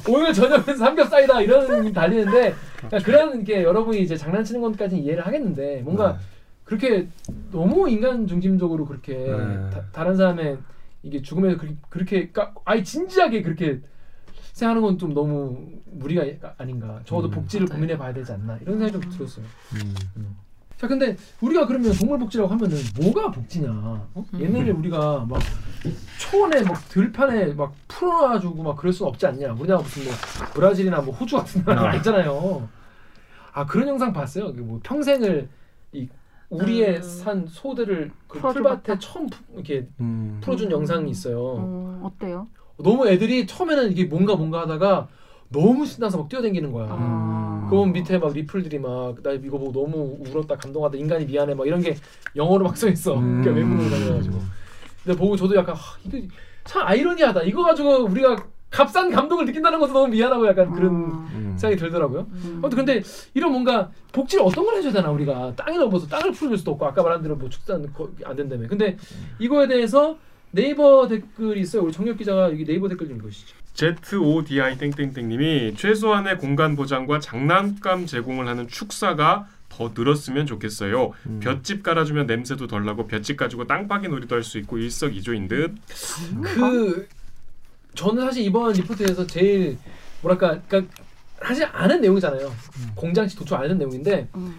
오늘 0.10 0.34
저녁은 0.34 0.76
삼겹살이다 0.78 1.42
이런 1.42 1.84
게 1.84 1.92
달리는데 1.92 2.54
그러니까 2.78 3.00
그런 3.04 3.44
게 3.44 3.64
여러분이 3.64 4.02
이제 4.02 4.16
장난치는 4.16 4.62
것까지는 4.62 5.04
이해를 5.04 5.26
하겠는데 5.26 5.82
뭔가 5.84 6.14
네. 6.14 6.18
그렇게 6.66 7.08
너무 7.52 7.90
인간 7.90 8.28
중심적으로 8.28 8.86
그렇게 8.86 9.14
네. 9.18 9.70
다, 9.72 9.82
다른 9.92 10.16
사람의 10.16 10.58
이게 11.04 11.22
죽음에서 11.22 11.58
그 11.58 11.66
렇게, 11.66 11.78
그렇게 11.90 12.32
까- 12.32 12.54
아예 12.66 12.84
진지하게 12.84 13.42
그렇게 13.42 13.80
생각하는 14.60 14.82
건 14.82 14.98
좀 14.98 15.14
너무 15.14 15.58
무리가 15.92 16.24
아닌가. 16.58 17.00
적어도 17.06 17.28
음. 17.30 17.32
복지를 17.32 17.66
맞아요. 17.68 17.78
고민해 17.80 17.98
봐야 17.98 18.14
되지 18.14 18.32
않나 18.34 18.58
이런 18.62 18.78
생각이 18.80 18.92
좀 18.92 19.12
들었어요. 19.12 19.46
음. 20.18 20.36
자 20.78 20.88
근데 20.88 21.16
우리가 21.42 21.66
그러면 21.68 21.92
동물 21.94 22.20
복지라고 22.20 22.50
하면은 22.52 22.78
뭐가 23.02 23.32
복지냐? 23.32 23.70
어? 23.70 24.26
음. 24.34 24.40
얘네를 24.42 24.74
우리가 24.76 25.26
막 25.28 25.42
초원에 26.20 26.62
막 26.64 26.88
들판에 26.90 27.54
막 27.54 27.74
풀어놔주고 27.88 28.64
막 28.64 28.76
그럴 28.78 28.94
수 28.94 29.06
없지 29.06 29.26
않냐? 29.28 29.54
우리나라 29.54 29.82
무슨 29.82 30.04
뭐 30.06 30.14
브라질이나 30.54 31.02
뭐 31.02 31.14
호주 31.14 31.36
같은 31.38 31.64
나라 31.66 31.82
아. 31.84 31.90
아니잖아요. 31.92 32.68
아 33.54 33.66
그런 33.66 33.88
영상 33.90 34.14
봤어요. 34.14 34.54
그뭐 34.54 34.80
평생을 34.84 35.50
이 35.94 36.08
우리에 36.50 36.98
음. 36.98 37.02
산 37.04 37.46
소들을 37.48 38.12
그 38.28 38.40
풀밭에? 38.40 38.98
처음 39.00 39.28
푸- 39.28 39.44
이렇게 39.56 39.88
음. 40.00 40.40
풀어준 40.42 40.72
영상이 40.72 41.10
있어요. 41.12 41.40
어, 41.40 42.02
어때요? 42.04 42.48
너무 42.82 43.08
애들이 43.08 43.46
처음에는 43.46 43.92
이게 43.92 44.06
뭔가 44.06 44.36
뭔가 44.36 44.62
하다가 44.62 45.08
너무 45.50 45.86
신나서 45.86 46.18
막 46.18 46.30
뛰어다니는 46.30 46.72
거야. 46.72 46.88
아. 46.90 47.68
그럼 47.70 47.92
밑에 47.92 48.18
막 48.18 48.34
리플들이 48.34 48.80
막 48.80 49.22
나 49.22 49.32
이거 49.32 49.58
보고 49.58 49.72
너무 49.72 50.18
울었다 50.28 50.56
감동하다 50.56 50.98
인간이 50.98 51.26
미안해 51.26 51.54
막 51.54 51.68
이런 51.68 51.82
게 51.82 51.96
영어로 52.36 52.64
막 52.66 52.76
써있어 52.78 53.16
음. 53.20 53.42
그러니까 53.42 53.52
외국어로 53.76 54.04
해가지고 54.14 54.40
근데 55.04 55.18
보고 55.20 55.36
저도 55.36 55.56
약간 55.56 55.76
하, 55.76 55.98
이거 56.06 56.18
참 56.64 56.82
아이러니하다 56.86 57.44
이거 57.44 57.64
가지고 57.64 58.06
우리가 58.06 58.38
값싼 58.72 59.12
감동을 59.12 59.46
느낀다는 59.46 59.80
것도 59.80 59.94
너무 59.94 60.08
미안하고 60.08 60.48
약간 60.48 60.72
그런 60.72 60.90
아. 61.12 61.30
음. 61.36 61.56
생각이 61.60 61.80
들더라고요 61.80 62.28
음. 62.32 62.54
아무튼 62.64 62.78
근데 62.78 63.04
이런 63.36 63.52
뭔가 63.52 63.92
복지를 64.14 64.44
어떤 64.46 64.66
걸 64.66 64.76
해줘야 64.78 64.92
되나 64.94 65.12
우리가 65.12 65.54
땅에 65.56 65.78
넣어서 65.78 66.08
땅을 66.08 66.32
풀어줄 66.32 66.58
수도 66.58 66.72
없고 66.72 66.86
아까 66.88 67.04
말한 67.04 67.22
대로 67.22 67.36
뭐 67.36 67.50
축산 67.50 67.92
거- 67.94 68.10
안 68.26 68.36
된다며 68.36 68.68
근데 68.68 68.98
이거에 69.38 69.68
대해서 69.68 70.18
네이버 70.52 71.08
댓글이 71.08 71.62
있어요 71.62 71.84
우리 71.84 71.92
정혁 71.92 72.18
기자가 72.18 72.52
여기 72.52 72.66
네이버 72.66 72.88
댓글 72.88 73.08
좀 73.08 73.18
읽으시죠 73.18 73.56
ZODI 73.74 74.78
땡땡땡님이 74.78 75.76
최소한의 75.76 76.38
공간 76.38 76.76
보장과 76.76 77.20
장난감 77.20 78.06
제공을 78.06 78.48
하는 78.48 78.68
축사가 78.68 79.48
더 79.70 79.92
늘었으면 79.96 80.46
좋겠어요. 80.48 81.12
음. 81.28 81.40
볏짚 81.42 81.84
깔아주면 81.84 82.26
냄새도 82.28 82.68
덜 82.68 82.84
나고 82.84 83.08
볏짚 83.08 83.38
가지고 83.38 83.66
땅파기 83.68 84.10
놀이도 84.10 84.36
할 84.36 84.44
수 84.44 84.58
있고 84.58 84.78
일석이조인 84.80 85.48
듯. 85.48 85.76
그 86.42 87.08
저는 87.94 88.26
사실 88.26 88.44
이번 88.44 88.74
리포트에서 88.74 89.26
제일 89.28 89.78
뭐랄까 90.22 90.60
그러니까 90.68 90.94
하지 91.40 91.64
않은 91.64 92.02
내용이잖아요. 92.02 92.48
음. 92.48 92.92
공장식 92.96 93.40
도출 93.40 93.56
안 93.56 93.64
하는 93.64 93.78
내용인데 93.78 94.28
음. 94.36 94.56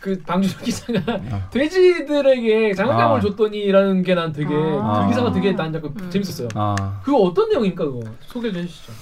그 0.00 0.18
방준호 0.22 0.64
기자가 0.64 1.20
아. 1.30 1.50
돼지들에게 1.50 2.74
장난감을 2.74 3.18
아. 3.18 3.20
줬더니라는 3.20 4.02
게 4.02 4.14
난 4.14 4.32
되게 4.32 4.48
아. 4.54 5.02
그 5.04 5.08
기사가 5.10 5.30
되게 5.32 5.52
난 5.54 5.74
약간 5.74 5.92
음. 6.00 6.10
재밌었어요. 6.10 6.48
아, 6.54 7.00
그거 7.04 7.18
어떤 7.18 7.48
내용입니까 7.50 7.84
그거 7.84 8.02
소개 8.26 8.50
좀 8.52 8.62
해주시죠. 8.62 8.92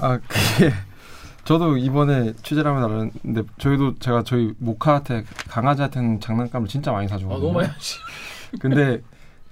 아 0.00 0.18
그게 0.18 0.72
저도 1.44 1.76
이번에 1.78 2.34
취재를 2.42 2.70
하면 2.70 2.84
알았는데 2.84 3.42
저희도 3.58 3.94
제가 3.98 4.22
저희 4.24 4.52
모카한테 4.58 5.24
강아지한테는 5.48 6.20
장난감을 6.20 6.68
진짜 6.68 6.92
많이 6.92 7.06
아 7.06 7.08
사주거든요. 7.08 7.46
너무 7.46 7.58
많이 7.58 7.68
하시. 7.68 7.96
근데 8.60 9.00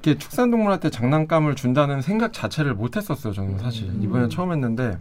이렇게 0.02 0.18
축산동물한테 0.18 0.90
장난감을 0.90 1.54
준다는 1.56 2.02
생각 2.02 2.32
자체를 2.32 2.74
못했었어요. 2.74 3.32
저는 3.32 3.58
사실 3.58 3.88
음. 3.88 4.00
이번에 4.02 4.28
처음 4.28 4.52
했는데, 4.52 4.96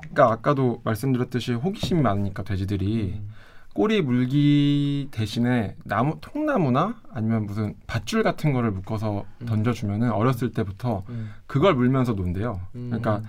그러니까 0.00 0.30
아까도 0.32 0.80
말씀드렸듯이 0.84 1.54
호기심이 1.54 2.02
많으니까 2.02 2.42
돼지들이 2.44 3.14
음. 3.16 3.28
꼬리 3.74 4.02
물기 4.02 5.08
대신에 5.10 5.76
나무 5.84 6.18
통나무나 6.20 7.00
아니면 7.10 7.46
무슨 7.46 7.74
밧줄 7.86 8.22
같은 8.22 8.52
거를 8.52 8.70
묶어서 8.70 9.24
음. 9.40 9.46
던져주면은 9.46 10.12
어렸을 10.12 10.52
때부터 10.52 11.04
음. 11.08 11.30
그걸 11.46 11.74
물면서 11.74 12.12
논대요. 12.12 12.60
음. 12.74 12.88
그러니까 12.90 13.22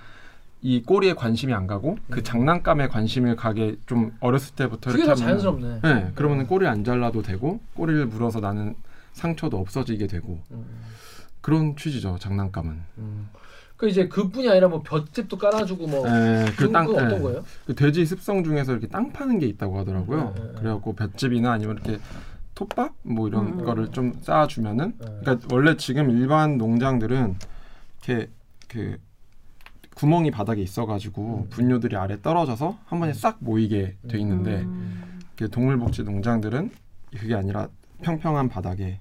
이 0.61 0.81
꼬리에 0.81 1.13
관심이 1.13 1.53
안 1.53 1.67
가고 1.67 1.97
그 2.09 2.19
음. 2.19 2.23
장난감에 2.23 2.87
관심을 2.87 3.35
가게 3.35 3.77
좀 3.85 4.11
어렸을 4.19 4.55
때부터 4.55 4.91
그게 4.91 5.03
이렇게 5.03 5.15
더 5.15 5.25
하면은 5.25 5.41
자연스럽네. 5.41 5.79
네, 5.81 6.11
그러면은 6.15 6.47
꼬리 6.47 6.67
안 6.67 6.83
잘라도 6.83 7.21
되고 7.21 7.59
꼬리를 7.75 8.05
물어서 8.07 8.39
나는 8.39 8.75
상처도 9.13 9.57
없어지게 9.57 10.07
되고 10.07 10.41
음. 10.51 10.65
그런 11.41 11.75
취지죠 11.75 12.17
장난감은. 12.19 12.81
음. 13.83 13.85
그 13.85 13.89
이제 13.89 14.07
그뿐이 14.07 14.49
아니라 14.49 14.69
뭐 14.69 14.81
볏짚도 14.81 15.37
깔아주고 15.37 15.87
뭐 15.87 16.09
네, 16.09 16.45
그 16.57 16.71
땅- 16.71 16.85
그 16.85 16.93
어떤 16.93 17.09
네. 17.09 17.19
거예요? 17.19 17.43
그 17.65 17.75
돼지 17.75 18.05
습성 18.05 18.43
중에서 18.43 18.71
이렇게 18.71 18.87
땅 18.87 19.11
파는 19.11 19.39
게 19.39 19.45
있다고 19.47 19.77
하더라고요. 19.79 20.33
네, 20.35 20.41
네, 20.41 20.47
네. 20.47 20.53
그래갖고 20.59 20.95
볏집이나 20.95 21.51
아니면 21.51 21.79
이렇게 21.83 21.99
톱밥 22.55 22.93
뭐 23.01 23.27
이런 23.27 23.47
음, 23.47 23.59
음. 23.59 23.65
거를 23.65 23.91
좀 23.91 24.13
쌓아주면은 24.21 24.93
네. 24.97 25.05
그러니까 25.21 25.47
원래 25.51 25.75
지금 25.75 26.09
일반 26.11 26.57
농장들은 26.57 27.35
이렇게 28.07 28.29
그 28.69 28.97
구멍이 29.95 30.31
바닥에 30.31 30.61
있어가지고 30.61 31.43
음. 31.45 31.49
분뇨들이 31.49 31.97
아래 31.97 32.21
떨어져서 32.21 32.77
한 32.85 32.99
번에 32.99 33.13
싹 33.13 33.37
모이게 33.41 33.97
돼 34.07 34.17
있는데 34.19 34.61
음. 34.61 35.19
그 35.35 35.49
동물복지 35.49 36.03
농장들은 36.03 36.71
그게 37.17 37.35
아니라 37.35 37.67
평평한 38.01 38.47
바닥에 38.49 38.99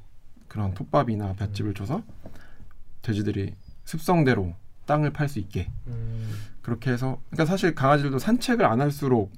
그런 0.48 0.74
톱밥이나 0.74 1.34
볏집을 1.34 1.72
줘서 1.74 2.02
돼지들이 3.02 3.54
습성대로 3.84 4.54
땅을 4.86 5.10
팔 5.12 5.28
수 5.28 5.38
있게 5.38 5.70
음. 5.86 6.30
그렇게 6.62 6.90
해서 6.90 7.20
그러니까 7.30 7.46
사실 7.46 7.74
강아지들도 7.74 8.18
산책을 8.18 8.64
안 8.64 8.80
할수록 8.80 9.30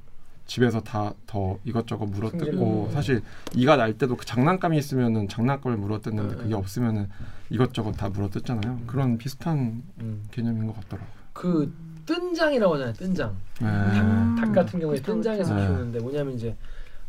집에서 0.46 0.80
다 0.80 1.14
더 1.26 1.58
이것저것 1.64 2.06
물어뜯고 2.06 2.86
음. 2.88 2.92
사실 2.92 3.20
이가 3.56 3.76
날 3.76 3.98
때도 3.98 4.16
그 4.16 4.24
장난감이 4.24 4.78
있으면은 4.78 5.26
장난감을 5.26 5.76
물어뜯는데 5.78 6.34
음. 6.34 6.38
그게 6.38 6.54
없으면은 6.54 7.08
이것저것 7.50 7.90
다 7.92 8.08
물어뜯잖아요. 8.08 8.82
그런 8.86 9.18
비슷한 9.18 9.82
음. 10.00 10.22
개념인 10.30 10.68
것 10.68 10.76
같더라고요. 10.76 11.10
그 11.32 11.74
뜬장이라고 12.06 12.74
하잖아요. 12.74 12.94
뜬장. 12.94 13.36
네. 13.60 13.66
음. 13.66 14.36
닭 14.38 14.52
같은 14.52 14.78
경우에 14.78 14.96
뜬장에서 15.02 15.54
그쵸. 15.54 15.66
키우는데 15.66 15.98
뭐냐면 15.98 16.34
이제 16.34 16.56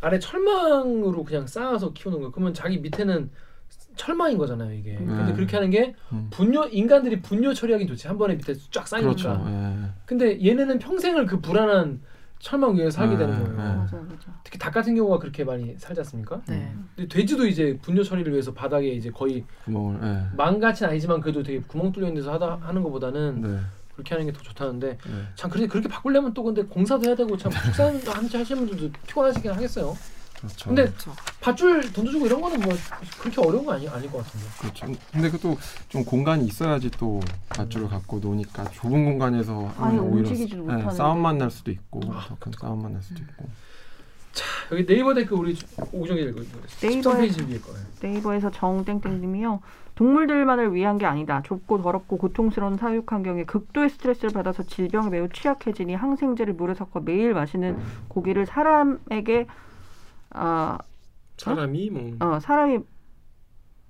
아래 0.01 0.17
철망으로 0.17 1.23
그냥 1.23 1.45
쌓아서 1.45 1.93
키우는 1.93 2.21
거. 2.21 2.31
그러면 2.31 2.53
자기 2.55 2.79
밑에는 2.79 3.29
철망인 3.95 4.37
거잖아요, 4.37 4.73
이게. 4.73 4.95
근데 4.95 5.25
네. 5.25 5.33
그렇게 5.33 5.55
하는 5.57 5.69
게 5.69 5.95
음. 6.11 6.27
분뇨 6.31 6.67
인간들이 6.67 7.21
분뇨 7.21 7.53
처리하기 7.53 7.87
좋지. 7.87 8.07
한 8.07 8.17
번에 8.17 8.35
밑에 8.35 8.53
쫙 8.71 8.87
쌓이니까. 8.87 9.11
그렇죠. 9.13 9.45
예. 9.49 9.89
근데 10.05 10.43
얘네는 10.45 10.79
평생을 10.79 11.25
그 11.25 11.39
불안한 11.41 12.01
철망 12.39 12.75
위에 12.75 12.91
살게 12.91 13.13
네, 13.15 13.19
되는 13.19 13.33
거예요. 13.39 13.57
네. 13.57 13.63
맞아 13.77 13.97
맞아. 13.97 14.39
특히 14.43 14.59
닭 14.59 14.73
같은 14.73 14.93
경우가 14.95 15.19
그렇게 15.19 15.43
많이 15.43 15.75
살지 15.77 16.01
않습니까? 16.01 16.41
네. 16.47 16.71
근데 16.95 17.07
돼지도 17.07 17.47
이제 17.47 17.77
분뇨 17.81 18.03
처리를 18.03 18.31
위해서 18.33 18.53
바닥에 18.53 18.87
이제 18.89 19.09
거의 19.09 19.43
구멍을. 19.63 19.99
예. 20.03 20.35
망같이는 20.35 20.91
아니지만 20.91 21.21
그래도 21.21 21.41
되게 21.43 21.61
구멍 21.61 21.91
뚫려 21.91 22.07
있는 22.07 22.21
데서 22.21 22.33
하다 22.33 22.59
하는 22.61 22.83
것보다는 22.83 23.41
네. 23.41 23.57
그렇게 23.93 24.13
하는 24.13 24.25
게 24.27 24.33
더 24.33 24.43
좋다는데 24.43 24.89
네. 24.89 24.97
참 25.35 25.49
그렇게 25.49 25.67
그렇게 25.67 25.87
바꾸려면 25.87 26.33
또 26.33 26.43
근데 26.43 26.61
공사도 26.63 27.05
해야 27.07 27.15
되고 27.15 27.35
참 27.37 27.49
축산 27.63 27.95
한지 28.07 28.35
하시는 28.37 28.67
분들도 28.67 28.91
피곤하시긴 29.07 29.51
하겠어요. 29.51 29.95
그렇죠. 30.45 30.69
근데 30.69 30.85
그렇죠. 30.85 31.11
밧줄 31.41 31.93
던져주고 31.93 32.25
이런 32.25 32.41
거는 32.41 32.59
뭐 32.61 32.73
그렇게 33.19 33.41
어려운 33.41 33.65
거 33.65 33.73
아니 33.73 33.87
아닐 33.87 34.11
것 34.11 34.23
같은데. 34.23 34.45
그렇죠. 34.59 34.85
근데 35.11 35.29
그것도 35.29 35.57
좀 35.89 36.05
공간이 36.05 36.45
있어야지 36.45 36.89
또 36.91 37.19
밧줄을 37.49 37.87
갖고 37.89 38.19
노니까 38.19 38.65
좁은 38.71 39.05
공간에서 39.05 39.67
하면 39.77 39.99
오히려 40.01 40.29
못하는데. 40.29 40.95
싸움만 40.95 41.37
날 41.37 41.51
수도 41.51 41.71
있고 41.71 42.01
아, 42.11 42.25
더큰 42.29 42.51
싸움만 42.59 42.93
날 42.93 43.01
수도 43.01 43.21
있고. 43.21 43.47
여기 44.71 44.85
네이버 44.85 45.13
댓글 45.13 45.37
우리 45.37 45.57
오정이 45.93 46.21
읽고 46.21 46.41
네이버에- 46.41 47.01
10페이지 47.01 47.49
위에 47.49 47.59
거예요. 47.59 47.85
네이버에서 48.01 48.51
정땡땡님이요. 48.51 49.61
동물들만을 49.95 50.73
위한 50.73 50.97
게 50.97 51.05
아니다. 51.05 51.41
좁고 51.45 51.81
더럽고 51.81 52.17
고통스러운 52.17 52.75
사육 52.75 53.09
환경에 53.13 53.45
극도의 53.45 53.89
스트레스를 53.91 54.31
받아서 54.31 54.63
질병에 54.63 55.09
매우 55.09 55.29
취약해지니 55.29 55.95
항생제를 55.95 56.53
물에 56.55 56.73
섞어 56.73 56.99
매일 56.99 57.33
마시는 57.33 57.77
고기를 58.09 58.45
사람에게 58.45 59.47
아 60.35 60.77
사람이 61.37 61.89
뭐 61.89 62.15
어, 62.19 62.39
사람이 62.39 62.79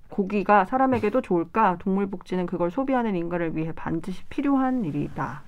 고기가 0.08 0.64
사람에게도 0.64 1.20
좋을까? 1.20 1.76
동물 1.78 2.08
복지는 2.08 2.46
그걸 2.46 2.70
소비하는 2.70 3.16
인간을 3.16 3.56
위해 3.56 3.72
반드시 3.74 4.22
필요한 4.28 4.84
일이다. 4.84 5.42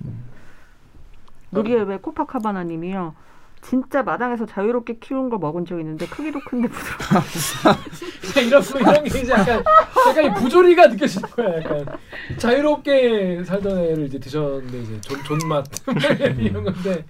누리엘의 1.53 2.03
코파카바나 2.03 2.65
님이요. 2.65 3.15
진짜 3.61 4.03
마당에서 4.03 4.47
자유롭게 4.47 4.99
키운 4.99 5.31
거 5.31 5.39
먹은 5.39 5.65
적 5.65 5.81
있는데 5.81 6.07
크기도 6.07 6.39
큰데 6.41 6.69
부드러워. 6.69 7.25
이런 8.47 8.63
거 8.63 8.79
이런 8.79 9.05
게 9.05 9.21
이제 9.21 9.33
약간 9.33 9.65
약간 10.09 10.25
이 10.25 10.35
부조리가 10.35 10.87
느껴지는 10.89 11.29
거야. 11.31 11.59
약간 11.59 11.87
자유롭게 12.37 13.45
살던 13.45 13.79
애를 13.79 14.07
이제 14.07 14.19
드셨는데 14.19 14.79
이제 14.83 15.01
존 15.01 15.23
존맛 15.25 15.67
이런 16.39 16.65
건데. 16.65 17.05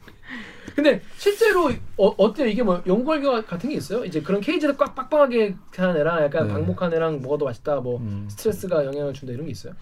근데 0.78 1.02
실제로 1.16 1.72
어, 1.96 2.06
어때요? 2.18 2.46
이게 2.46 2.62
뭐 2.62 2.80
연구 2.86 3.06
결과 3.06 3.44
같은 3.44 3.68
게 3.68 3.74
있어요? 3.74 4.04
이제 4.04 4.22
그런 4.22 4.40
케이지를 4.40 4.76
꽉 4.76 4.94
빡빡하게 4.94 5.56
한 5.74 5.96
애랑 5.96 6.22
약간 6.22 6.46
네. 6.46 6.52
방목한 6.52 6.94
애랑 6.94 7.20
뭐가 7.20 7.36
더 7.36 7.44
맛있다, 7.46 7.80
뭐 7.80 7.98
음. 7.98 8.28
스트레스가 8.30 8.84
영향을 8.84 9.12
준다 9.12 9.32
이런 9.32 9.46
게 9.46 9.50
있어요? 9.50 9.72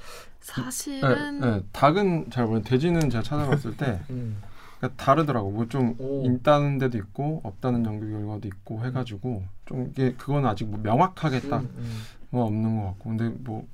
사실은 0.40 1.40
네, 1.40 1.50
네. 1.50 1.62
닭은 1.72 2.30
잘 2.30 2.46
모르는 2.46 2.62
돼지는 2.64 3.10
제가 3.10 3.22
찾아봤을 3.22 3.76
때 3.76 4.00
음. 4.08 4.40
그러니까 4.78 5.04
다르더라고. 5.04 5.50
뭐좀 5.50 5.96
오. 5.98 6.24
있다는 6.24 6.78
데도 6.78 6.96
있고 6.96 7.42
없다는 7.44 7.84
연구 7.84 8.08
결과도 8.08 8.48
있고 8.48 8.82
해가지고 8.86 9.44
좀 9.66 9.88
이게 9.90 10.14
그건 10.16 10.46
아직 10.46 10.64
뭐 10.64 10.80
명확하게 10.82 11.40
딱 11.50 11.60
음, 11.60 11.74
음. 11.76 12.02
뭐 12.30 12.46
없는 12.46 12.80
것 12.80 12.86
같고 12.86 13.10
근데 13.10 13.28
뭐 13.40 13.66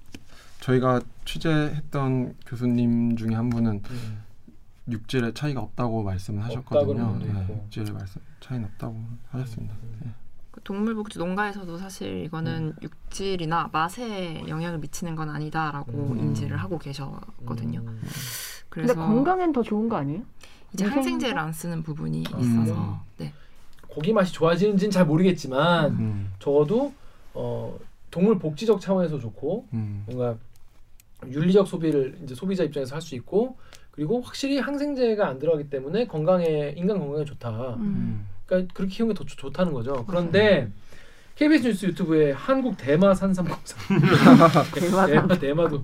저희가 0.59 1.01
취재했던 1.25 2.35
교수님 2.47 3.15
중에 3.17 3.33
한 3.37 3.49
분은 3.49 3.81
음. 3.89 4.23
육질의 4.91 5.35
차이가 5.35 5.61
없다고 5.61 6.03
말씀을 6.03 6.43
하셨거든요. 6.45 7.13
분도 7.13 7.27
네, 7.27 7.41
있고. 7.43 7.55
육질의 7.65 7.93
말씀 7.93 8.21
차이는 8.41 8.67
없다고 8.73 8.97
하셨습니다. 9.31 9.75
네. 10.01 10.11
그 10.51 10.61
동물복지 10.63 11.19
농가에서도 11.19 11.79
사실 11.79 12.25
이거는 12.25 12.75
육질이나 12.83 13.71
맛에 13.73 14.43
영향을 14.49 14.79
미치는 14.81 15.17
건 15.17 15.31
아니다라고 15.31 15.93
음. 15.93 16.19
인지를 16.19 16.57
하고 16.59 16.79
계셨거든요. 16.79 17.81
음. 17.81 18.01
근데 18.69 18.89
그래서 18.89 18.95
건강엔 18.95 19.53
더 19.53 19.63
좋은 19.63 19.89
거 19.89 19.97
아니에요? 19.97 20.23
이제? 20.75 20.85
항생제를 20.85 21.39
안 21.39 21.53
쓰는 21.53 21.83
부분이 21.83 22.25
음. 22.35 22.41
있어서 22.41 23.03
네. 23.19 23.33
고기 23.89 24.13
맛이 24.13 24.33
좋아지는지는 24.33 24.91
잘 24.91 25.07
모르겠지만 25.07 25.93
음, 25.93 26.33
적어도 26.39 26.93
어, 27.35 27.79
동물 28.11 28.39
복지적 28.39 28.81
차원에서 28.81 29.19
좋고 29.19 29.69
음, 29.75 30.05
뭔가 30.07 30.37
윤리적 31.29 31.67
소비를 31.69 32.19
이제 32.25 32.35
소비자 32.35 32.65
입장에서 32.65 32.95
할 32.95 33.03
수 33.03 33.15
있고 33.15 33.57
그리고 33.93 34.21
확실히 34.21 34.59
항생제가 34.59 35.29
안 35.29 35.39
들어가기 35.39 35.71
때문에 35.71 36.07
건강에 36.07 36.75
인간 36.77 36.99
건강에 36.99 37.25
좋다. 37.25 37.77
음. 37.77 38.27
그러니까 38.47 38.75
그렇게 38.75 38.95
키우는 38.97 39.15
게더 39.15 39.25
좋다는 39.25 39.73
거죠. 39.73 40.05
그런데 40.07 40.69
KBS 41.37 41.69
뉴스 41.69 41.87
유튜브에 41.87 42.33
한국 42.33 42.77
대마 42.77 43.15
산삼공사 43.15 43.77
대마 45.09 45.29
대마도 45.39 45.83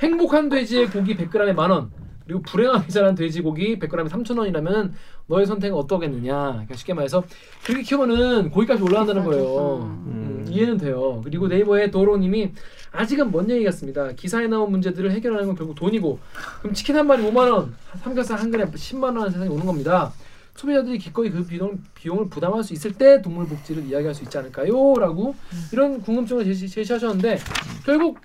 행복한 0.00 0.48
돼지의 0.48 0.90
고기 0.90 1.16
100g에 1.16 1.52
만 1.52 1.70
원. 1.70 1.90
그리고 2.26 2.42
불행하게 2.42 2.88
자란 2.88 3.14
돼지고기 3.14 3.78
100g에 3.78 4.08
3,000원이라면 4.08 4.92
너의 5.26 5.46
선택은 5.46 5.76
어떠겠느냐. 5.76 6.50
그러니까 6.52 6.74
쉽게 6.74 6.94
말해서 6.94 7.24
그렇게 7.64 7.82
키우면은 7.82 8.50
고기값이 8.50 8.82
올라간다는 8.82 9.24
거예요. 9.24 9.78
음, 10.06 10.46
이해는 10.48 10.78
돼요. 10.78 11.20
그리고 11.24 11.48
네이버의 11.48 11.90
도로님이 11.90 12.52
아직은 12.92 13.30
먼 13.30 13.50
얘기 13.50 13.64
같습니다. 13.64 14.12
기사에 14.12 14.46
나온 14.46 14.70
문제들을 14.70 15.10
해결하는 15.10 15.46
건 15.46 15.56
결국 15.56 15.74
돈이고 15.74 16.18
그럼 16.60 16.74
치킨 16.74 16.96
한 16.96 17.06
마리 17.06 17.22
5만 17.22 17.50
원, 17.52 17.74
삼겹살 18.02 18.38
한 18.38 18.50
그램 18.50 18.70
10만 18.70 19.18
원 19.18 19.30
세상에 19.30 19.48
오는 19.50 19.66
겁니다. 19.66 20.12
소비자들이 20.54 20.98
기꺼이 20.98 21.30
그 21.30 21.44
비용, 21.44 21.78
비용을 21.94 22.28
부담할 22.28 22.62
수 22.62 22.72
있을 22.72 22.92
때 22.92 23.20
동물 23.20 23.46
복지를 23.46 23.84
이야기할 23.86 24.14
수 24.14 24.22
있지 24.22 24.38
않을까요? 24.38 24.94
라고 24.94 25.34
이런 25.72 26.00
궁금증을 26.00 26.44
제시, 26.44 26.68
제시하셨는데 26.68 27.38
결국 27.84 28.18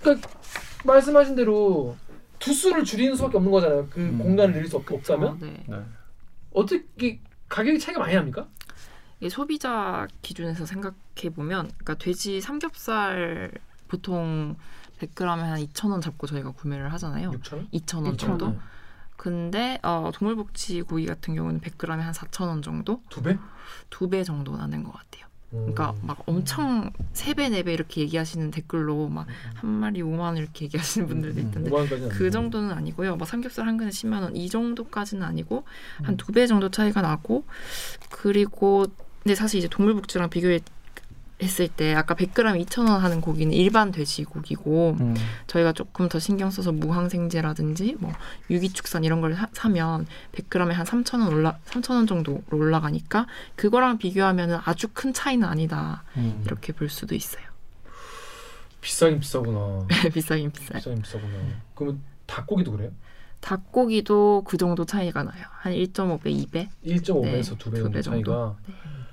그러니까 0.00 0.28
말씀하신 0.84 1.34
대로 1.34 1.96
두수를 2.38 2.84
줄이는 2.84 3.14
수밖에 3.16 3.36
없는 3.36 3.50
거잖아요. 3.52 3.88
그 3.90 4.00
음. 4.00 4.18
공간을 4.18 4.54
늘릴 4.54 4.68
수 4.68 4.76
없, 4.76 4.84
그쵸, 4.86 4.96
없다면 5.14 5.38
네. 5.40 5.64
네. 5.68 5.82
어떻게 6.52 7.20
가격이 7.48 7.78
차이가 7.78 8.00
많이 8.00 8.14
납니까? 8.14 8.48
이 9.20 9.30
소비자 9.30 10.06
기준에서 10.22 10.66
생각해 10.66 11.30
보면, 11.34 11.68
그러니까 11.68 11.94
돼지 11.94 12.40
삼겹살 12.40 13.50
보통 13.88 14.56
100g에 14.98 15.24
한 15.26 15.58
2,000원 15.60 16.02
잡고 16.02 16.26
저희가 16.26 16.50
구매를 16.52 16.92
하잖아요. 16.94 17.30
6천 17.30 17.54
원? 17.56 17.68
2,000원 17.70 18.18
정도. 18.18 18.56
근데 19.16 19.78
어, 19.82 20.10
동물복지 20.12 20.82
고기 20.82 21.06
같은 21.06 21.34
경우는 21.34 21.60
100g에 21.60 21.88
한 21.88 22.12
4,000원 22.12 22.62
정도, 22.62 23.02
두 23.08 23.22
배? 23.22 23.38
두 23.90 24.08
배 24.08 24.22
정도 24.24 24.56
나는 24.56 24.82
것 24.84 24.92
같아요. 24.92 25.26
음. 25.52 25.58
그러니까 25.72 25.94
막 26.02 26.22
엄청 26.26 26.90
세 27.12 27.34
배 27.34 27.48
네 27.48 27.62
배 27.62 27.72
이렇게 27.72 28.00
얘기하시는 28.02 28.50
댓글로 28.50 29.08
막 29.08 29.26
한 29.54 29.70
마리 29.70 30.02
5만 30.02 30.18
원 30.20 30.36
이렇게 30.36 30.64
얘기하시는 30.66 31.06
분들도 31.06 31.40
음, 31.40 31.46
있던데 31.48 31.70
5만 31.70 31.74
원까지는 31.74 32.08
그. 32.10 32.30
정도는 32.30 32.70
아니고요. 32.72 33.16
막 33.16 33.26
삼겹살 33.28 33.66
한 33.66 33.76
근에 33.76 33.90
10만 33.90 34.22
원 34.22 34.34
이 34.36 34.48
정도까지는 34.48 35.22
아니고 35.22 35.64
음. 36.00 36.04
한두 36.04 36.32
배 36.32 36.46
정도 36.46 36.70
차이가 36.70 37.00
나고 37.00 37.44
그리고 38.10 38.86
근데 39.22 39.34
사실 39.34 39.58
이제 39.58 39.68
동물복지랑 39.68 40.30
비교 40.30 40.48
했을 41.42 41.68
때 41.68 41.94
아까 41.94 42.14
100g 42.14 42.64
2,000원 42.64 42.98
하는 42.98 43.20
고기는 43.20 43.52
일반 43.52 43.92
돼지고기고 43.92 44.96
음. 45.00 45.14
저희가 45.46 45.72
조금 45.72 46.08
더 46.08 46.18
신경 46.18 46.50
써서 46.50 46.72
무항생제라든지 46.72 47.96
뭐 47.98 48.12
유기축산 48.48 49.04
이런 49.04 49.20
걸 49.20 49.34
사, 49.34 49.46
사면 49.52 50.06
100g에 50.32 50.72
한 50.72 50.86
3,000원 50.86 51.30
올라 51.30 51.58
3,000원 51.66 52.08
정도로 52.08 52.42
올라가니까 52.50 53.26
그거랑 53.54 53.98
비교하면은 53.98 54.58
아주 54.64 54.88
큰 54.92 55.12
차이는 55.12 55.46
아니다. 55.46 56.04
음. 56.16 56.42
이렇게 56.46 56.72
볼 56.72 56.88
수도 56.88 57.14
있어요. 57.14 57.44
비싸긴 58.80 59.20
비싸구나. 59.20 59.86
비싸긴 60.14 60.50
비싸요. 60.52 60.78
비싸긴 60.78 61.02
비싸구나. 61.02 61.32
그러면 61.74 62.00
닭고기도 62.26 62.72
그래요? 62.72 62.90
닭고기도 63.40 64.42
그 64.46 64.56
정도 64.56 64.84
차이가 64.86 65.22
나요. 65.22 65.44
한 65.60 65.72
1.5배, 65.72 66.24
2배. 66.24 66.68
1.5배에서 66.84 67.50
네, 67.50 67.58
두배 67.58 67.78
두배 67.78 68.02
정도 68.02 68.02
정도. 68.02 68.30
차이가 68.32 68.56
하, 68.72 69.05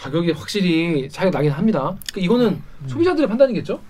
가격이 0.00 0.32
확실히 0.32 1.10
차이가 1.10 1.30
나긴 1.30 1.52
합니다. 1.52 1.94
그 2.14 2.20
이거는 2.20 2.62
음. 2.82 2.88
소비자들의 2.88 3.28
판단이겠죠? 3.28 3.80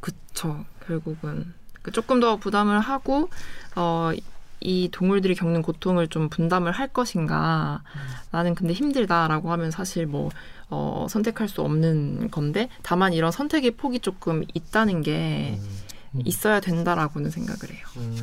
그쵸. 0.00 0.64
결국은 0.86 1.52
그 1.82 1.92
조금 1.92 2.20
더 2.20 2.36
부담을 2.36 2.80
하고 2.80 3.28
어, 3.74 4.12
이 4.60 4.88
동물들이 4.90 5.34
겪는 5.34 5.60
고통을 5.60 6.08
좀 6.08 6.30
분담을 6.30 6.72
할 6.72 6.88
것인가. 6.88 7.82
나는 8.30 8.54
근데 8.54 8.72
힘들다라고 8.72 9.52
하면 9.52 9.70
사실 9.70 10.06
뭐 10.06 10.30
어, 10.70 11.06
선택할 11.10 11.48
수 11.48 11.60
없는 11.60 12.30
건데 12.30 12.70
다만 12.82 13.12
이런 13.12 13.30
선택의 13.30 13.72
폭이 13.72 14.00
조금 14.00 14.42
있다는 14.54 15.02
게 15.02 15.58
음. 16.14 16.22
있어야 16.24 16.60
된다라고는 16.60 17.30
생각을 17.30 17.74
해요. 17.74 17.86
음. 17.98 18.16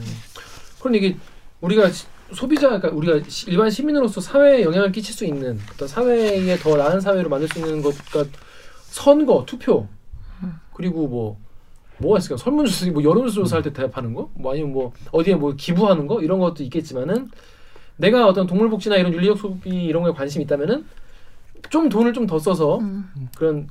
그럼 0.80 0.96
이게 0.96 1.16
우리가 1.62 1.92
시- 1.92 2.08
소비자, 2.34 2.68
그러니까 2.68 2.90
우리가 2.90 3.22
시- 3.30 3.50
일반 3.50 3.70
시민으로서 3.70 4.22
사회에 4.22 4.64
영향을 4.64 4.92
끼칠 4.92 5.14
수 5.14 5.26
있는 5.26 5.60
어떤 5.74 5.88
사회에 5.88 6.56
더 6.58 6.76
나은 6.78 7.00
사회로 7.02 7.30
만들 7.30 7.48
수 7.48 7.60
있는 7.60 7.82
것, 7.82 7.94
그러니까 8.12 8.38
선거, 8.86 9.44
투표, 9.46 9.88
음. 10.44 10.54
그리고 10.74 11.08
뭐 11.08 11.38
뭐가 12.00 12.18
있을까? 12.20 12.38
설문조사, 12.38 12.92
뭐 12.92 13.04
여론조사 13.04 13.58
할 13.58 13.64
때 13.64 13.72
대답하는 13.74 14.14
거, 14.14 14.30
뭐 14.34 14.52
아니면 14.54 14.72
뭐 14.74 14.92
어디에 15.12 15.36
뭐 15.36 15.54
기부하는 15.56 16.08
거 16.08 16.22
이런 16.22 16.40
것도 16.40 16.64
있겠지만은 16.64 17.30
내가 17.98 18.28
어떤 18.28 18.48
동물복지나 18.48 18.98
이런 18.98 19.14
윤리적 19.14 19.38
소비 19.38 19.70
이런 19.86 20.04
거에 20.04 20.12
관심 20.14 20.42
이 20.42 20.46
있다면은 20.46 20.86
좀 21.70 21.88
돈을 21.90 22.14
좀 22.14 22.28
더 22.28 22.40
써서 22.40 22.80
음. 22.80 23.10
그런 23.38 23.68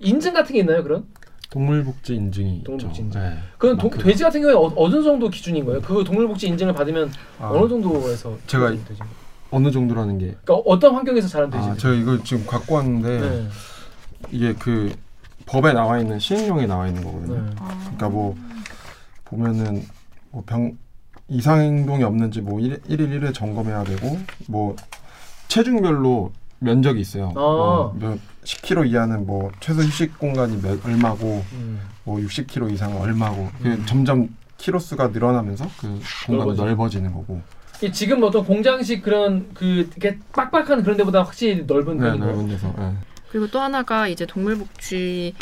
인증 0.00 0.32
같은 0.32 0.54
게 0.54 0.60
있나요? 0.60 0.82
그런? 0.82 1.06
동물복지 1.50 2.14
인증이 2.14 2.64
동물복지 2.64 3.02
있죠. 3.02 3.18
인증. 3.18 3.20
네. 3.20 3.38
도, 3.58 3.74
마크가. 3.74 4.04
돼지 4.04 4.22
같은 4.22 4.40
경우에 4.40 4.54
어, 4.54 4.72
어느 4.76 5.02
정도 5.02 5.28
기준인 5.28 5.64
거예요? 5.64 5.80
그 5.80 6.04
동물복지 6.04 6.46
인증을 6.48 6.72
받으면 6.74 7.10
아, 7.38 7.50
어느 7.50 7.68
정도에서 7.68 8.36
제가 8.46 8.70
되지? 8.70 8.84
그러니까 8.84 9.06
어느 9.50 9.70
정도라는 9.70 10.18
게 10.18 10.36
어떤 10.46 10.94
환경에서 10.94 11.28
자란 11.28 11.50
돼지? 11.50 11.66
아, 11.66 11.74
제가 11.74 11.94
이걸 11.94 12.22
지금 12.22 12.46
갖고 12.46 12.74
왔는데 12.74 13.20
네. 13.20 13.48
이게 14.30 14.54
그 14.54 14.94
법에 15.46 15.72
나와 15.72 15.98
있는 15.98 16.18
시행령에 16.18 16.66
나와 16.66 16.86
있는 16.86 17.02
거거든요. 17.02 17.42
네. 17.42 17.50
그러니까 17.56 18.08
뭐 18.10 18.36
보면은 19.24 19.84
뭐 20.30 20.42
병 20.44 20.76
이상 21.28 21.60
행동이 21.60 22.02
없는지 22.04 22.40
뭐 22.40 22.58
1, 22.58 22.80
일 22.88 22.98
1회 22.98 23.34
점검해야 23.34 23.84
되고 23.84 24.18
뭐 24.48 24.74
체중별로 25.48 26.32
면적이 26.60 27.00
있어요. 27.00 27.32
아. 27.36 27.92
뭐몇 27.94 28.18
10kg 28.44 28.88
이하는 28.90 29.26
뭐 29.26 29.50
최소 29.60 29.82
휴식 29.82 30.18
공간이 30.18 30.60
몇, 30.60 30.84
얼마고 30.84 31.44
음. 31.52 31.80
뭐 32.04 32.18
60kg 32.18 32.72
이상은 32.72 33.00
얼마고 33.00 33.48
그 33.62 33.68
음. 33.68 33.84
점점 33.86 34.28
키로 34.56 34.78
수가 34.78 35.08
늘어나면서 35.08 35.66
그 35.78 36.00
공간이 36.26 36.38
넓어지고. 36.38 36.66
넓어지 36.66 37.00
는 37.00 37.12
거고. 37.12 37.40
이 37.80 37.92
지금 37.92 38.22
어떤 38.24 38.44
공장식 38.44 39.02
그런 39.02 39.48
그 39.54 39.64
이렇게 39.64 40.18
빡빡한 40.32 40.82
그런 40.82 40.96
데보다 40.96 41.22
확실히 41.22 41.64
넓은 41.64 41.98
네. 41.98 42.16
넓은 42.16 42.48
데서. 42.48 42.74
네. 42.76 42.94
그리고 43.30 43.46
또 43.48 43.60
하나가 43.60 44.08
이제 44.08 44.26
동물복지 44.26 45.34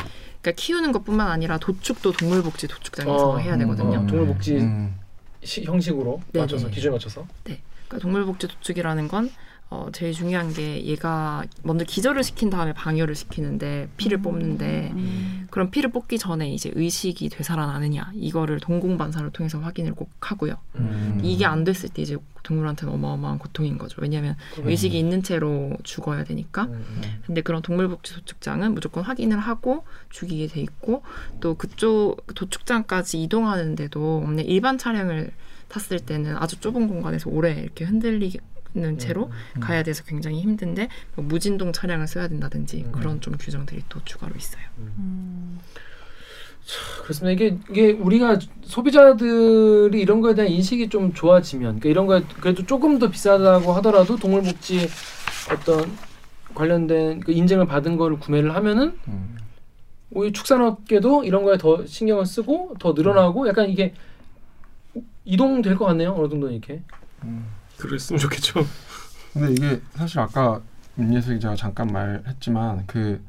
그러니까 0.42 0.60
키우는 0.62 0.92
것뿐만 0.92 1.28
아니라 1.28 1.58
도축도 1.58 2.12
동물복지 2.12 2.68
도축장에서 2.68 3.30
어, 3.30 3.38
해야 3.38 3.56
되거든요. 3.56 4.00
어, 4.00 4.06
동물복지 4.06 4.56
음. 4.56 4.94
시, 5.42 5.64
형식으로 5.64 6.20
네네. 6.32 6.42
맞춰서 6.44 6.68
기준에 6.68 6.92
맞춰서. 6.92 7.26
그러니까 7.44 7.98
동물복지 8.00 8.48
도축이라는 8.48 9.08
건 9.08 9.30
어, 9.68 9.88
제일 9.92 10.12
중요한 10.12 10.52
게 10.52 10.84
얘가 10.84 11.44
먼저 11.64 11.84
기절을 11.84 12.22
시킨 12.22 12.50
다음에 12.50 12.72
방열을 12.72 13.16
시키는데 13.16 13.88
피를 13.96 14.18
뽑는데 14.18 14.92
음. 14.94 15.46
그럼 15.50 15.70
피를 15.70 15.90
뽑기 15.90 16.18
전에 16.18 16.48
이제 16.52 16.70
의식이 16.72 17.28
되살아나느냐 17.30 18.12
이거를 18.14 18.60
동공반사를 18.60 19.28
통해서 19.30 19.58
확인을 19.58 19.94
꼭 19.94 20.10
하고요. 20.20 20.56
음. 20.76 21.20
이게 21.24 21.46
안 21.46 21.64
됐을 21.64 21.88
때 21.88 22.02
이제 22.02 22.16
동물한테는 22.44 22.94
어마어마한 22.94 23.40
고통인 23.40 23.76
거죠. 23.76 24.00
왜냐하면 24.00 24.36
의식이 24.58 24.96
있는 24.96 25.24
채로 25.24 25.76
죽어야 25.82 26.22
되니까. 26.22 26.66
음, 26.66 26.84
음. 26.88 27.22
근데 27.26 27.40
그런 27.40 27.60
동물복지 27.60 28.14
도축장은 28.14 28.72
무조건 28.72 29.02
확인을 29.02 29.40
하고 29.40 29.84
죽이게 30.10 30.46
돼 30.46 30.60
있고 30.60 31.02
또 31.40 31.54
그쪽 31.54 32.24
도축장까지 32.36 33.20
이동하는데도 33.20 34.24
일반 34.46 34.78
차량을 34.78 35.32
탔을 35.68 35.98
때는 35.98 36.36
아주 36.36 36.60
좁은 36.60 36.86
공간에서 36.86 37.30
오래 37.30 37.52
이렇게 37.54 37.84
흔들리 37.84 38.38
는 38.74 38.98
채로 38.98 39.30
음. 39.56 39.60
가야 39.60 39.82
돼서 39.82 40.04
굉장히 40.04 40.40
힘든데 40.42 40.88
뭐 41.14 41.24
무진동 41.24 41.72
차량을 41.72 42.06
써야 42.06 42.28
된다든지 42.28 42.84
음. 42.86 42.92
그런 42.92 43.20
좀 43.20 43.34
규정들이 43.38 43.84
또 43.88 44.00
추가로 44.04 44.34
있어요. 44.36 44.62
음. 44.78 45.58
그렇습니다. 47.02 47.30
이게 47.30 47.58
이게 47.70 47.92
우리가 47.92 48.38
소비자들이 48.62 50.00
이런 50.00 50.20
거에 50.20 50.34
대한 50.34 50.50
인식이 50.50 50.88
좀 50.88 51.14
좋아지면, 51.14 51.78
그러니까 51.78 51.88
이런 51.88 52.06
거에 52.06 52.22
그래도 52.40 52.66
조금 52.66 52.98
더 52.98 53.08
비싸다고 53.08 53.72
하더라도 53.74 54.16
동물복지 54.16 54.88
어떤 55.52 55.96
관련된 56.54 57.20
그 57.20 57.32
인증을 57.32 57.66
받은 57.66 57.96
거를 57.96 58.18
구매를 58.18 58.54
하면은 58.56 58.98
음. 59.08 59.38
오히려 60.10 60.32
축산업계도 60.32 61.24
이런 61.24 61.44
거에 61.44 61.56
더 61.56 61.86
신경을 61.86 62.26
쓰고 62.26 62.74
더 62.80 62.92
늘어나고 62.92 63.46
약간 63.48 63.70
이게 63.70 63.94
이동될 65.24 65.76
것 65.76 65.84
같네요. 65.86 66.14
어느 66.18 66.28
정도 66.28 66.50
이렇게. 66.50 66.82
음. 67.22 67.46
그랬으면 67.78 68.18
좋겠죠. 68.18 68.66
근데 69.32 69.52
이게 69.52 69.80
사실 69.94 70.18
아까 70.20 70.60
윤예수 70.98 71.34
기자가 71.34 71.56
잠깐 71.56 71.88
말했지만 71.88 72.84
그 72.86 73.22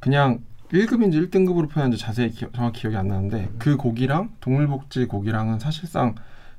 그냥 0.00 0.40
1급인지 0.72 1.30
1등급으로 1.30 1.68
표현한지 1.70 1.96
자세히 1.98 2.30
기, 2.30 2.46
정확히 2.54 2.82
기억이 2.82 2.96
안 2.96 3.08
나는데 3.08 3.50
그 3.58 3.76
고기랑 3.76 4.30
동물복지 4.40 5.06
고기랑은 5.06 5.58
사실상 5.58 6.14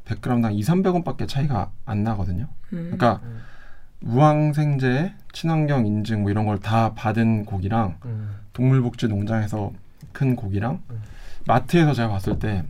100g당 0.06 0.54
2, 0.56 0.62
300원밖에 0.62 1.28
차이가 1.28 1.72
안 1.86 2.04
나거든요. 2.04 2.48
음. 2.74 2.92
그러니까 2.98 3.22
음. 3.24 3.40
무항생제, 4.02 5.14
친환경 5.34 5.86
인증 5.86 6.22
뭐 6.24 6.32
이런 6.32 6.46
걸 6.46 6.58
다 6.60 6.94
받은 6.96 7.46
고기랑 7.46 7.98
음. 8.06 8.36
동물복지 8.54 9.08
농장에서 9.08 9.72
큰 10.12 10.36
고기랑 10.36 10.82
음. 10.90 11.02
마트에서 11.46 11.94
제가 11.94 12.10
봤을 12.10 12.40
때 12.40 12.64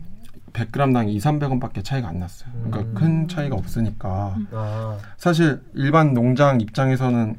100g당 0.53 1.09
2, 1.09 1.17
300원밖에 1.17 1.83
차이가 1.83 2.07
안 2.09 2.19
났어요. 2.19 2.49
그러니까 2.53 2.79
음. 2.81 2.93
큰 2.93 3.27
차이가 3.27 3.55
없으니까 3.55 4.35
음. 4.37 4.47
아. 4.51 4.97
사실 5.17 5.61
일반 5.73 6.13
농장 6.13 6.59
입장에서는 6.61 7.37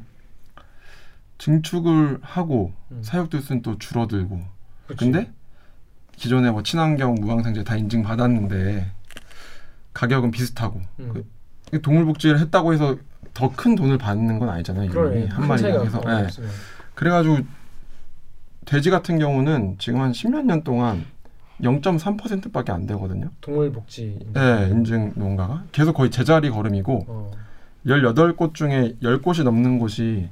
증축을 1.37 2.19
하고 2.21 2.73
음. 2.91 3.01
사육도수는 3.03 3.61
또 3.61 3.77
줄어들고 3.77 4.41
그치. 4.87 5.05
근데 5.05 5.31
기존에 6.15 6.51
뭐 6.51 6.61
친환경 6.63 7.15
무항생제 7.15 7.63
다 7.63 7.75
인증 7.75 8.03
받았는데 8.03 8.91
가격은 9.93 10.31
비슷하고 10.31 10.81
음. 10.99 11.11
그- 11.13 11.29
이 11.73 11.79
동물복지를 11.81 12.39
했다고 12.39 12.73
해서 12.73 12.97
더 13.33 13.49
큰 13.53 13.75
돈을 13.75 13.97
받는 13.97 14.39
건 14.39 14.49
아니잖아요. 14.49 14.85
이분이 14.89 15.27
한큰 15.27 15.47
마리당 15.47 15.85
해서. 15.85 15.99
없으면. 15.99 16.49
그래가지고 16.95 17.37
돼지 18.65 18.89
같은 18.89 19.19
경우는 19.19 19.77
지금 19.79 20.01
한 20.01 20.11
십몇 20.11 20.45
년 20.45 20.63
동안 20.65 21.05
0.3%밖에 21.61 22.71
안 22.71 22.85
되거든요. 22.87 23.29
동물복지. 23.41 24.19
네, 24.33 24.69
인증 24.69 25.13
농가가 25.15 25.63
계속 25.71 25.93
거의 25.93 26.09
제자리 26.11 26.49
걸음이고 26.49 27.05
어. 27.07 27.31
18곳 27.85 28.53
중에 28.53 28.95
10곳이 29.01 29.43
넘는 29.43 29.79
곳이 29.79 30.29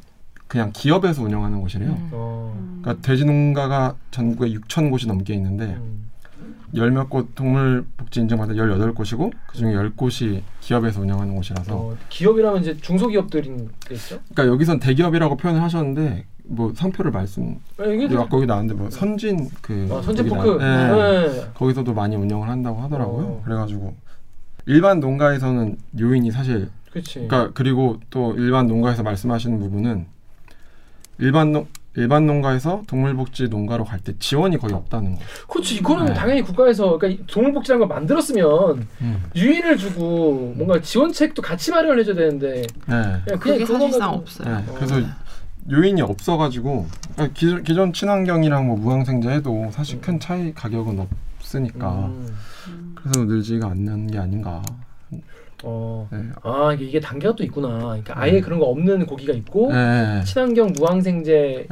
그냥 0.47 0.71
기업에서 0.73 1.21
운영하는 1.23 1.61
곳이래요. 1.61 1.91
음. 1.91 2.09
어. 2.11 2.80
그러니까 2.82 3.07
돼지 3.07 3.25
농가가 3.25 3.95
전국에 4.11 4.51
6천 4.51 4.89
곳이 4.89 5.07
넘게 5.07 5.34
있는데 5.36 5.65
음. 5.65 6.09
열몇 6.75 7.09
곳 7.09 7.34
동물 7.36 7.86
복지 7.97 8.19
인증받은 8.19 8.55
18곳이고 8.55 9.32
그중에 9.47 9.73
10곳이 9.73 10.41
기업에서 10.59 11.01
운영하는 11.01 11.36
곳이라서 11.36 11.75
어, 11.75 11.97
기업이라면 12.09 12.61
이제 12.61 12.77
중소기업들이겠죠? 12.77 14.19
그러니까 14.34 14.47
여기선 14.47 14.80
대기업이라고 14.80 15.38
표현을 15.38 15.63
하셨는데 15.63 16.25
뭐 16.52 16.74
상표를 16.76 17.12
말씀 17.12 17.58
네, 17.78 17.95
이게 17.95 18.08
거기 18.16 18.45
나왔는데 18.47 18.74
뭐 18.82 18.89
선진 18.89 19.50
그 19.62 19.88
아, 19.91 20.02
거기 20.02 20.24
포크. 20.24 20.58
나- 20.58 21.24
예. 21.24 21.28
네. 21.28 21.45
거기서도 21.54 21.93
많이 21.93 22.16
운영을 22.16 22.50
한다고 22.50 22.82
하더라고요. 22.82 23.26
어. 23.26 23.41
그래가지고 23.45 23.93
일반 24.66 25.00
농가에서는 25.00 25.78
요인이 26.00 26.32
사실 26.32 26.70
그렇지. 26.91 27.28
그러니까 27.28 27.52
그리고 27.54 28.00
또 28.10 28.34
일반 28.36 28.68
농가에서 28.68 29.04
말씀하시는 29.04 29.60
부분은 29.60 30.08
일반 31.20 31.52
농 31.52 31.68
일반 31.95 32.26
농가에서 32.28 32.84
동물복지 32.88 33.50
농가로 33.50 33.84
갈 33.84 34.00
때 34.00 34.14
지원이 34.20 34.58
거의 34.58 34.74
없다는 34.74 35.16
거. 35.16 35.20
그렇지. 35.50 35.76
이거는 35.76 36.06
네. 36.06 36.14
당연히 36.14 36.41
국가에서 36.41 36.97
그러니까 36.97 37.08
이 37.24 37.28
동물복지라는 37.28 37.86
걸 37.88 37.95
만들었으면 37.95 38.88
음. 39.02 39.24
유인을 39.36 39.78
주고 39.78 40.54
뭔가 40.56 40.80
지원책도 40.82 41.41
같이 41.41 41.72
마련을 41.72 42.00
해줘야 42.00 42.16
되는데 42.16 42.62
네. 42.88 43.22
그냥 43.26 43.39
그게 43.39 43.66
사실상 43.66 44.12
없어요. 44.14 44.58
네. 44.58 44.64
그래서 44.76 44.95
요인이 45.70 46.01
없어가지고 46.01 46.88
그러니까 47.14 47.34
기존, 47.38 47.64
기존 47.64 47.93
친환경이랑 47.93 48.68
뭐 48.68 48.78
무항생제 48.78 49.30
해도 49.30 49.70
사실 49.72 50.01
큰 50.01 50.20
차이 50.20 50.53
가격은 50.53 51.07
없으니까 51.39 52.05
음. 52.07 52.38
그래서 52.95 53.26
늘지가 53.26 53.68
않는 53.68 54.07
게 54.07 54.18
아닌가. 54.18 54.62
어. 55.64 56.07
네. 56.12 56.20
아 56.43 56.74
이게, 56.80 56.99
단계가 56.99 57.36
또 57.36 57.43
있구나. 57.43 57.80
그러니까 57.80 58.14
아예 58.18 58.39
그런 58.39 58.60
거 58.60 58.66
없는 58.68 59.05
고기가 59.05 59.34
있고 59.34 59.72
네. 59.74 60.24
친환경 60.24 60.72
무항생제가 60.74 61.68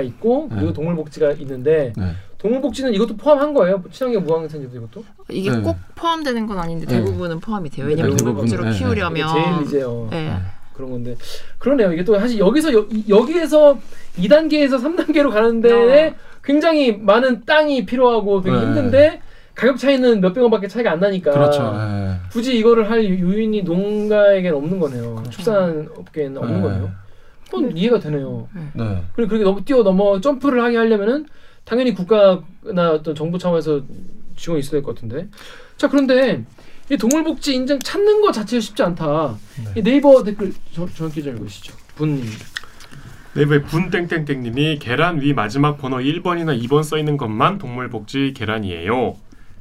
네. 0.00 0.06
있고 0.06 0.48
그리고 0.48 0.66
네. 0.66 0.72
동물복지가 0.72 1.32
있는데 1.32 1.92
네. 1.96 2.12
동물복지는 2.38 2.92
이것도 2.92 3.16
포함한 3.16 3.54
거예요? 3.54 3.82
친환경 3.90 4.24
무항생제도 4.24 4.76
이것도? 4.76 5.04
이게 5.30 5.50
네. 5.50 5.60
꼭 5.60 5.76
포함되는 5.94 6.46
건 6.46 6.58
아닌데 6.58 6.86
네. 6.86 6.96
대부분은 6.98 7.40
포함이 7.40 7.70
돼요. 7.70 7.86
네, 7.86 7.92
왜냐면 7.92 8.16
동물복지로 8.16 8.64
네, 8.64 8.70
네. 8.70 8.78
키우려면 8.78 9.28
제일 9.28 9.66
이제 9.66 9.82
어, 9.82 10.08
네. 10.10 10.38
그런 10.74 10.90
건데 10.90 11.16
그러네요. 11.58 11.92
이게 11.92 12.04
또 12.04 12.18
사실 12.18 12.38
여기서 12.38 12.72
여, 12.72 12.86
여기에서 13.08 13.78
2단계에서 14.18 14.80
3단계로 14.82 15.30
가는데 15.30 16.14
굉장히 16.42 16.92
많은 16.96 17.44
땅이 17.44 17.86
필요하고 17.86 18.40
되게 18.42 18.56
네. 18.56 18.62
힘든데 18.62 19.20
가격 19.54 19.76
차이는 19.76 20.20
몇백 20.20 20.42
원밖에 20.42 20.66
차이가 20.66 20.92
안 20.92 21.00
나니까 21.00 21.30
그렇죠. 21.30 21.72
네. 21.72 22.14
굳이 22.30 22.56
이거를 22.58 22.90
할 22.90 23.04
요인이 23.04 23.62
농가에게는 23.62 24.56
없는 24.56 24.80
거네요. 24.80 25.22
축산 25.30 25.88
업계에는 25.96 26.38
없는 26.38 26.56
네. 26.56 26.62
거네요. 26.62 26.90
그건 27.44 27.76
이해가 27.76 27.98
되네요. 27.98 28.48
네. 28.72 29.02
그리고 29.14 29.28
그렇게 29.28 29.44
너무 29.44 29.62
뛰어 29.64 29.82
넘어 29.82 30.20
점프를 30.20 30.62
하게 30.62 30.78
하려면은 30.78 31.26
당연히 31.64 31.94
국가나 31.94 32.92
어떤 32.92 33.14
정부 33.14 33.38
차원에서 33.38 33.82
지원이 34.36 34.60
있어야 34.60 34.72
될 34.72 34.82
것 34.82 34.94
같은데. 34.94 35.28
자 35.76 35.88
그런데 35.88 36.44
이 36.90 36.96
동물복지 36.96 37.54
인증 37.54 37.78
찾는 37.78 38.20
것 38.20 38.32
자체가 38.32 38.60
쉽지 38.60 38.82
않다. 38.82 39.36
네. 39.64 39.72
이 39.76 39.82
네이버 39.82 40.22
댓글 40.24 40.52
저, 40.74 40.86
정확히 40.94 41.22
잘 41.22 41.34
읽으시죠. 41.34 41.74
분님. 41.96 42.24
네이버에 43.34 43.62
분땡땡땡님이 43.62 44.78
계란 44.78 45.20
위 45.22 45.32
마지막 45.32 45.78
번호 45.78 45.96
1번이나 45.98 46.60
2번 46.64 46.82
써 46.82 46.98
있는 46.98 47.16
것만 47.16 47.58
동물복지 47.58 48.34
계란이에요. 48.36 49.16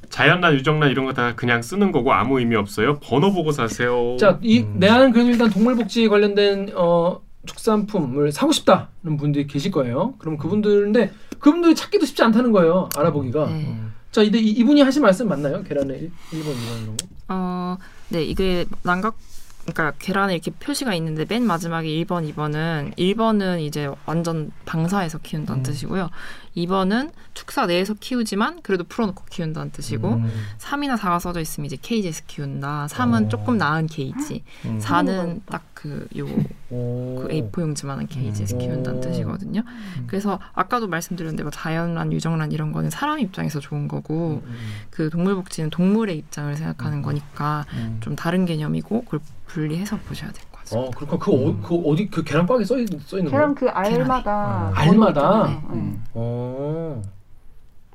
자연란 0.10 0.56
유정란 0.56 0.92
이런 0.92 1.06
거 1.06 1.14
다 1.14 1.36
그냥 1.36 1.62
쓰는 1.62 1.94
거고 1.94 2.12
아무 2.12 2.40
의미 2.40 2.56
없어요. 2.58 3.00
번호 3.00 3.32
보고 3.32 3.52
사세요. 3.54 4.18
자 4.20 4.38
이 4.42 4.60
음. 4.64 4.76
내한은 4.78 5.14
그래도 5.14 5.30
일단 5.30 5.50
동물복지 5.50 6.10
관련된 6.10 6.72
어 6.76 7.22
축산품을 7.46 8.34
사고 8.34 8.52
싶다는 8.52 9.16
분들이 9.18 9.48
계실 9.48 9.72
거예요. 9.72 10.16
그럼 10.18 10.38
그분들인데 10.38 11.12
그분들이 11.40 11.74
찾기도 11.74 12.06
쉽지 12.06 12.24
않다는 12.24 12.52
거예요. 12.52 12.90
알아보기가. 12.98 13.46
네. 13.48 13.78
자 14.12 14.22
이제 14.22 14.38
이- 14.40 14.52
이분이 14.52 14.82
하신 14.82 15.02
말씀 15.02 15.28
맞나요? 15.30 15.64
계란의 15.64 16.00
1, 16.00 16.12
1번, 16.32 16.44
2번 16.44 16.84
이런 16.84 16.98
거. 16.98 17.06
어, 17.30 17.78
네, 18.10 18.24
이게 18.24 18.66
난각 18.84 19.16
그러니까 19.62 19.94
계란에 20.00 20.34
이렇게 20.34 20.52
표시가 20.52 20.94
있는데 20.96 21.26
맨 21.28 21.46
마지막에 21.46 21.88
1번, 21.88 22.32
2번은 22.34 22.98
1번은 22.98 23.62
이제 23.62 23.90
완전 24.06 24.52
방사해서 24.66 25.20
키운다는 25.20 25.62
음. 25.62 25.64
뜻이고요. 25.64 26.10
2번은 26.58 27.12
축사 27.34 27.66
내에서 27.66 27.94
키우지만 27.94 28.62
그래도 28.62 28.84
풀어놓고 28.84 29.24
키운다는 29.30 29.72
뜻이고 29.72 30.16
음. 30.16 30.32
3이나 30.58 30.98
4가 30.98 31.20
써져 31.20 31.40
있으면 31.40 31.66
이제 31.66 31.78
케이지에서 31.82 32.24
키운다. 32.28 32.88
3은 32.90 33.28
어. 33.28 33.30
조금 33.30 33.58
나은 33.58 33.88
케이지. 33.88 34.44
음. 34.66 34.80
4는 34.80 35.42
딱 35.46 35.64
그요 35.74 36.26
오. 36.70 37.22
그 37.22 37.28
A4 37.30 37.62
용지만한 37.62 38.08
케이지에서 38.08 38.56
음. 38.56 38.60
키운다는 38.60 39.00
오. 39.00 39.02
뜻이거든요. 39.02 39.64
그래서 40.08 40.40
아까도 40.54 40.88
말씀드렸는데 40.88 41.44
뭐 41.44 41.52
자연란, 41.52 42.12
유정란 42.12 42.52
이런 42.52 42.72
거는 42.72 42.90
사람 42.90 43.20
입장에서 43.20 43.60
좋은 43.60 43.88
거고 43.88 44.42
음, 44.46 44.56
그 44.90 45.10
동물 45.10 45.36
복지는 45.36 45.70
동물의 45.70 46.18
입장을 46.18 46.56
생각하는 46.56 47.00
음. 47.00 47.02
거니까 47.02 47.66
음. 47.74 47.98
좀 48.02 48.16
다른 48.16 48.46
개념이고 48.46 49.06
그걸 49.06 49.20
분리해서 49.54 49.98
보셔야 50.08 50.32
될 50.32 50.44
것 50.52 50.60
같아요. 50.64 50.80
어, 50.86 50.92
그러니까 50.96 51.18
그, 51.18 51.32
어, 51.32 51.58
그 51.62 51.76
어디 51.90 52.10
그 52.10 52.24
계란 52.24 52.46
꽉에 52.48 52.64
써, 52.64 52.78
있, 52.80 52.88
써 53.06 53.18
있는 53.18 53.32
거야? 53.32 53.42
계란 53.42 53.56
그 53.56 53.70
알마다 53.70 54.72
계란에. 54.76 54.92
알마다? 54.92 55.48
네. 55.48 55.62
음. 55.72 56.04
어. 56.14 57.02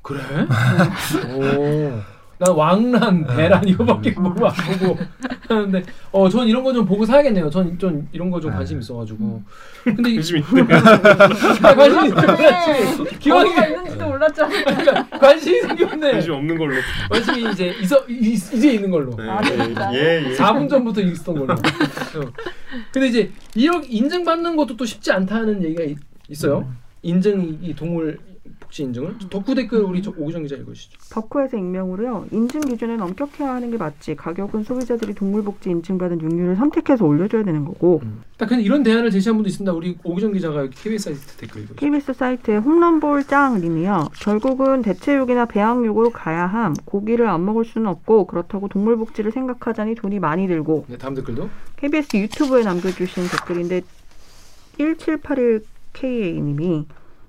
그래? 0.03 0.21
오. 1.35 2.16
난 2.39 2.53
왕란, 2.53 3.25
대란 3.25 3.67
이거밖에 3.67 4.13
보고 4.13 4.47
안 4.47 4.53
보고 4.79 4.97
하는데 5.49 5.83
어, 6.11 6.29
전 6.29 6.47
이런 6.47 6.63
거 6.63 6.71
좀 6.71 6.85
보고 6.85 7.03
사야겠네요. 7.05 7.49
전 7.49 7.77
좀 7.79 8.07
이런 8.11 8.29
거좀 8.29 8.51
네. 8.51 8.57
관심 8.57 8.79
있어가지고. 8.79 9.41
근데 9.83 10.11
이- 10.11 10.15
관심. 10.21 10.43
아, 11.63 11.75
관심 11.75 12.05
있어. 12.05 12.15
몰랐지. 12.15 13.19
기왕이 13.19 13.49
있는지도 13.49 14.05
몰랐잖아. 14.05 14.49
그러니까 14.63 15.17
관심이 15.17 15.61
생겼네. 15.61 16.11
관심 16.11 16.33
없는 16.33 16.57
걸로. 16.57 16.73
관심이 17.09 17.51
이제 17.51 17.73
있어 17.81 18.05
이- 18.07 18.33
이제 18.33 18.73
있는 18.73 18.91
걸로. 18.91 19.15
네. 19.15 19.27
아, 19.29 19.41
진짜? 19.41 19.91
예, 19.95 20.23
예. 20.29 20.35
4분 20.35 20.69
전부터 20.69 21.01
있었던 21.01 21.35
걸로. 21.39 21.53
어. 21.53 22.31
근데 22.91 23.07
이제 23.07 23.31
이렇게 23.55 23.87
인증 23.89 24.23
받는 24.23 24.55
것도 24.55 24.77
또 24.77 24.85
쉽지 24.85 25.11
않다는 25.11 25.63
얘기가 25.63 25.83
있, 25.83 25.97
있어요. 26.29 26.71
인증 27.01 27.41
이- 27.63 27.69
이 27.69 27.75
동물 27.75 28.19
복지 28.59 28.83
인증을 28.83 29.17
덕후 29.29 29.55
댓글 29.55 29.79
우리 29.79 30.01
저 30.01 30.11
오기정 30.17 30.43
기자 30.43 30.55
읽으시죠. 30.55 30.97
덕후에서 31.11 31.57
익명으로요. 31.57 32.27
인증 32.31 32.61
기준은 32.61 33.01
엄격해야 33.01 33.53
하는 33.53 33.71
게 33.71 33.77
맞지. 33.77 34.15
가격은 34.15 34.63
소비자들이 34.63 35.13
동물복지 35.13 35.69
인증받은 35.69 36.21
육류를 36.21 36.55
선택해서 36.55 37.05
올려줘야 37.05 37.43
되는 37.43 37.65
거고. 37.65 38.01
딱 38.37 38.47
근데 38.49 38.63
이런 38.63 38.83
대안을 38.83 39.11
제시한 39.11 39.35
분도 39.37 39.49
있습니다. 39.49 39.73
우리 39.73 39.97
오기정 40.03 40.33
기자가 40.33 40.67
KBS 40.69 41.05
사이트 41.05 41.37
댓글 41.37 41.61
읽으시죠. 41.61 41.79
KBS 41.79 42.13
사이트에 42.13 42.57
홈런볼 42.57 43.23
짱님이요. 43.25 44.09
결국은 44.19 44.81
대체육이나 44.81 45.45
배양육으로 45.45 46.11
가야 46.11 46.45
함. 46.45 46.73
고기를 46.85 47.27
안 47.27 47.45
먹을 47.45 47.65
수는 47.65 47.87
없고 47.87 48.27
그렇다고 48.27 48.67
동물복지를 48.67 49.31
생각하자니 49.31 49.95
돈이 49.95 50.19
많이 50.19 50.47
들고. 50.47 50.85
네, 50.87 50.97
다음 50.97 51.15
댓글도. 51.15 51.49
KBS 51.77 52.17
유튜브에 52.17 52.63
남겨주신 52.63 53.23
댓글인데 53.29 53.81
1781KA님이 54.77 56.85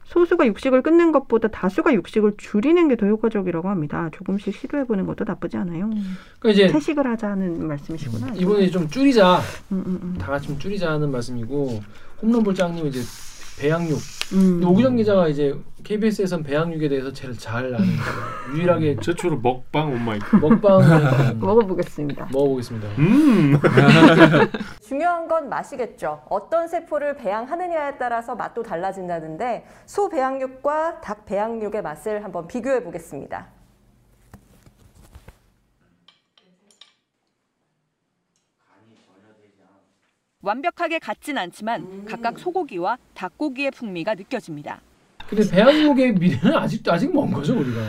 소수가 0.08 0.46
육식을 0.46 0.82
끊는 0.82 1.12
것보다 1.12 1.48
다수가 1.48 1.92
육식을 1.94 2.32
줄이는 2.38 2.88
게 2.88 2.96
더 2.96 3.06
효과적이라고 3.06 3.68
합니다. 3.68 4.08
조금씩 4.12 4.56
시도해 4.56 4.84
보는 4.84 5.06
것도 5.06 5.24
나쁘지 5.24 5.56
않아요. 5.58 5.88
그러니까 6.40 6.50
이제 6.64 6.72
채식을 6.72 7.06
하자는 7.06 7.66
말씀이시구나. 7.68 8.34
이번에 8.34 8.68
좀 8.70 8.88
줄이자, 8.88 9.36
음, 9.70 9.84
음, 9.86 10.00
음. 10.02 10.16
다 10.18 10.32
같이 10.32 10.48
좀 10.48 10.58
줄이자는 10.58 11.10
말씀이고 11.12 11.80
홈런볼 12.22 12.54
짱님 12.54 12.86
이제 12.86 13.00
배양육. 13.58 13.98
음. 14.34 14.62
오기정 14.64 14.96
기자가 14.96 15.26
이제 15.28 15.54
KBS에선 15.84 16.42
배양육에 16.42 16.88
대해서 16.88 17.12
제일 17.12 17.36
잘 17.36 17.64
아는. 17.74 17.86
유일하게 18.54 18.96
최초로 19.00 19.38
먹방 19.40 19.92
온마이. 19.92 20.18
먹방을 20.40 21.34
먹어보겠습니다. 21.40 22.28
먹어보겠습니다. 22.32 22.88
음. 22.98 23.58
중요한 24.86 25.28
건 25.28 25.48
맛이겠죠. 25.48 26.22
어떤 26.28 26.68
세포를 26.68 27.16
배양하느냐에 27.16 27.96
따라서 27.98 28.34
맛도 28.34 28.62
달라진다는데 28.62 29.64
소 29.86 30.08
배양육과 30.08 31.00
닭 31.00 31.24
배양육의 31.26 31.82
맛을 31.82 32.22
한번 32.24 32.46
비교해 32.46 32.82
보겠습니다. 32.82 33.57
완벽하게 40.42 40.98
같진 41.00 41.36
않지만 41.36 42.04
각각 42.06 42.38
소고기와 42.38 42.96
닭고기의 43.14 43.72
풍미가 43.72 44.14
느껴집니다. 44.14 44.80
근데 45.28 45.48
배양육의 45.50 46.14
미래는 46.14 46.56
아직도 46.56 46.92
아직 46.92 47.12
먼 47.12 47.30
거죠 47.30 47.58
우리가. 47.58 47.80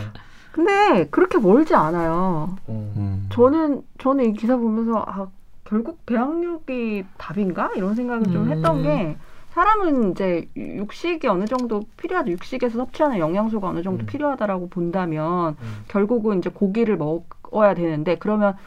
근데 0.52 1.08
그렇게 1.10 1.38
멀지 1.38 1.76
않아요. 1.76 2.58
어. 2.68 2.93
음. 2.97 3.30
저는 3.32 3.84
저는 4.00 4.26
이 4.26 4.34
기사 4.34 4.58
보면서 4.58 5.06
아 5.08 5.28
결국 5.64 6.04
배양육이 6.08 7.06
답인가 7.18 7.72
이런 7.76 7.93
생각을 7.93 8.24
좀 8.24 8.47
음. 8.47 8.52
했던 8.52 8.82
게 8.82 9.18
사람은 9.52 10.12
이제 10.12 10.50
육식이 10.58 11.28
어느 11.28 11.45
정도 11.45 11.84
필요하다 11.97 12.32
육식에서 12.32 12.78
섭취하는 12.78 13.20
영양소가 13.20 13.70
어느 13.70 13.84
정도 13.84 14.04
음. 14.04 14.06
필요하다라고 14.08 14.70
본다면 14.70 15.56
음. 15.62 15.84
결국은 15.88 16.39
이제 16.39 16.50
고기를 16.50 16.97
먹어야 16.97 17.76
되는데 17.76 18.16
그러면 18.18 18.58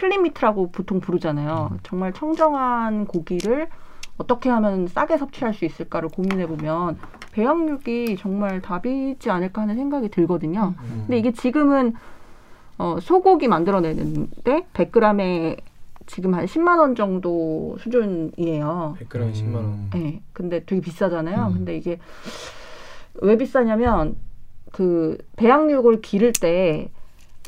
clean 0.00 0.27
meat라고 0.27 0.70
보통 0.70 1.00
부르잖아요. 1.00 1.68
음. 1.72 1.78
정말 1.82 2.12
청정한 2.14 3.06
고기를 3.06 3.68
어떻게 4.16 4.48
하면 4.48 4.86
싸게 4.86 5.18
섭취할 5.18 5.52
수 5.52 5.66
있을까를 5.66 6.08
고민해 6.08 6.46
보면 6.46 6.98
배양육이 7.32 8.16
정말 8.18 8.62
답이지 8.62 9.30
않을까 9.30 9.62
하는 9.62 9.76
생각이 9.76 10.08
들거든요. 10.08 10.74
음. 10.78 11.04
근데 11.06 11.18
이게 11.18 11.32
지금은 11.32 11.94
어, 12.78 12.98
소고기 13.00 13.46
만들어내는데 13.46 14.66
100g에 14.72 15.58
지금 16.06 16.34
한 16.34 16.46
10만 16.46 16.78
원 16.78 16.94
정도 16.94 17.76
수준이에요. 17.80 18.96
100g 19.00 19.32
10만 19.32 19.54
원. 19.54 19.90
네, 19.92 20.22
근데 20.32 20.64
되게 20.64 20.80
비싸잖아요. 20.80 21.48
음. 21.48 21.52
근데 21.52 21.76
이게 21.76 21.98
왜 23.20 23.36
비싸냐면 23.36 24.16
그 24.72 25.18
배양육을 25.36 26.00
기를 26.00 26.32
때 26.32 26.90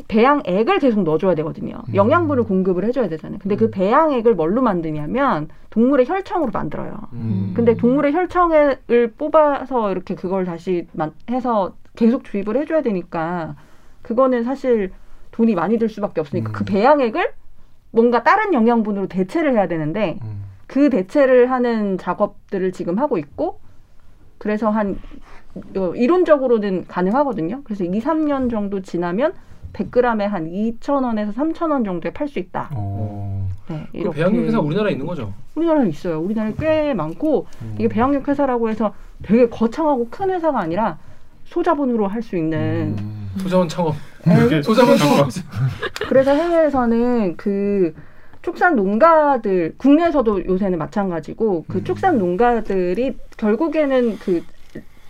배양액을 0.08 0.78
계속 0.78 1.02
넣어줘야 1.02 1.34
되거든요. 1.36 1.82
음. 1.88 1.94
영양분을 1.94 2.44
공급을 2.44 2.84
해줘야 2.84 3.08
되잖아요. 3.08 3.38
근데 3.42 3.56
그 3.56 3.66
음. 3.66 3.70
배양액을 3.72 4.34
뭘로 4.34 4.62
만드냐면 4.62 5.48
동물의 5.70 6.06
혈청으로 6.08 6.50
만들어요. 6.52 6.96
음. 7.12 7.52
근데 7.54 7.76
동물의 7.76 8.14
혈청을 8.14 9.12
뽑아서 9.18 9.92
이렇게 9.92 10.14
그걸 10.14 10.44
다시 10.44 10.86
만- 10.92 11.12
해서 11.30 11.74
계속 11.94 12.24
주입을 12.24 12.56
해줘야 12.56 12.80
되니까 12.82 13.54
그거는 14.00 14.44
사실 14.44 14.92
돈이 15.30 15.54
많이 15.54 15.78
들 15.78 15.88
수밖에 15.90 16.20
없으니까 16.20 16.50
음. 16.50 16.52
그 16.52 16.64
배양액을 16.64 17.32
뭔가 17.90 18.22
다른 18.22 18.54
영양분으로 18.54 19.08
대체를 19.08 19.52
해야 19.52 19.68
되는데 19.68 20.18
음. 20.22 20.42
그 20.66 20.88
대체를 20.88 21.50
하는 21.50 21.98
작업들을 21.98 22.72
지금 22.72 22.98
하고 22.98 23.18
있고 23.18 23.60
그래서 24.38 24.70
한 24.70 24.98
어, 25.76 25.92
이론적으로는 25.94 26.86
가능하거든요. 26.88 27.60
그래서 27.64 27.84
2, 27.84 27.90
3년 28.00 28.50
정도 28.50 28.80
지나면 28.80 29.34
100g에 29.72 30.18
한 30.28 30.46
2,000원에서 30.50 31.32
3,000원 31.34 31.84
정도에 31.84 32.12
팔 32.12 32.28
수 32.28 32.38
있다. 32.38 32.70
어. 32.74 33.48
네, 33.68 33.86
그 34.02 34.10
배양육 34.10 34.44
회사 34.44 34.58
우리나라에 34.60 34.92
있는 34.92 35.06
거죠? 35.06 35.32
우리나라에 35.54 35.88
있어요. 35.88 36.20
우리나라에 36.20 36.54
꽤 36.58 36.94
많고 36.94 37.46
음. 37.62 37.74
이게 37.78 37.88
배양육 37.88 38.26
회사라고 38.28 38.68
해서 38.68 38.92
되게 39.22 39.48
거창하고 39.48 40.08
큰 40.10 40.30
회사가 40.30 40.60
아니라 40.60 40.98
소자본으로 41.44 42.06
할 42.06 42.22
수 42.22 42.36
있는 42.36 42.96
음. 42.98 43.30
소자원 43.38 43.68
창업. 43.68 43.94
소자원 44.62 44.96
잠깐. 44.96 45.16
창업. 45.16 45.30
그래서 46.08 46.32
해외에서는 46.34 47.36
그 47.36 47.94
축산 48.42 48.74
농가들 48.76 49.74
국내에서도 49.78 50.46
요새는 50.46 50.78
마찬가지고 50.78 51.64
그 51.68 51.78
음. 51.78 51.84
축산 51.84 52.18
농가들이 52.18 53.16
결국에는 53.36 54.18
그, 54.18 54.42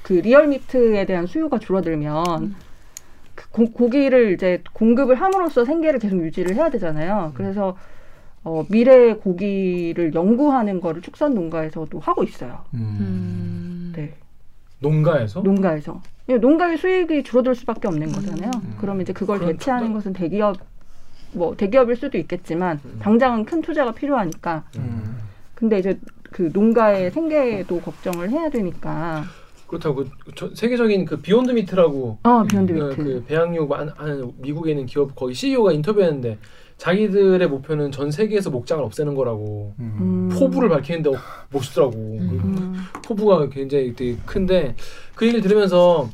그 0.03 0.13
리얼미트에 0.15 1.07
대한 1.07 1.27
수요가 1.27 1.59
줄어들면 1.59 2.55
그 2.55 2.55
고, 3.51 3.70
고기를 3.70 4.33
이제 4.33 4.62
공급을 4.72 5.14
함으로써 5.16 5.64
생계를 5.64 5.99
계속 5.99 6.20
유지를 6.22 6.55
해야 6.57 6.70
되잖아요. 6.70 7.33
그래서 7.35 7.76
어, 8.45 8.64
미래 8.68 9.14
고기를 9.14 10.14
연구하는 10.14 10.80
거를 10.80 11.01
축산 11.01 11.35
농가에서도 11.35 11.99
하고 12.01 12.24
있어요. 12.24 12.64
음. 12.74 12.97
음. 13.01 13.93
네. 13.95 14.14
농가에서? 14.80 15.41
농가에서. 15.43 16.01
예, 16.28 16.37
농가의 16.39 16.76
수익이 16.78 17.22
줄어들 17.22 17.55
수밖에 17.55 17.87
없는 17.89 18.11
거잖아요. 18.11 18.51
음. 18.57 18.76
그러면 18.80 19.03
이제 19.03 19.12
그걸 19.12 19.39
그럼 19.39 19.53
대체하는 19.53 19.89
또- 19.89 19.95
것은 19.95 20.12
대기업 20.12 20.57
뭐 21.33 21.57
대기업일 21.57 21.97
수도 21.97 22.18
있겠지만 22.18 22.80
음. 22.85 22.99
당장은 23.01 23.45
큰 23.45 23.62
투자가 23.62 23.93
필요하니까. 23.93 24.64
음. 24.78 25.16
근데 25.55 25.78
이제 25.78 25.99
그 26.33 26.51
농가의 26.53 27.11
생계도 27.12 27.80
걱정을 27.80 28.30
해야 28.30 28.51
되니까. 28.51 29.22
그렇다고 29.73 30.05
그 30.05 30.33
저- 30.35 30.55
세계적인 30.55 31.07
그 31.07 31.16
Beyond 31.16 31.51
Meat라고 31.53 32.18
아 32.25 32.45
Beyond 32.49 32.72
그, 32.75 32.79
Meat. 32.91 32.97
그 33.03 33.25
배양육 33.27 33.68
만- 33.68 33.89
하는 33.97 34.31
미국에 34.37 34.73
있는 34.73 34.85
기업 34.85 35.14
거기 35.14 35.33
CEO가 35.33 35.73
인터뷰했는데 35.73 36.37
자기들의 36.77 37.47
목표는 37.49 37.91
전 37.91 38.11
세계에서 38.11 38.51
목장을 38.51 38.85
없애는 38.85 39.14
거라고 39.14 39.73
음. 39.79 39.97
음. 40.01 40.37
포부를 40.39 40.68
밝히는데 40.68 41.11
어, 41.11 41.14
멋있더라고. 41.51 41.93
음. 41.97 42.77
포부가 43.05 43.49
굉장히 43.49 43.95
되게 43.95 44.16
큰데 44.27 44.75
그 45.14 45.25
얘기를 45.25 45.41
들으면서 45.43 46.11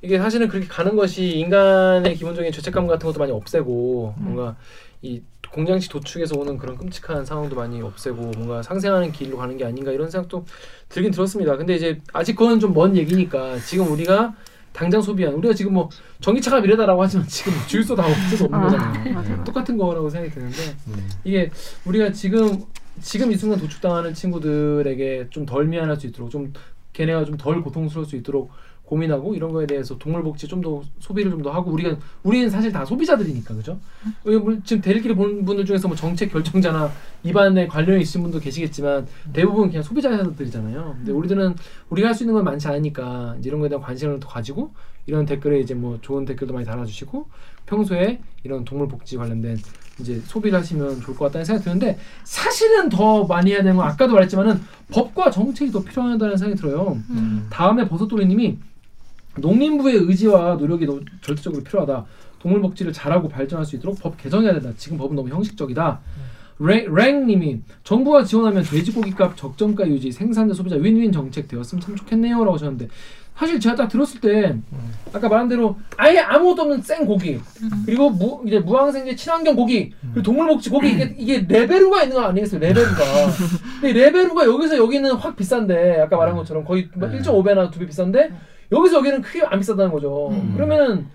이게 0.00 0.18
사실은 0.18 0.48
그렇게 0.48 0.66
가는 0.66 0.96
것이 0.96 1.38
인간의 1.38 2.14
기본적인 2.16 2.50
죄책감 2.50 2.86
같은 2.86 3.06
것도 3.06 3.18
많이 3.18 3.30
없애고 3.32 4.14
음. 4.16 4.24
뭔가 4.24 4.56
이 5.02 5.20
공장식 5.52 5.92
도축에서 5.92 6.38
오는 6.38 6.56
그런 6.56 6.76
끔찍한 6.78 7.24
상황도 7.24 7.54
많이 7.56 7.80
없애고 7.82 8.16
뭔가 8.36 8.62
상생하는 8.62 9.12
길로 9.12 9.36
가는 9.36 9.56
게 9.56 9.64
아닌가 9.64 9.92
이런 9.92 10.10
생각도 10.10 10.44
들긴 10.88 11.12
들었습니다. 11.12 11.56
근데 11.56 11.74
이제 11.76 12.00
아직 12.12 12.34
그건 12.36 12.58
좀 12.58 12.72
먼 12.72 12.96
얘기니까 12.96 13.58
지금 13.58 13.92
우리가 13.92 14.34
당장 14.72 15.02
소비한 15.02 15.34
우리가 15.34 15.52
지금 15.52 15.74
뭐 15.74 15.90
전기차가 16.20 16.60
미래다라고 16.62 17.02
하지만 17.02 17.26
지금 17.28 17.52
주유소 17.68 17.94
다 17.94 18.06
없을 18.06 18.38
수 18.38 18.44
없는 18.44 18.58
아, 18.58 18.62
거잖아요. 18.62 19.14
맞아요. 19.14 19.44
똑같은 19.44 19.76
거라고 19.76 20.08
생각이 20.08 20.32
드는데 20.34 20.56
음. 20.88 21.10
이게 21.24 21.50
우리가 21.84 22.10
지금 22.12 22.64
지금 23.02 23.30
이 23.30 23.36
순간 23.36 23.58
도축당하는 23.58 24.14
친구들에게 24.14 25.26
좀 25.30 25.44
덜 25.44 25.66
미안할 25.66 25.96
수 25.96 26.06
있도록 26.06 26.30
좀 26.30 26.52
걔네가 26.94 27.26
좀 27.26 27.36
덜 27.36 27.60
고통스러울 27.62 28.06
수 28.06 28.16
있도록 28.16 28.50
고민하고 28.92 29.34
이런 29.34 29.52
거에 29.52 29.66
대해서 29.66 29.96
동물 29.98 30.22
복지 30.22 30.46
좀 30.46 30.60
더 30.62 30.82
소비를 31.00 31.30
좀 31.30 31.42
더 31.42 31.50
하고 31.50 31.70
우리가 31.72 31.96
우리는 32.22 32.48
사실 32.50 32.70
다 32.70 32.84
소비자들이니까 32.84 33.54
그죠? 33.54 33.78
지금 34.64 34.82
대리기를 34.82 35.16
보는 35.16 35.44
분들 35.46 35.64
중에서 35.64 35.88
뭐 35.88 35.96
정책 35.96 36.30
결정자나 36.30 36.90
입안에 37.24 37.66
관련이 37.66 38.02
있으신 38.02 38.22
분도 38.22 38.38
계시겠지만 38.38 39.06
대부분 39.32 39.68
그냥 39.68 39.82
소비자들이잖아요. 39.82 40.94
근데 40.98 41.10
우리들은 41.12 41.54
우리가 41.90 42.08
할 42.08 42.14
수 42.14 42.24
있는 42.24 42.34
건 42.34 42.44
많지 42.44 42.68
않으니까 42.68 43.36
이런 43.42 43.60
거에 43.60 43.70
대한 43.70 43.82
관심을 43.82 44.20
더 44.20 44.28
가지고 44.28 44.72
이런 45.06 45.24
댓글에 45.24 45.58
이제 45.60 45.72
뭐 45.74 45.98
좋은 46.02 46.24
댓글도 46.26 46.52
많이 46.52 46.66
달아주시고 46.66 47.26
평소에 47.66 48.20
이런 48.44 48.64
동물 48.64 48.86
복지 48.88 49.16
관련된 49.16 49.56
이제 50.00 50.20
소비를 50.26 50.58
하시면 50.58 51.00
좋을 51.00 51.16
것 51.16 51.24
같다는 51.26 51.44
생각이 51.46 51.64
드는데 51.64 51.98
사실은 52.24 52.88
더 52.90 53.24
많이 53.24 53.50
해야 53.52 53.58
되는 53.62 53.76
건 53.76 53.86
아까도 53.86 54.12
말했지만은 54.14 54.60
법과 54.92 55.30
정책이 55.30 55.72
더 55.72 55.82
필요하다는 55.82 56.36
생각이 56.36 56.60
들어요. 56.60 56.98
음. 57.10 57.46
다음에 57.50 57.88
버섯돌이님이 57.88 58.58
농민부의 59.36 59.96
의지와 59.96 60.54
노력이 60.56 60.86
너무 60.86 61.00
절대적으로 61.22 61.62
필요하다. 61.62 62.04
동물 62.38 62.60
복지를 62.60 62.92
잘하고 62.92 63.28
발전할 63.28 63.64
수 63.64 63.76
있도록 63.76 64.00
법 64.00 64.16
개정해야 64.16 64.52
된다. 64.54 64.70
지금 64.76 64.98
법은 64.98 65.14
너무 65.16 65.28
형식적이다. 65.28 66.00
랭, 66.58 66.94
랭님이 66.94 67.60
정부가 67.82 68.24
지원하면 68.24 68.62
돼지고기값 68.62 69.36
적정가 69.36 69.88
유지, 69.88 70.12
생산자 70.12 70.54
소비자 70.54 70.76
윈윈 70.76 71.10
정책 71.12 71.48
되었으면 71.48 71.80
참 71.82 71.96
좋겠네요라고 71.96 72.54
하셨는데 72.54 72.88
사실 73.34 73.58
제가 73.58 73.74
딱 73.74 73.88
들었을 73.88 74.20
때 74.20 74.56
아까 75.12 75.28
말한 75.28 75.48
대로 75.48 75.76
아예 75.96 76.18
아무것도 76.18 76.62
없는 76.62 76.82
생 76.82 77.06
고기 77.06 77.40
그리고 77.86 78.10
무, 78.10 78.42
이제 78.46 78.58
무항생제 78.60 79.16
친환경 79.16 79.56
고기 79.56 79.92
그리고 80.12 80.22
동물복지 80.22 80.68
고기 80.68 80.90
이게 80.90 81.14
이게 81.18 81.46
레베루가 81.48 82.02
있는 82.02 82.16
거 82.16 82.22
아니겠어요 82.24 82.60
레베루가 82.60 83.02
근데 83.80 83.92
레베루가 84.00 84.44
여기서 84.44 84.76
여기는 84.76 85.10
확 85.14 85.34
비싼데 85.34 86.00
아까 86.02 86.18
말한 86.18 86.36
것처럼 86.36 86.64
거의 86.64 86.88
뭐 86.94 87.08
네. 87.08 87.18
1.5배나 87.20 87.70
두 87.72 87.78
배 87.80 87.86
비싼데 87.86 88.30
여기서 88.72 88.98
여기는 88.98 89.22
크게 89.22 89.42
안 89.44 89.58
비싸다는 89.60 89.92
거죠. 89.92 90.30
음. 90.30 90.52
그러면은 90.56 91.06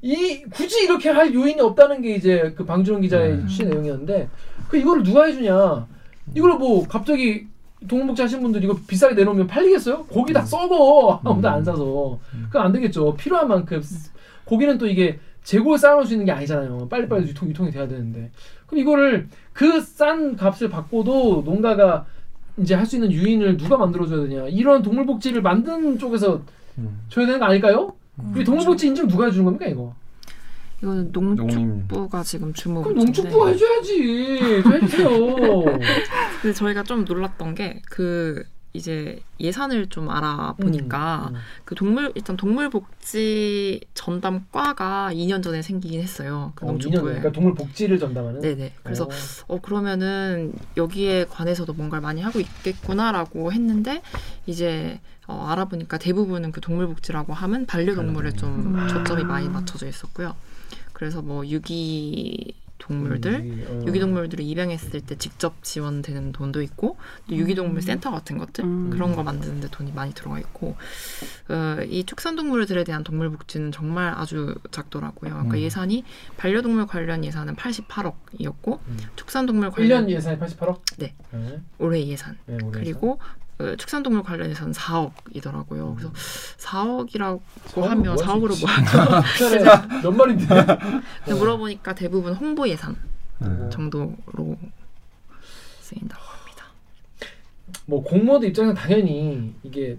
이 0.00 0.42
굳이 0.50 0.84
이렇게 0.84 1.10
할 1.10 1.32
요인이 1.32 1.60
없다는 1.60 2.02
게 2.02 2.14
이제 2.16 2.52
그 2.56 2.64
방준원 2.64 3.02
기자의 3.02 3.32
음. 3.32 3.46
취재 3.46 3.64
내용이었는데 3.64 4.28
그 4.68 4.76
이거를 4.78 5.02
누가 5.04 5.26
해주냐? 5.26 5.86
이걸 6.34 6.54
뭐 6.58 6.86
갑자기 6.88 7.46
동물복지 7.86 8.22
하시는 8.22 8.42
분들 8.42 8.64
이거 8.64 8.76
비싸게 8.86 9.14
내놓으면 9.14 9.46
팔리겠어요? 9.46 10.04
고기 10.06 10.32
다 10.32 10.42
썩어. 10.44 11.20
아무도 11.24 11.48
안 11.48 11.62
사서. 11.62 12.18
그건 12.46 12.62
안 12.66 12.72
되겠죠. 12.72 13.14
필요한 13.16 13.48
만큼 13.48 13.82
고기는 14.44 14.78
또 14.78 14.86
이게 14.86 15.18
재고에 15.44 15.76
쌓아놓을 15.76 16.06
수 16.06 16.12
있는 16.14 16.24
게 16.26 16.32
아니잖아요. 16.32 16.88
빨리빨리 16.88 17.28
유통, 17.28 17.48
유통이 17.48 17.70
돼야 17.72 17.86
되는데. 17.88 18.30
그럼 18.66 18.80
이거를 18.80 19.28
그 19.52 19.80
싼 19.80 20.36
값을 20.36 20.68
받고도 20.70 21.42
농가가 21.44 22.06
이제 22.58 22.74
할 22.74 22.86
수 22.86 22.96
있는 22.96 23.10
유인을 23.10 23.56
누가 23.56 23.76
만들어줘야 23.76 24.28
되냐? 24.28 24.46
이런 24.48 24.82
동물복지를 24.82 25.42
만드는 25.42 25.98
쪽에서 25.98 26.42
음. 26.78 27.00
줘야 27.08 27.26
되는 27.26 27.38
거 27.40 27.46
아닐까요? 27.46 27.94
이 28.36 28.44
동물복지 28.44 28.86
인증 28.88 29.08
누가 29.08 29.26
해주는 29.26 29.44
겁니까 29.44 29.66
이거? 29.66 29.94
이거는. 30.82 31.12
농축부가 31.12 32.22
지금 32.24 32.52
주목. 32.52 32.82
그럼 32.82 32.98
농축부가 32.98 33.48
해줘야지 33.50 34.62
좀 34.62 34.72
해주세요 34.72 35.08
근데 36.42 36.52
저희가 36.54 36.82
좀 36.82 37.04
놀랐던 37.04 37.54
게 37.54 37.80
그 37.88 38.44
이제 38.74 39.20
예산을 39.38 39.88
좀 39.88 40.08
알아보니까 40.08 41.28
음, 41.30 41.34
음. 41.34 41.40
그 41.64 41.74
동물 41.74 42.10
일단 42.14 42.36
동물복지 42.36 43.80
전담과가 43.92 45.10
2년 45.12 45.42
전에 45.42 45.60
생기긴 45.60 46.00
했어요. 46.00 46.52
그 46.54 46.64
어, 46.64 46.68
2년 46.68 46.72
농축부에. 46.72 47.00
그러니까 47.02 47.32
동물복지를 47.32 47.98
전담하는 47.98 48.40
네네. 48.40 48.72
그래서 48.82 49.04
어. 49.04 49.08
어 49.48 49.60
그러면은 49.60 50.54
여기에 50.76 51.26
관해서도 51.26 51.74
뭔가를 51.74 52.00
많이 52.00 52.22
하고 52.22 52.40
있겠구나라고 52.40 53.52
했는데 53.52 54.02
이제 54.46 55.00
어, 55.26 55.46
알아보니까 55.50 55.98
대부분은 55.98 56.52
그 56.52 56.60
동물복지라고 56.60 57.34
하면 57.34 57.66
반려동물에 57.66 58.32
좀 58.32 58.74
음. 58.74 58.88
초점이 58.88 59.24
많이 59.24 59.48
맞춰져 59.48 59.86
있었고요. 59.86 60.34
그래서 60.94 61.20
뭐 61.20 61.46
유기 61.46 62.54
동물들 62.82 63.34
음, 63.34 63.66
어. 63.68 63.86
유기동물들을 63.86 64.44
입양했을 64.44 65.00
때 65.02 65.16
직접 65.16 65.62
지원되는 65.62 66.32
돈도 66.32 66.62
있고 66.62 66.96
또 67.28 67.36
유기동물 67.36 67.80
센터 67.80 68.10
같은 68.10 68.38
것들 68.38 68.64
음. 68.64 68.90
그런 68.90 69.14
거 69.14 69.22
만드는데 69.22 69.68
돈이 69.70 69.92
많이 69.92 70.12
들어가 70.12 70.38
있고 70.40 70.76
어, 71.48 71.82
이 71.84 72.04
축산동물들에 72.04 72.82
대한 72.84 73.04
동물복지는 73.04 73.70
정말 73.70 74.12
아주 74.16 74.54
작더라고요. 74.70 75.30
그러니까 75.30 75.56
음. 75.56 75.60
예산이 75.60 76.04
반려동물 76.36 76.86
관련 76.86 77.24
예산은 77.24 77.54
88억이었고 77.54 78.80
음. 78.88 78.98
축산동물 79.14 79.70
1년 79.70 79.74
관련 79.74 80.10
예산이 80.10 80.38
88억? 80.38 80.80
네. 80.98 81.14
네. 81.30 81.60
올해 81.78 82.04
예산 82.06 82.36
네, 82.46 82.58
올해 82.62 82.80
그리고 82.80 83.18
그 83.18 83.24
축산동물 83.78 84.22
관련해서는 84.22 84.72
4억이더라고요. 84.72 85.94
그래서 85.96 86.12
4억이라고 86.58 87.40
사억은 87.66 87.90
하면 87.90 88.02
뭐할수 88.14 88.24
4억으로 88.24 88.52
있지? 88.52 88.64
뭐 88.66 90.00
몇 90.02 90.10
마리인데? 90.10 90.46
근데 90.46 91.38
물어보니까 91.38 91.94
대부분 91.94 92.34
홍보 92.34 92.68
예산 92.68 92.96
네. 93.38 93.48
정도로 93.70 94.56
쓰인다고 95.80 96.22
합니다. 96.22 96.64
뭐 97.86 98.02
공무원들 98.02 98.48
입장에서 98.48 98.74
당연히 98.74 99.54
이게 99.62 99.96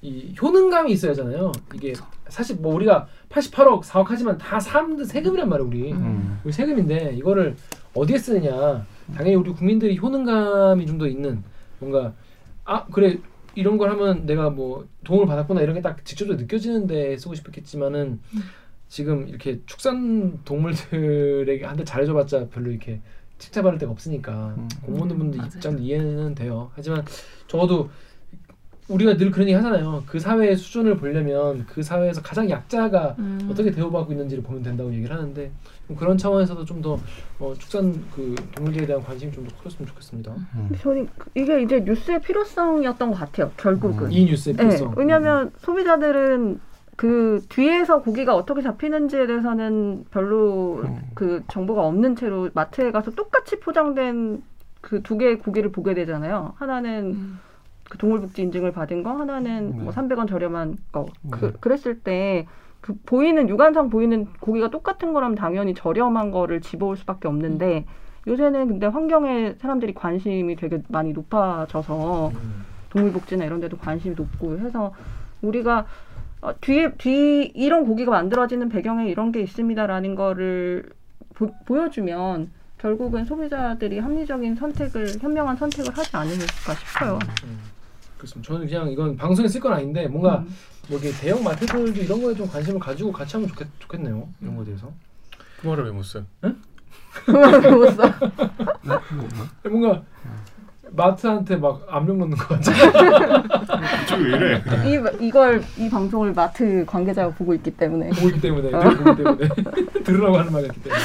이 0.00 0.34
효능감이 0.40 0.92
있어야 0.92 1.12
하잖아요. 1.12 1.52
이게 1.74 1.92
사실 2.28 2.56
뭐 2.56 2.74
우리가 2.74 3.06
88억, 3.30 3.82
4억 3.82 4.06
하지만 4.08 4.36
다 4.38 4.58
사람들 4.58 5.04
세금이란 5.04 5.48
말이야 5.48 5.66
우리. 5.66 5.92
음. 5.92 6.40
우리 6.44 6.52
세금인데 6.52 7.14
이거를 7.16 7.56
어디에 7.94 8.18
쓰느냐. 8.18 8.84
당연히 9.14 9.36
우리 9.36 9.52
국민들이 9.52 9.96
효능감이 9.98 10.86
좀 10.86 10.98
더 10.98 11.06
있는 11.06 11.42
뭔가 11.78 12.12
아 12.64 12.84
그래 12.86 13.18
이런 13.54 13.76
걸 13.78 13.90
하면 13.90 14.24
내가 14.26 14.50
뭐 14.50 14.86
도움을 15.04 15.26
받았구나 15.26 15.60
이런 15.60 15.74
게 15.74 15.82
딱 15.82 16.04
직접적으로 16.04 16.40
느껴지는데 16.40 17.16
쓰고 17.18 17.34
싶었겠지만은 17.34 18.20
지금 18.88 19.26
이렇게 19.28 19.60
축산 19.66 20.38
동물들에게 20.44 21.64
한테 21.64 21.84
잘해줘봤자 21.84 22.48
별로 22.48 22.70
이렇게 22.70 23.00
칭찬받을 23.38 23.78
데가 23.78 23.90
없으니까 23.92 24.54
음. 24.56 24.68
공무원분들 24.84 25.38
맞아요. 25.38 25.50
입장 25.54 25.78
이해는 25.82 26.34
돼요. 26.34 26.70
하지만 26.74 27.04
적어도 27.48 27.90
우리가 28.92 29.16
늘 29.16 29.30
그런 29.30 29.46
얘기 29.48 29.54
하잖아요. 29.54 30.02
그 30.06 30.18
사회의 30.18 30.56
수준을 30.56 30.96
보려면 30.96 31.64
그 31.66 31.82
사회에서 31.82 32.20
가장 32.22 32.48
약자가 32.50 33.16
음. 33.18 33.48
어떻게 33.50 33.70
대우받고 33.70 34.12
있는지를 34.12 34.42
보면 34.42 34.62
된다고 34.62 34.92
얘기를 34.92 35.14
하는데 35.14 35.50
좀 35.86 35.96
그런 35.96 36.16
차원에서도 36.18 36.64
좀더 36.64 36.98
어, 37.38 37.54
축산 37.58 37.92
그 38.14 38.34
동물들에 38.54 38.86
대한 38.86 39.02
관심이 39.02 39.30
좀 39.32 39.42
더 39.46 39.54
커졌으면 39.56 39.86
좋겠습니다. 39.88 40.34
저는 40.80 41.08
그- 41.18 41.30
이게 41.34 41.62
이제 41.62 41.80
뉴스의 41.80 42.20
필요성이었던 42.20 43.10
것 43.10 43.16
같아요. 43.18 43.50
결국은. 43.56 44.12
이 44.12 44.24
뉴스의 44.26 44.54
네, 44.56 44.64
필요성. 44.64 44.94
왜냐하면 44.96 45.50
소비자들은 45.58 46.60
그 46.96 47.42
뒤에서 47.48 48.02
고기가 48.02 48.36
어떻게 48.36 48.60
잡히는지에 48.62 49.26
대해서는 49.26 50.04
별로 50.10 50.82
음. 50.84 51.00
그 51.14 51.42
정보가 51.48 51.82
없는 51.86 52.14
채로 52.16 52.50
마트에 52.54 52.92
가서 52.92 53.10
똑같이 53.12 53.58
포장된 53.58 54.42
그 54.80 55.00
두 55.02 55.16
개의 55.16 55.38
고기를 55.38 55.70
보게 55.72 55.94
되잖아요. 55.94 56.54
하나는 56.56 57.12
음. 57.12 57.38
그 57.92 57.98
동물복지 57.98 58.40
인증을 58.42 58.72
받은 58.72 59.02
거, 59.02 59.12
하나는 59.12 59.76
네. 59.76 59.82
뭐 59.84 59.92
300원 59.92 60.26
저렴한 60.28 60.78
거. 60.92 61.06
그, 61.30 61.46
네. 61.46 61.52
그랬을 61.60 62.00
때 62.00 62.46
그 62.82 62.94
보이는 63.06 63.48
육안상 63.48 63.88
보이는 63.88 64.26
고기가 64.40 64.68
똑같은 64.68 65.14
거라면 65.14 65.36
당연히 65.36 65.72
저렴한 65.72 66.32
거를 66.32 66.60
집어올 66.60 66.96
수밖에 66.96 67.28
없는데 67.28 67.86
요새는 68.26 68.68
근데 68.68 68.86
환경에 68.86 69.54
사람들이 69.58 69.94
관심이 69.94 70.56
되게 70.56 70.82
많이 70.88 71.12
높아져서 71.12 72.28
음. 72.34 72.64
동물복지나 72.90 73.44
이런 73.44 73.60
데도 73.60 73.78
관심이 73.78 74.16
높고 74.16 74.58
해서 74.58 74.92
우리가 75.40 75.86
어, 76.40 76.52
뒤에 76.60 76.92
뒤 76.98 77.52
이런 77.54 77.86
고기가 77.86 78.10
만들어지는 78.10 78.68
배경에 78.68 79.08
이런 79.08 79.30
게 79.30 79.40
있습니다라는 79.40 80.16
거를 80.16 80.90
보, 81.34 81.52
보여주면 81.64 82.50
결국은 82.78 83.24
소비자들이 83.24 84.00
합리적인 84.00 84.56
선택을 84.56 85.20
현명한 85.20 85.56
선택을 85.56 85.96
하지 85.96 86.16
않을까 86.16 86.74
싶어요. 86.74 87.18
음. 88.22 88.42
그렇습니다. 88.42 88.52
저는 88.52 88.66
그냥 88.66 88.88
이건 88.90 89.16
방송에 89.16 89.48
쓸 89.48 89.60
건 89.60 89.72
아닌데 89.72 90.06
뭔가 90.06 90.38
음. 90.38 90.54
뭐 90.88 90.98
이게 90.98 91.10
대형 91.12 91.42
마트들도 91.42 92.00
이런 92.00 92.22
거에 92.22 92.34
좀 92.34 92.48
관심을 92.48 92.78
가지고 92.80 93.12
같이 93.12 93.36
하면 93.36 93.48
좋겠, 93.48 93.66
좋겠네요. 93.80 94.28
이런 94.40 94.56
거에 94.56 94.64
대해서. 94.64 94.92
그 95.60 95.66
말을 95.68 95.84
왜 95.84 95.90
못 95.92 96.02
써요? 96.02 96.24
못 96.42 97.90
써. 97.92 98.02
네? 98.82 99.68
뭔가 99.68 100.02
마트한테 100.90 101.56
막 101.56 101.86
압력 101.88 102.16
넣는 102.18 102.36
거 102.36 102.48
같아. 102.48 102.72
갑자기 103.78 104.24
왜 104.24 104.36
이래? 104.36 104.62
이 105.20 105.26
이걸 105.26 105.62
이 105.78 105.88
방송을 105.88 106.32
마트 106.32 106.84
관계자가 106.86 107.30
보고 107.34 107.54
있기 107.54 107.70
때문에 107.70 108.10
보고 108.10 108.28
있기 108.28 108.40
때문에 108.40 108.70
늘 108.70 108.96
보기 108.98 109.22
때문에 109.22 109.48
들으라고 110.04 110.38
하는 110.38 110.52
말이기 110.52 110.80
때문에. 110.82 111.00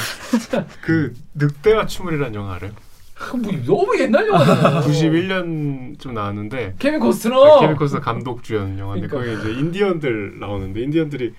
그 0.82 1.14
늑대와 1.36 1.86
춤을이라는 1.86 2.34
영화 2.36 2.56
알아요? 2.56 2.72
뭐 3.32 3.52
너무 3.66 4.00
옛날 4.00 4.28
영화잖아. 4.28 4.82
91년쯤 4.82 6.12
나왔는데 6.14 6.76
케빈 6.80 7.00
코스너. 7.00 7.60
케빈 7.60 7.76
코스너 7.76 8.00
감독 8.02 8.44
주연 8.44 8.78
영화인데 8.78 9.08
그러니까. 9.08 9.42
거기 9.42 9.52
이제 9.52 9.60
인디언들 9.60 10.40
나오는데 10.40 10.82
인디언들이 10.82 11.34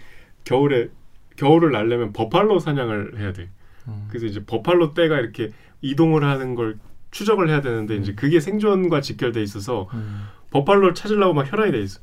겨울에 0.45 0.89
겨울을 1.37 1.71
날려면 1.73 2.13
버팔로 2.13 2.59
사냥을 2.59 3.19
해야 3.19 3.33
돼. 3.33 3.49
음. 3.87 4.07
그래서 4.09 4.27
이제 4.27 4.45
버팔로 4.45 4.95
떼가 4.95 5.19
이렇게 5.21 5.51
이동을 5.81 6.25
하는 6.25 6.55
걸 6.55 6.79
추적을 7.11 7.49
해야 7.49 7.61
되는데 7.61 7.97
이제 7.97 8.15
그게 8.15 8.41
생존과 8.41 9.01
직결돼 9.01 9.41
있어서 9.43 9.89
음. 9.95 10.25
버팔로를 10.51 10.95
찾으려고 10.95 11.33
막 11.35 11.51
혈안이 11.51 11.73
돼 11.73 11.81
있어. 11.81 12.01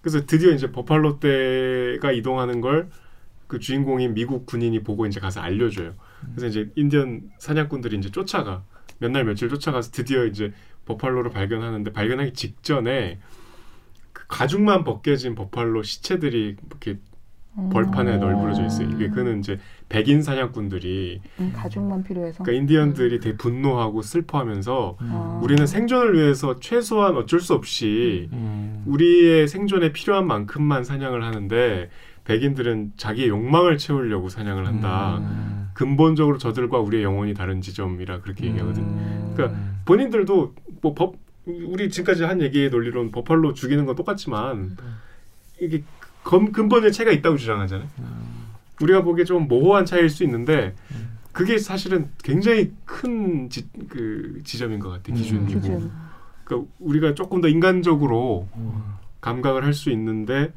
그래서 0.00 0.24
드디어 0.26 0.52
이제 0.52 0.70
버팔로 0.70 1.18
떼가 1.20 2.12
이동하는 2.12 2.60
걸 2.60 2.88
그 3.48 3.58
주인공인 3.58 4.12
미국 4.12 4.44
군인이 4.44 4.82
보고 4.82 5.06
이제 5.06 5.20
가서 5.20 5.40
알려줘요. 5.40 5.94
그래서 6.34 6.46
이제 6.48 6.70
인디언 6.76 7.30
사냥꾼들이 7.38 7.96
이제 7.96 8.10
쫓아가 8.10 8.62
몇 8.98 9.10
날 9.10 9.24
며칠 9.24 9.48
쫓아가서 9.48 9.90
드디어 9.92 10.24
이제 10.24 10.52
버팔로를 10.86 11.30
발견하는데 11.30 11.92
발견하기 11.92 12.32
직전에 12.32 13.18
그 14.12 14.24
가죽만 14.28 14.84
벗겨진 14.84 15.34
버팔로 15.34 15.82
시체들이 15.82 16.56
이렇게 16.68 16.98
벌판에 17.72 18.18
널브러져 18.18 18.64
있어요. 18.66 18.88
이게 18.90 19.08
그는 19.08 19.40
이제 19.40 19.58
백인 19.88 20.22
사냥꾼들이 20.22 21.20
음, 21.40 21.52
가죽만 21.56 22.04
필요해서 22.04 22.44
그러니까 22.44 22.62
인디언들이 22.62 23.18
되게 23.18 23.36
분노하고 23.36 24.00
슬퍼하면서 24.02 24.96
아. 25.00 25.40
우리는 25.42 25.66
생존을 25.66 26.14
위해서 26.14 26.60
최소한 26.60 27.16
어쩔 27.16 27.40
수 27.40 27.54
없이 27.54 28.28
음. 28.32 28.84
우리의 28.86 29.48
생존에 29.48 29.92
필요한 29.92 30.28
만큼만 30.28 30.84
사냥을 30.84 31.24
하는데 31.24 31.90
백인들은 32.24 32.92
자기의 32.96 33.28
욕망을 33.28 33.76
채우려고 33.76 34.28
사냥을 34.28 34.66
한다. 34.66 35.20
음. 35.82 35.96
근본적으로 35.96 36.38
저들과 36.38 36.78
우리의 36.78 37.04
영혼이 37.04 37.34
다른 37.34 37.60
지점이라 37.60 38.20
그렇게 38.20 38.46
얘기하거든. 38.46 38.82
음. 38.82 39.32
그러니까 39.36 39.58
본인들도 39.84 40.54
뭐 40.82 40.94
법 40.94 41.16
우리 41.46 41.88
지금까지 41.88 42.24
한 42.24 42.42
얘기의 42.42 42.68
논리로는 42.68 43.10
버팔로 43.10 43.54
죽이는 43.54 43.86
건 43.86 43.96
똑같지만 43.96 44.76
이게 45.60 45.82
검, 46.22 46.52
근본의 46.52 46.92
차이가 46.92 47.10
있다고 47.10 47.38
주장하잖아요. 47.38 47.88
우리가 48.82 49.02
보기에 49.02 49.24
좀 49.24 49.48
모호한 49.48 49.86
차이일 49.86 50.10
수 50.10 50.24
있는데 50.24 50.74
그게 51.32 51.56
사실은 51.58 52.10
굉장히 52.22 52.72
큰 52.84 53.48
지, 53.48 53.66
그 53.88 54.40
지점인 54.44 54.78
것 54.78 54.90
같아 54.90 55.12
기준이고. 55.14 55.46
기준. 55.60 55.90
그러니까 56.44 56.70
우리가 56.80 57.14
조금 57.14 57.40
더 57.40 57.48
인간적으로 57.48 58.46
음. 58.56 58.82
감각을 59.22 59.64
할 59.64 59.72
수 59.72 59.90
있는데 59.90 60.52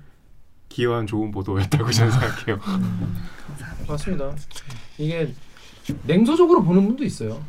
기여한 0.68 1.08
좋은 1.08 1.32
보도였다고 1.32 1.90
저는 1.92 2.12
생각해요. 2.12 2.60
맞습니다. 3.88 4.36
이게 5.02 5.28
냉소적으로 6.06 6.64
보는 6.64 6.86
분도 6.88 7.04
있어요. 7.04 7.40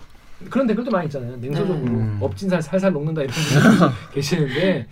그런 0.50 0.66
댓글도 0.66 0.90
많이 0.90 1.06
있잖아요. 1.06 1.36
냉소적으로 1.36 1.74
음. 1.76 2.18
업진살 2.20 2.62
살살 2.62 2.92
녹는다 2.92 3.22
이런 3.22 3.32
분들 3.34 3.88
계시는데 4.14 4.86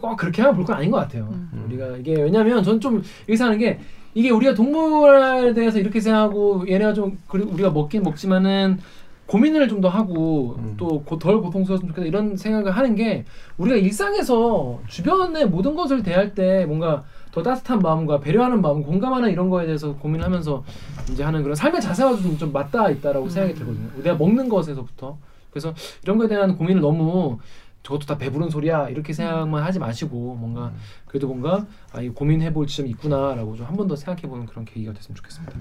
꼭 0.00 0.16
그렇게 0.16 0.42
하면 0.42 0.56
볼 0.56 0.64
건 0.66 0.76
아닌 0.76 0.90
것 0.90 0.96
같아요. 0.98 1.28
음. 1.32 1.64
우리가 1.68 1.96
이게 1.98 2.14
왜냐하면 2.20 2.62
저는 2.62 2.80
좀 2.80 3.02
의사하는 3.28 3.58
게 3.58 3.78
이게 4.14 4.30
우리가 4.30 4.54
동물에 4.54 5.54
대해서 5.54 5.78
이렇게 5.78 6.00
생각하고 6.00 6.64
얘네가 6.68 6.94
좀 6.94 7.18
그리- 7.28 7.44
우리가 7.44 7.70
먹긴 7.70 8.02
먹지만은 8.02 8.78
고민을 9.26 9.68
좀 9.68 9.80
더 9.82 9.88
하고 9.88 10.56
음. 10.58 10.74
또덜 10.78 11.40
고통스러웠으면 11.42 11.90
좋겠다 11.92 12.06
이런 12.08 12.36
생각을 12.36 12.72
하는 12.76 12.94
게 12.96 13.24
우리가 13.58 13.76
일상에서 13.76 14.80
주변의 14.88 15.46
모든 15.48 15.76
것을 15.76 16.02
대할 16.02 16.34
때 16.34 16.64
뭔가 16.66 17.04
더 17.32 17.42
따뜻한 17.42 17.78
마음과 17.80 18.20
배려하는 18.20 18.60
마음, 18.62 18.82
공감하는 18.82 19.30
이런 19.30 19.48
거에 19.50 19.66
대해서 19.66 19.94
고민하면서 19.94 20.64
이제 21.12 21.22
하는 21.22 21.42
그런 21.42 21.54
삶의 21.54 21.80
자세와 21.80 22.16
좀, 22.16 22.38
좀 22.38 22.52
맞닿아 22.52 22.90
있다라고 22.90 23.28
생각이 23.28 23.54
들거든요. 23.54 23.88
내가 24.02 24.16
먹는 24.16 24.48
것에서부터 24.48 25.18
그래서 25.50 25.74
이런 26.02 26.18
거에 26.18 26.28
대한 26.28 26.56
고민을 26.56 26.80
너무 26.80 27.38
저것도 27.82 28.06
다 28.06 28.18
배부른 28.18 28.50
소리야 28.50 28.88
이렇게 28.88 29.12
생각만 29.12 29.62
하지 29.62 29.78
마시고 29.78 30.34
뭔가 30.34 30.72
그래도 31.06 31.26
뭔가 31.28 31.66
아, 31.92 32.00
이 32.02 32.08
고민해볼 32.10 32.66
지점이 32.66 32.90
있구나라고 32.90 33.56
좀 33.56 33.66
한 33.66 33.76
번 33.76 33.88
더 33.88 33.96
생각해보는 33.96 34.46
그런 34.46 34.64
계기가 34.64 34.92
됐으면 34.92 35.16
좋겠습니다. 35.16 35.54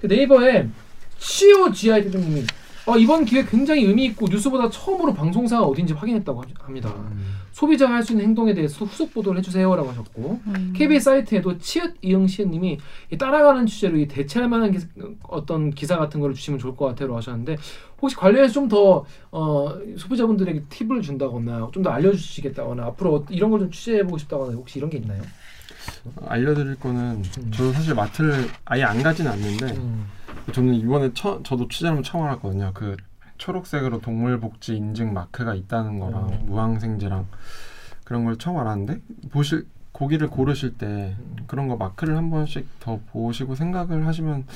그 0.00 0.06
네이버에 0.06 0.68
COGI 1.18 2.04
대표님이 2.04 2.44
어, 2.86 2.96
이번 2.98 3.24
기회 3.24 3.44
굉장히 3.44 3.84
의미 3.84 4.04
있고 4.06 4.26
뉴스보다 4.28 4.68
처음으로 4.68 5.14
방송사가 5.14 5.64
어딘지 5.64 5.92
확인했다고 5.94 6.42
하- 6.42 6.46
합니다. 6.64 6.92
소비자가 7.54 7.94
할 7.94 8.02
수 8.02 8.12
있는 8.12 8.26
행동에 8.26 8.52
대해서 8.52 8.84
후속 8.84 9.14
보도를 9.14 9.38
해주세요라고 9.38 9.88
하셨고 9.90 10.40
KBS 10.74 11.04
사이트에도 11.04 11.56
치읓 11.58 11.94
이응 12.02 12.26
시은님이 12.26 12.78
이 13.12 13.16
따라가는 13.16 13.64
주제로 13.66 13.96
이 13.96 14.06
대체할 14.08 14.48
만한 14.48 14.72
기, 14.72 14.78
어떤 15.28 15.70
기사 15.70 15.96
같은 15.96 16.20
걸 16.20 16.34
주시면 16.34 16.58
좋을 16.58 16.74
것 16.76 16.86
같아요 16.86 17.16
하셨는데 17.16 17.56
혹시 18.02 18.16
관련해서 18.16 18.52
좀더 18.54 19.06
어, 19.30 19.78
소비자분들에게 19.96 20.64
팁을 20.68 21.00
준다거나 21.00 21.70
좀 21.72 21.84
더 21.84 21.90
알려주시겠다거나 21.90 22.84
앞으로 22.86 23.24
이런 23.30 23.50
걸 23.50 23.60
좀 23.60 23.70
취재해보고 23.70 24.18
싶다거나 24.18 24.52
혹시 24.54 24.78
이런 24.80 24.90
게 24.90 24.98
있나요? 24.98 25.22
알려드릴 26.26 26.76
거는 26.80 27.22
음. 27.38 27.50
저도 27.52 27.72
사실 27.72 27.94
마트를 27.94 28.48
아예 28.64 28.82
안 28.82 29.02
가진 29.02 29.26
않는데 29.28 29.66
음. 29.76 30.06
저는 30.52 30.74
이번에 30.74 31.10
처, 31.14 31.40
저도 31.42 31.68
취재를 31.68 32.02
처음 32.02 32.24
알았거든요. 32.24 32.72
그 32.74 32.96
초록색으로 33.38 34.00
동물복지 34.00 34.76
인증 34.76 35.12
마크가 35.12 35.54
있다는 35.54 35.98
거랑 35.98 36.28
음. 36.28 36.46
무항생제랑 36.46 37.26
그런 38.04 38.24
걸 38.24 38.36
처음 38.38 38.58
알았는데 38.58 39.00
보실 39.30 39.66
고기를 39.92 40.28
고르실 40.28 40.76
때 40.76 41.16
그런 41.46 41.68
거 41.68 41.76
마크를 41.76 42.16
한 42.16 42.30
번씩 42.30 42.66
더 42.80 43.00
보시고 43.12 43.54
생각을 43.54 44.06
하시면 44.06 44.46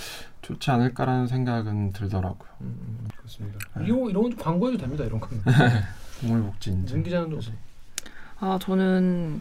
좋지 0.42 0.70
않을까라는 0.70 1.26
생각은 1.28 1.92
들더라고요. 1.92 2.48
음, 2.60 3.06
그렇습니다. 3.16 3.58
네. 3.76 3.86
이거 3.86 4.10
이런 4.10 4.24
건 4.24 4.36
광고해도 4.36 4.78
됩니다. 4.78 5.04
이런 5.04 5.20
거는. 5.20 5.42
동물복지 6.20 6.70
인증. 6.70 6.96
문 6.96 7.04
기자는 7.04 7.40
좀아 7.40 8.58
저는 8.58 9.40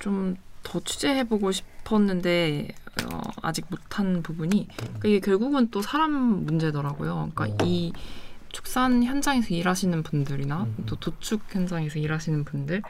좀 0.00 0.36
더 0.68 0.80
취재해보고 0.80 1.50
싶었는데 1.50 2.68
어, 3.04 3.20
아직 3.42 3.64
못한 3.70 4.22
부분이 4.22 4.68
그러니까 4.76 5.08
이게 5.08 5.20
결국은 5.20 5.70
또 5.70 5.80
사람 5.80 6.12
문제더라고요. 6.12 7.30
그러니까 7.34 7.64
오. 7.64 7.66
이 7.66 7.92
축산 8.52 9.02
현장에서 9.04 9.54
일하시는 9.54 10.02
분들이나 10.02 10.64
음. 10.64 10.84
또 10.86 10.96
도축 10.96 11.42
현장에서 11.48 11.98
일하시는 11.98 12.44
분들 12.44 12.82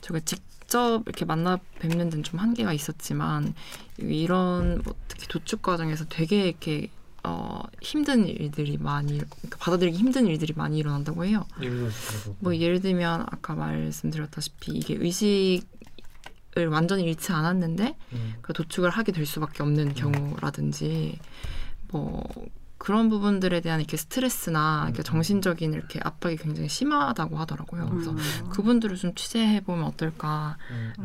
제가 0.00 0.20
직접 0.20 1.02
이렇게 1.06 1.24
만나 1.24 1.58
뵙는 1.78 2.10
데는 2.10 2.24
좀 2.24 2.40
한계가 2.40 2.72
있었지만 2.72 3.54
이런 3.98 4.82
뭐 4.84 4.94
특히 5.08 5.26
도축 5.28 5.62
과정에서 5.62 6.04
되게 6.08 6.48
이렇게 6.48 6.90
어, 7.26 7.62
힘든 7.80 8.28
일들이 8.28 8.76
많이 8.76 9.16
그러니까 9.16 9.56
받아들이기 9.58 9.96
힘든 9.96 10.26
일들이 10.26 10.52
많이 10.54 10.78
일어난다고 10.78 11.24
해요. 11.24 11.46
예를 11.60 11.90
뭐 12.38 12.54
예를 12.54 12.80
들면 12.82 13.22
아까 13.22 13.54
말씀드렸다시피 13.54 14.72
이게 14.72 14.94
의식을 15.00 16.68
완전히 16.70 17.04
잃지 17.04 17.32
않았는데 17.32 17.96
음. 18.12 18.34
그 18.42 18.52
도축을 18.52 18.90
하게 18.90 19.12
될 19.12 19.24
수밖에 19.24 19.62
없는 19.62 19.94
경우라든지 19.94 21.18
뭐 21.88 22.22
그런 22.84 23.08
부분들에 23.08 23.62
대한 23.62 23.80
이렇게 23.80 23.96
스트레스나 23.96 24.84
이렇게 24.88 25.02
정신적인 25.02 25.72
이렇게 25.72 26.00
압박이 26.04 26.36
굉장히 26.36 26.68
심하다고 26.68 27.38
하더라고요. 27.38 27.88
그래서 27.88 28.10
음. 28.10 28.18
그분들을 28.50 28.94
좀 28.98 29.14
취재해 29.14 29.62
보면 29.62 29.84
어떨까라는 29.84 30.58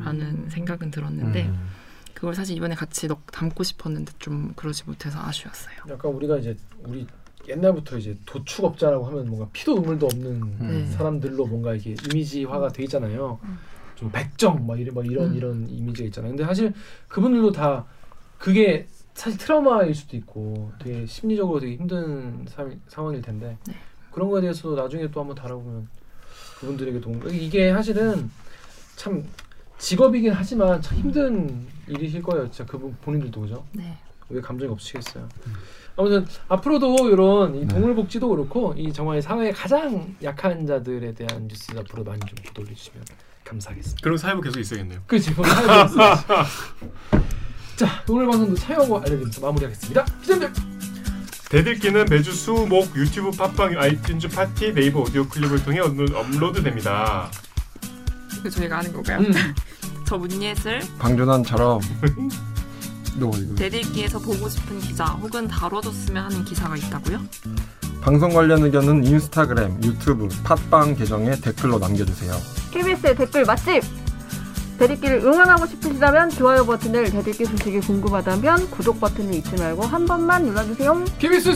음. 0.04 0.48
생각은 0.50 0.92
들었는데 0.92 1.46
음. 1.46 1.70
그걸 2.14 2.36
사실 2.36 2.58
이번에 2.58 2.76
같이 2.76 3.08
넣, 3.08 3.26
담고 3.32 3.64
싶었는데 3.64 4.12
좀 4.20 4.52
그러지 4.58 4.84
못해서 4.88 5.20
아쉬웠어요. 5.22 5.76
약간 5.88 6.12
우리가 6.12 6.40
이제 6.40 6.58
우리 6.84 7.08
옛날부터 7.48 7.98
이제 7.98 8.18
도축업자라고 8.26 9.06
하면 9.06 9.30
뭔가 9.30 9.48
피도 9.54 9.76
눈물도 9.76 10.08
없는 10.08 10.58
네. 10.60 10.86
사람들로 10.88 11.46
뭔가 11.46 11.74
이게 11.76 11.96
이미지화가 12.12 12.74
돼 12.74 12.84
있잖아요. 12.84 13.40
음. 13.42 13.58
좀 13.96 14.12
백정 14.12 14.68
막 14.68 14.78
이런 14.78 14.96
막 14.96 15.06
이런 15.06 15.32
음. 15.32 15.34
이런 15.34 15.70
이미지가 15.70 16.08
있잖아요. 16.08 16.32
근데 16.32 16.44
사실 16.44 16.74
그분들도 17.08 17.54
다 17.54 17.86
그게 18.38 18.86
사실 19.20 19.38
트라우마일 19.38 19.94
수도 19.94 20.16
있고 20.16 20.72
되게 20.80 21.06
심리적으로 21.06 21.60
되게 21.60 21.76
힘든 21.76 22.46
삶, 22.48 22.80
상황일 22.88 23.22
텐데 23.22 23.58
네. 23.68 23.76
그런 24.12 24.30
거에 24.30 24.40
대해서도 24.40 24.82
나중에 24.82 25.12
또 25.12 25.20
한번 25.20 25.36
다뤄보면 25.36 25.90
그분들에게 26.62 27.02
도움 27.02 27.22
이게 27.30 27.74
사실은 27.74 28.32
참 28.96 29.28
직업이긴 29.78 30.32
하지만 30.32 30.82
참 30.82 30.98
힘든 31.00 31.68
일이실 31.88 32.22
거예요. 32.22 32.50
진짜 32.50 32.66
그분 32.72 32.96
본인들도 33.02 33.42
그죠? 33.42 33.66
네. 33.74 33.98
왜 34.30 34.40
감정이 34.40 34.72
없으시겠어요. 34.72 35.28
아무튼 35.98 36.26
앞으로도 36.48 37.10
이런 37.10 37.56
이 37.56 37.60
네. 37.60 37.68
동물복지도 37.68 38.30
그렇고 38.30 38.74
이 38.78 38.94
정말 38.94 39.22
사회의 39.22 39.52
가장 39.52 40.16
약한 40.24 40.66
자들에 40.66 41.14
대한 41.14 41.46
뉴스 41.46 41.78
앞으로 41.78 42.06
많이 42.06 42.22
좀 42.22 42.38
보도해 42.46 42.74
주시면 42.74 43.04
감사하겠습니다. 43.44 44.02
그럼 44.02 44.16
사회부 44.16 44.40
계속 44.40 44.62
있어야겠네요. 44.62 45.02
그렇지. 45.08 45.34
그럼 45.34 45.50
사회부였어. 45.50 46.00
자 47.80 48.04
오늘 48.10 48.26
방송도 48.28 48.56
참여하고 48.56 48.98
알려드리면서 48.98 49.40
마무리하겠습니다. 49.42 50.04
기자님 50.22 50.50
댓읽기는 51.50 52.06
매주 52.10 52.34
수, 52.34 52.52
목, 52.70 52.94
유튜브, 52.96 53.32
팟빵, 53.32 53.72
아이튠즈, 53.72 54.36
팟티, 54.36 54.74
네이버 54.74 55.00
오디오 55.00 55.26
클립을 55.30 55.64
통해 55.64 55.80
업로- 55.80 56.14
업로드됩니다. 56.14 57.32
이거 58.38 58.50
저희가 58.50 58.80
아는 58.80 58.92
건가요? 58.92 59.20
음. 59.20 59.32
저 60.06 60.18
문예슬 60.18 60.82
방준환처럼 61.00 61.80
대들기에서 63.56 64.20
보고 64.20 64.50
싶은 64.50 64.80
기자 64.80 65.06
혹은 65.06 65.48
다뤄줬으면 65.48 66.26
하는 66.26 66.44
기사가 66.44 66.76
있다고요? 66.76 67.22
방송 68.02 68.34
관련 68.34 68.64
의견은 68.64 69.06
인스타그램, 69.06 69.82
유튜브, 69.84 70.28
팟빵 70.44 70.96
계정에 70.96 71.32
댓글로 71.40 71.80
남겨주세요. 71.80 72.34
KBS의 72.72 73.16
댓글 73.16 73.46
맛집! 73.46 73.84
대들기를 74.80 75.18
응원하고 75.26 75.66
싶으시다면 75.68 76.30
좋아요 76.30 76.66
버튼을 76.66 77.12
대들기 77.12 77.44
소식이 77.46 77.82
궁금하다면 77.82 78.72
구독 78.72 79.00
버튼을 79.02 79.36
잊지 79.36 79.56
말고 79.58 79.84
한 79.84 80.06
번만 80.06 80.46
눌러주세요. 80.46 81.04
뉴스 81.22 81.56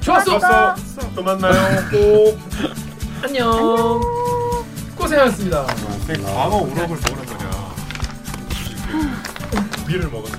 좋았어. 0.00 0.38
좋았어. 0.38 0.74
또 1.14 1.22
만나요. 1.22 1.54
꼭. 1.90 2.38
안녕. 3.22 4.00
고생하셨습니다. 4.96 5.66
광어 6.24 6.56
우럭을 6.56 6.96
먹으란 6.96 7.26
말이야. 7.26 7.74
고기를 9.78 10.10
먹었어. 10.10 10.36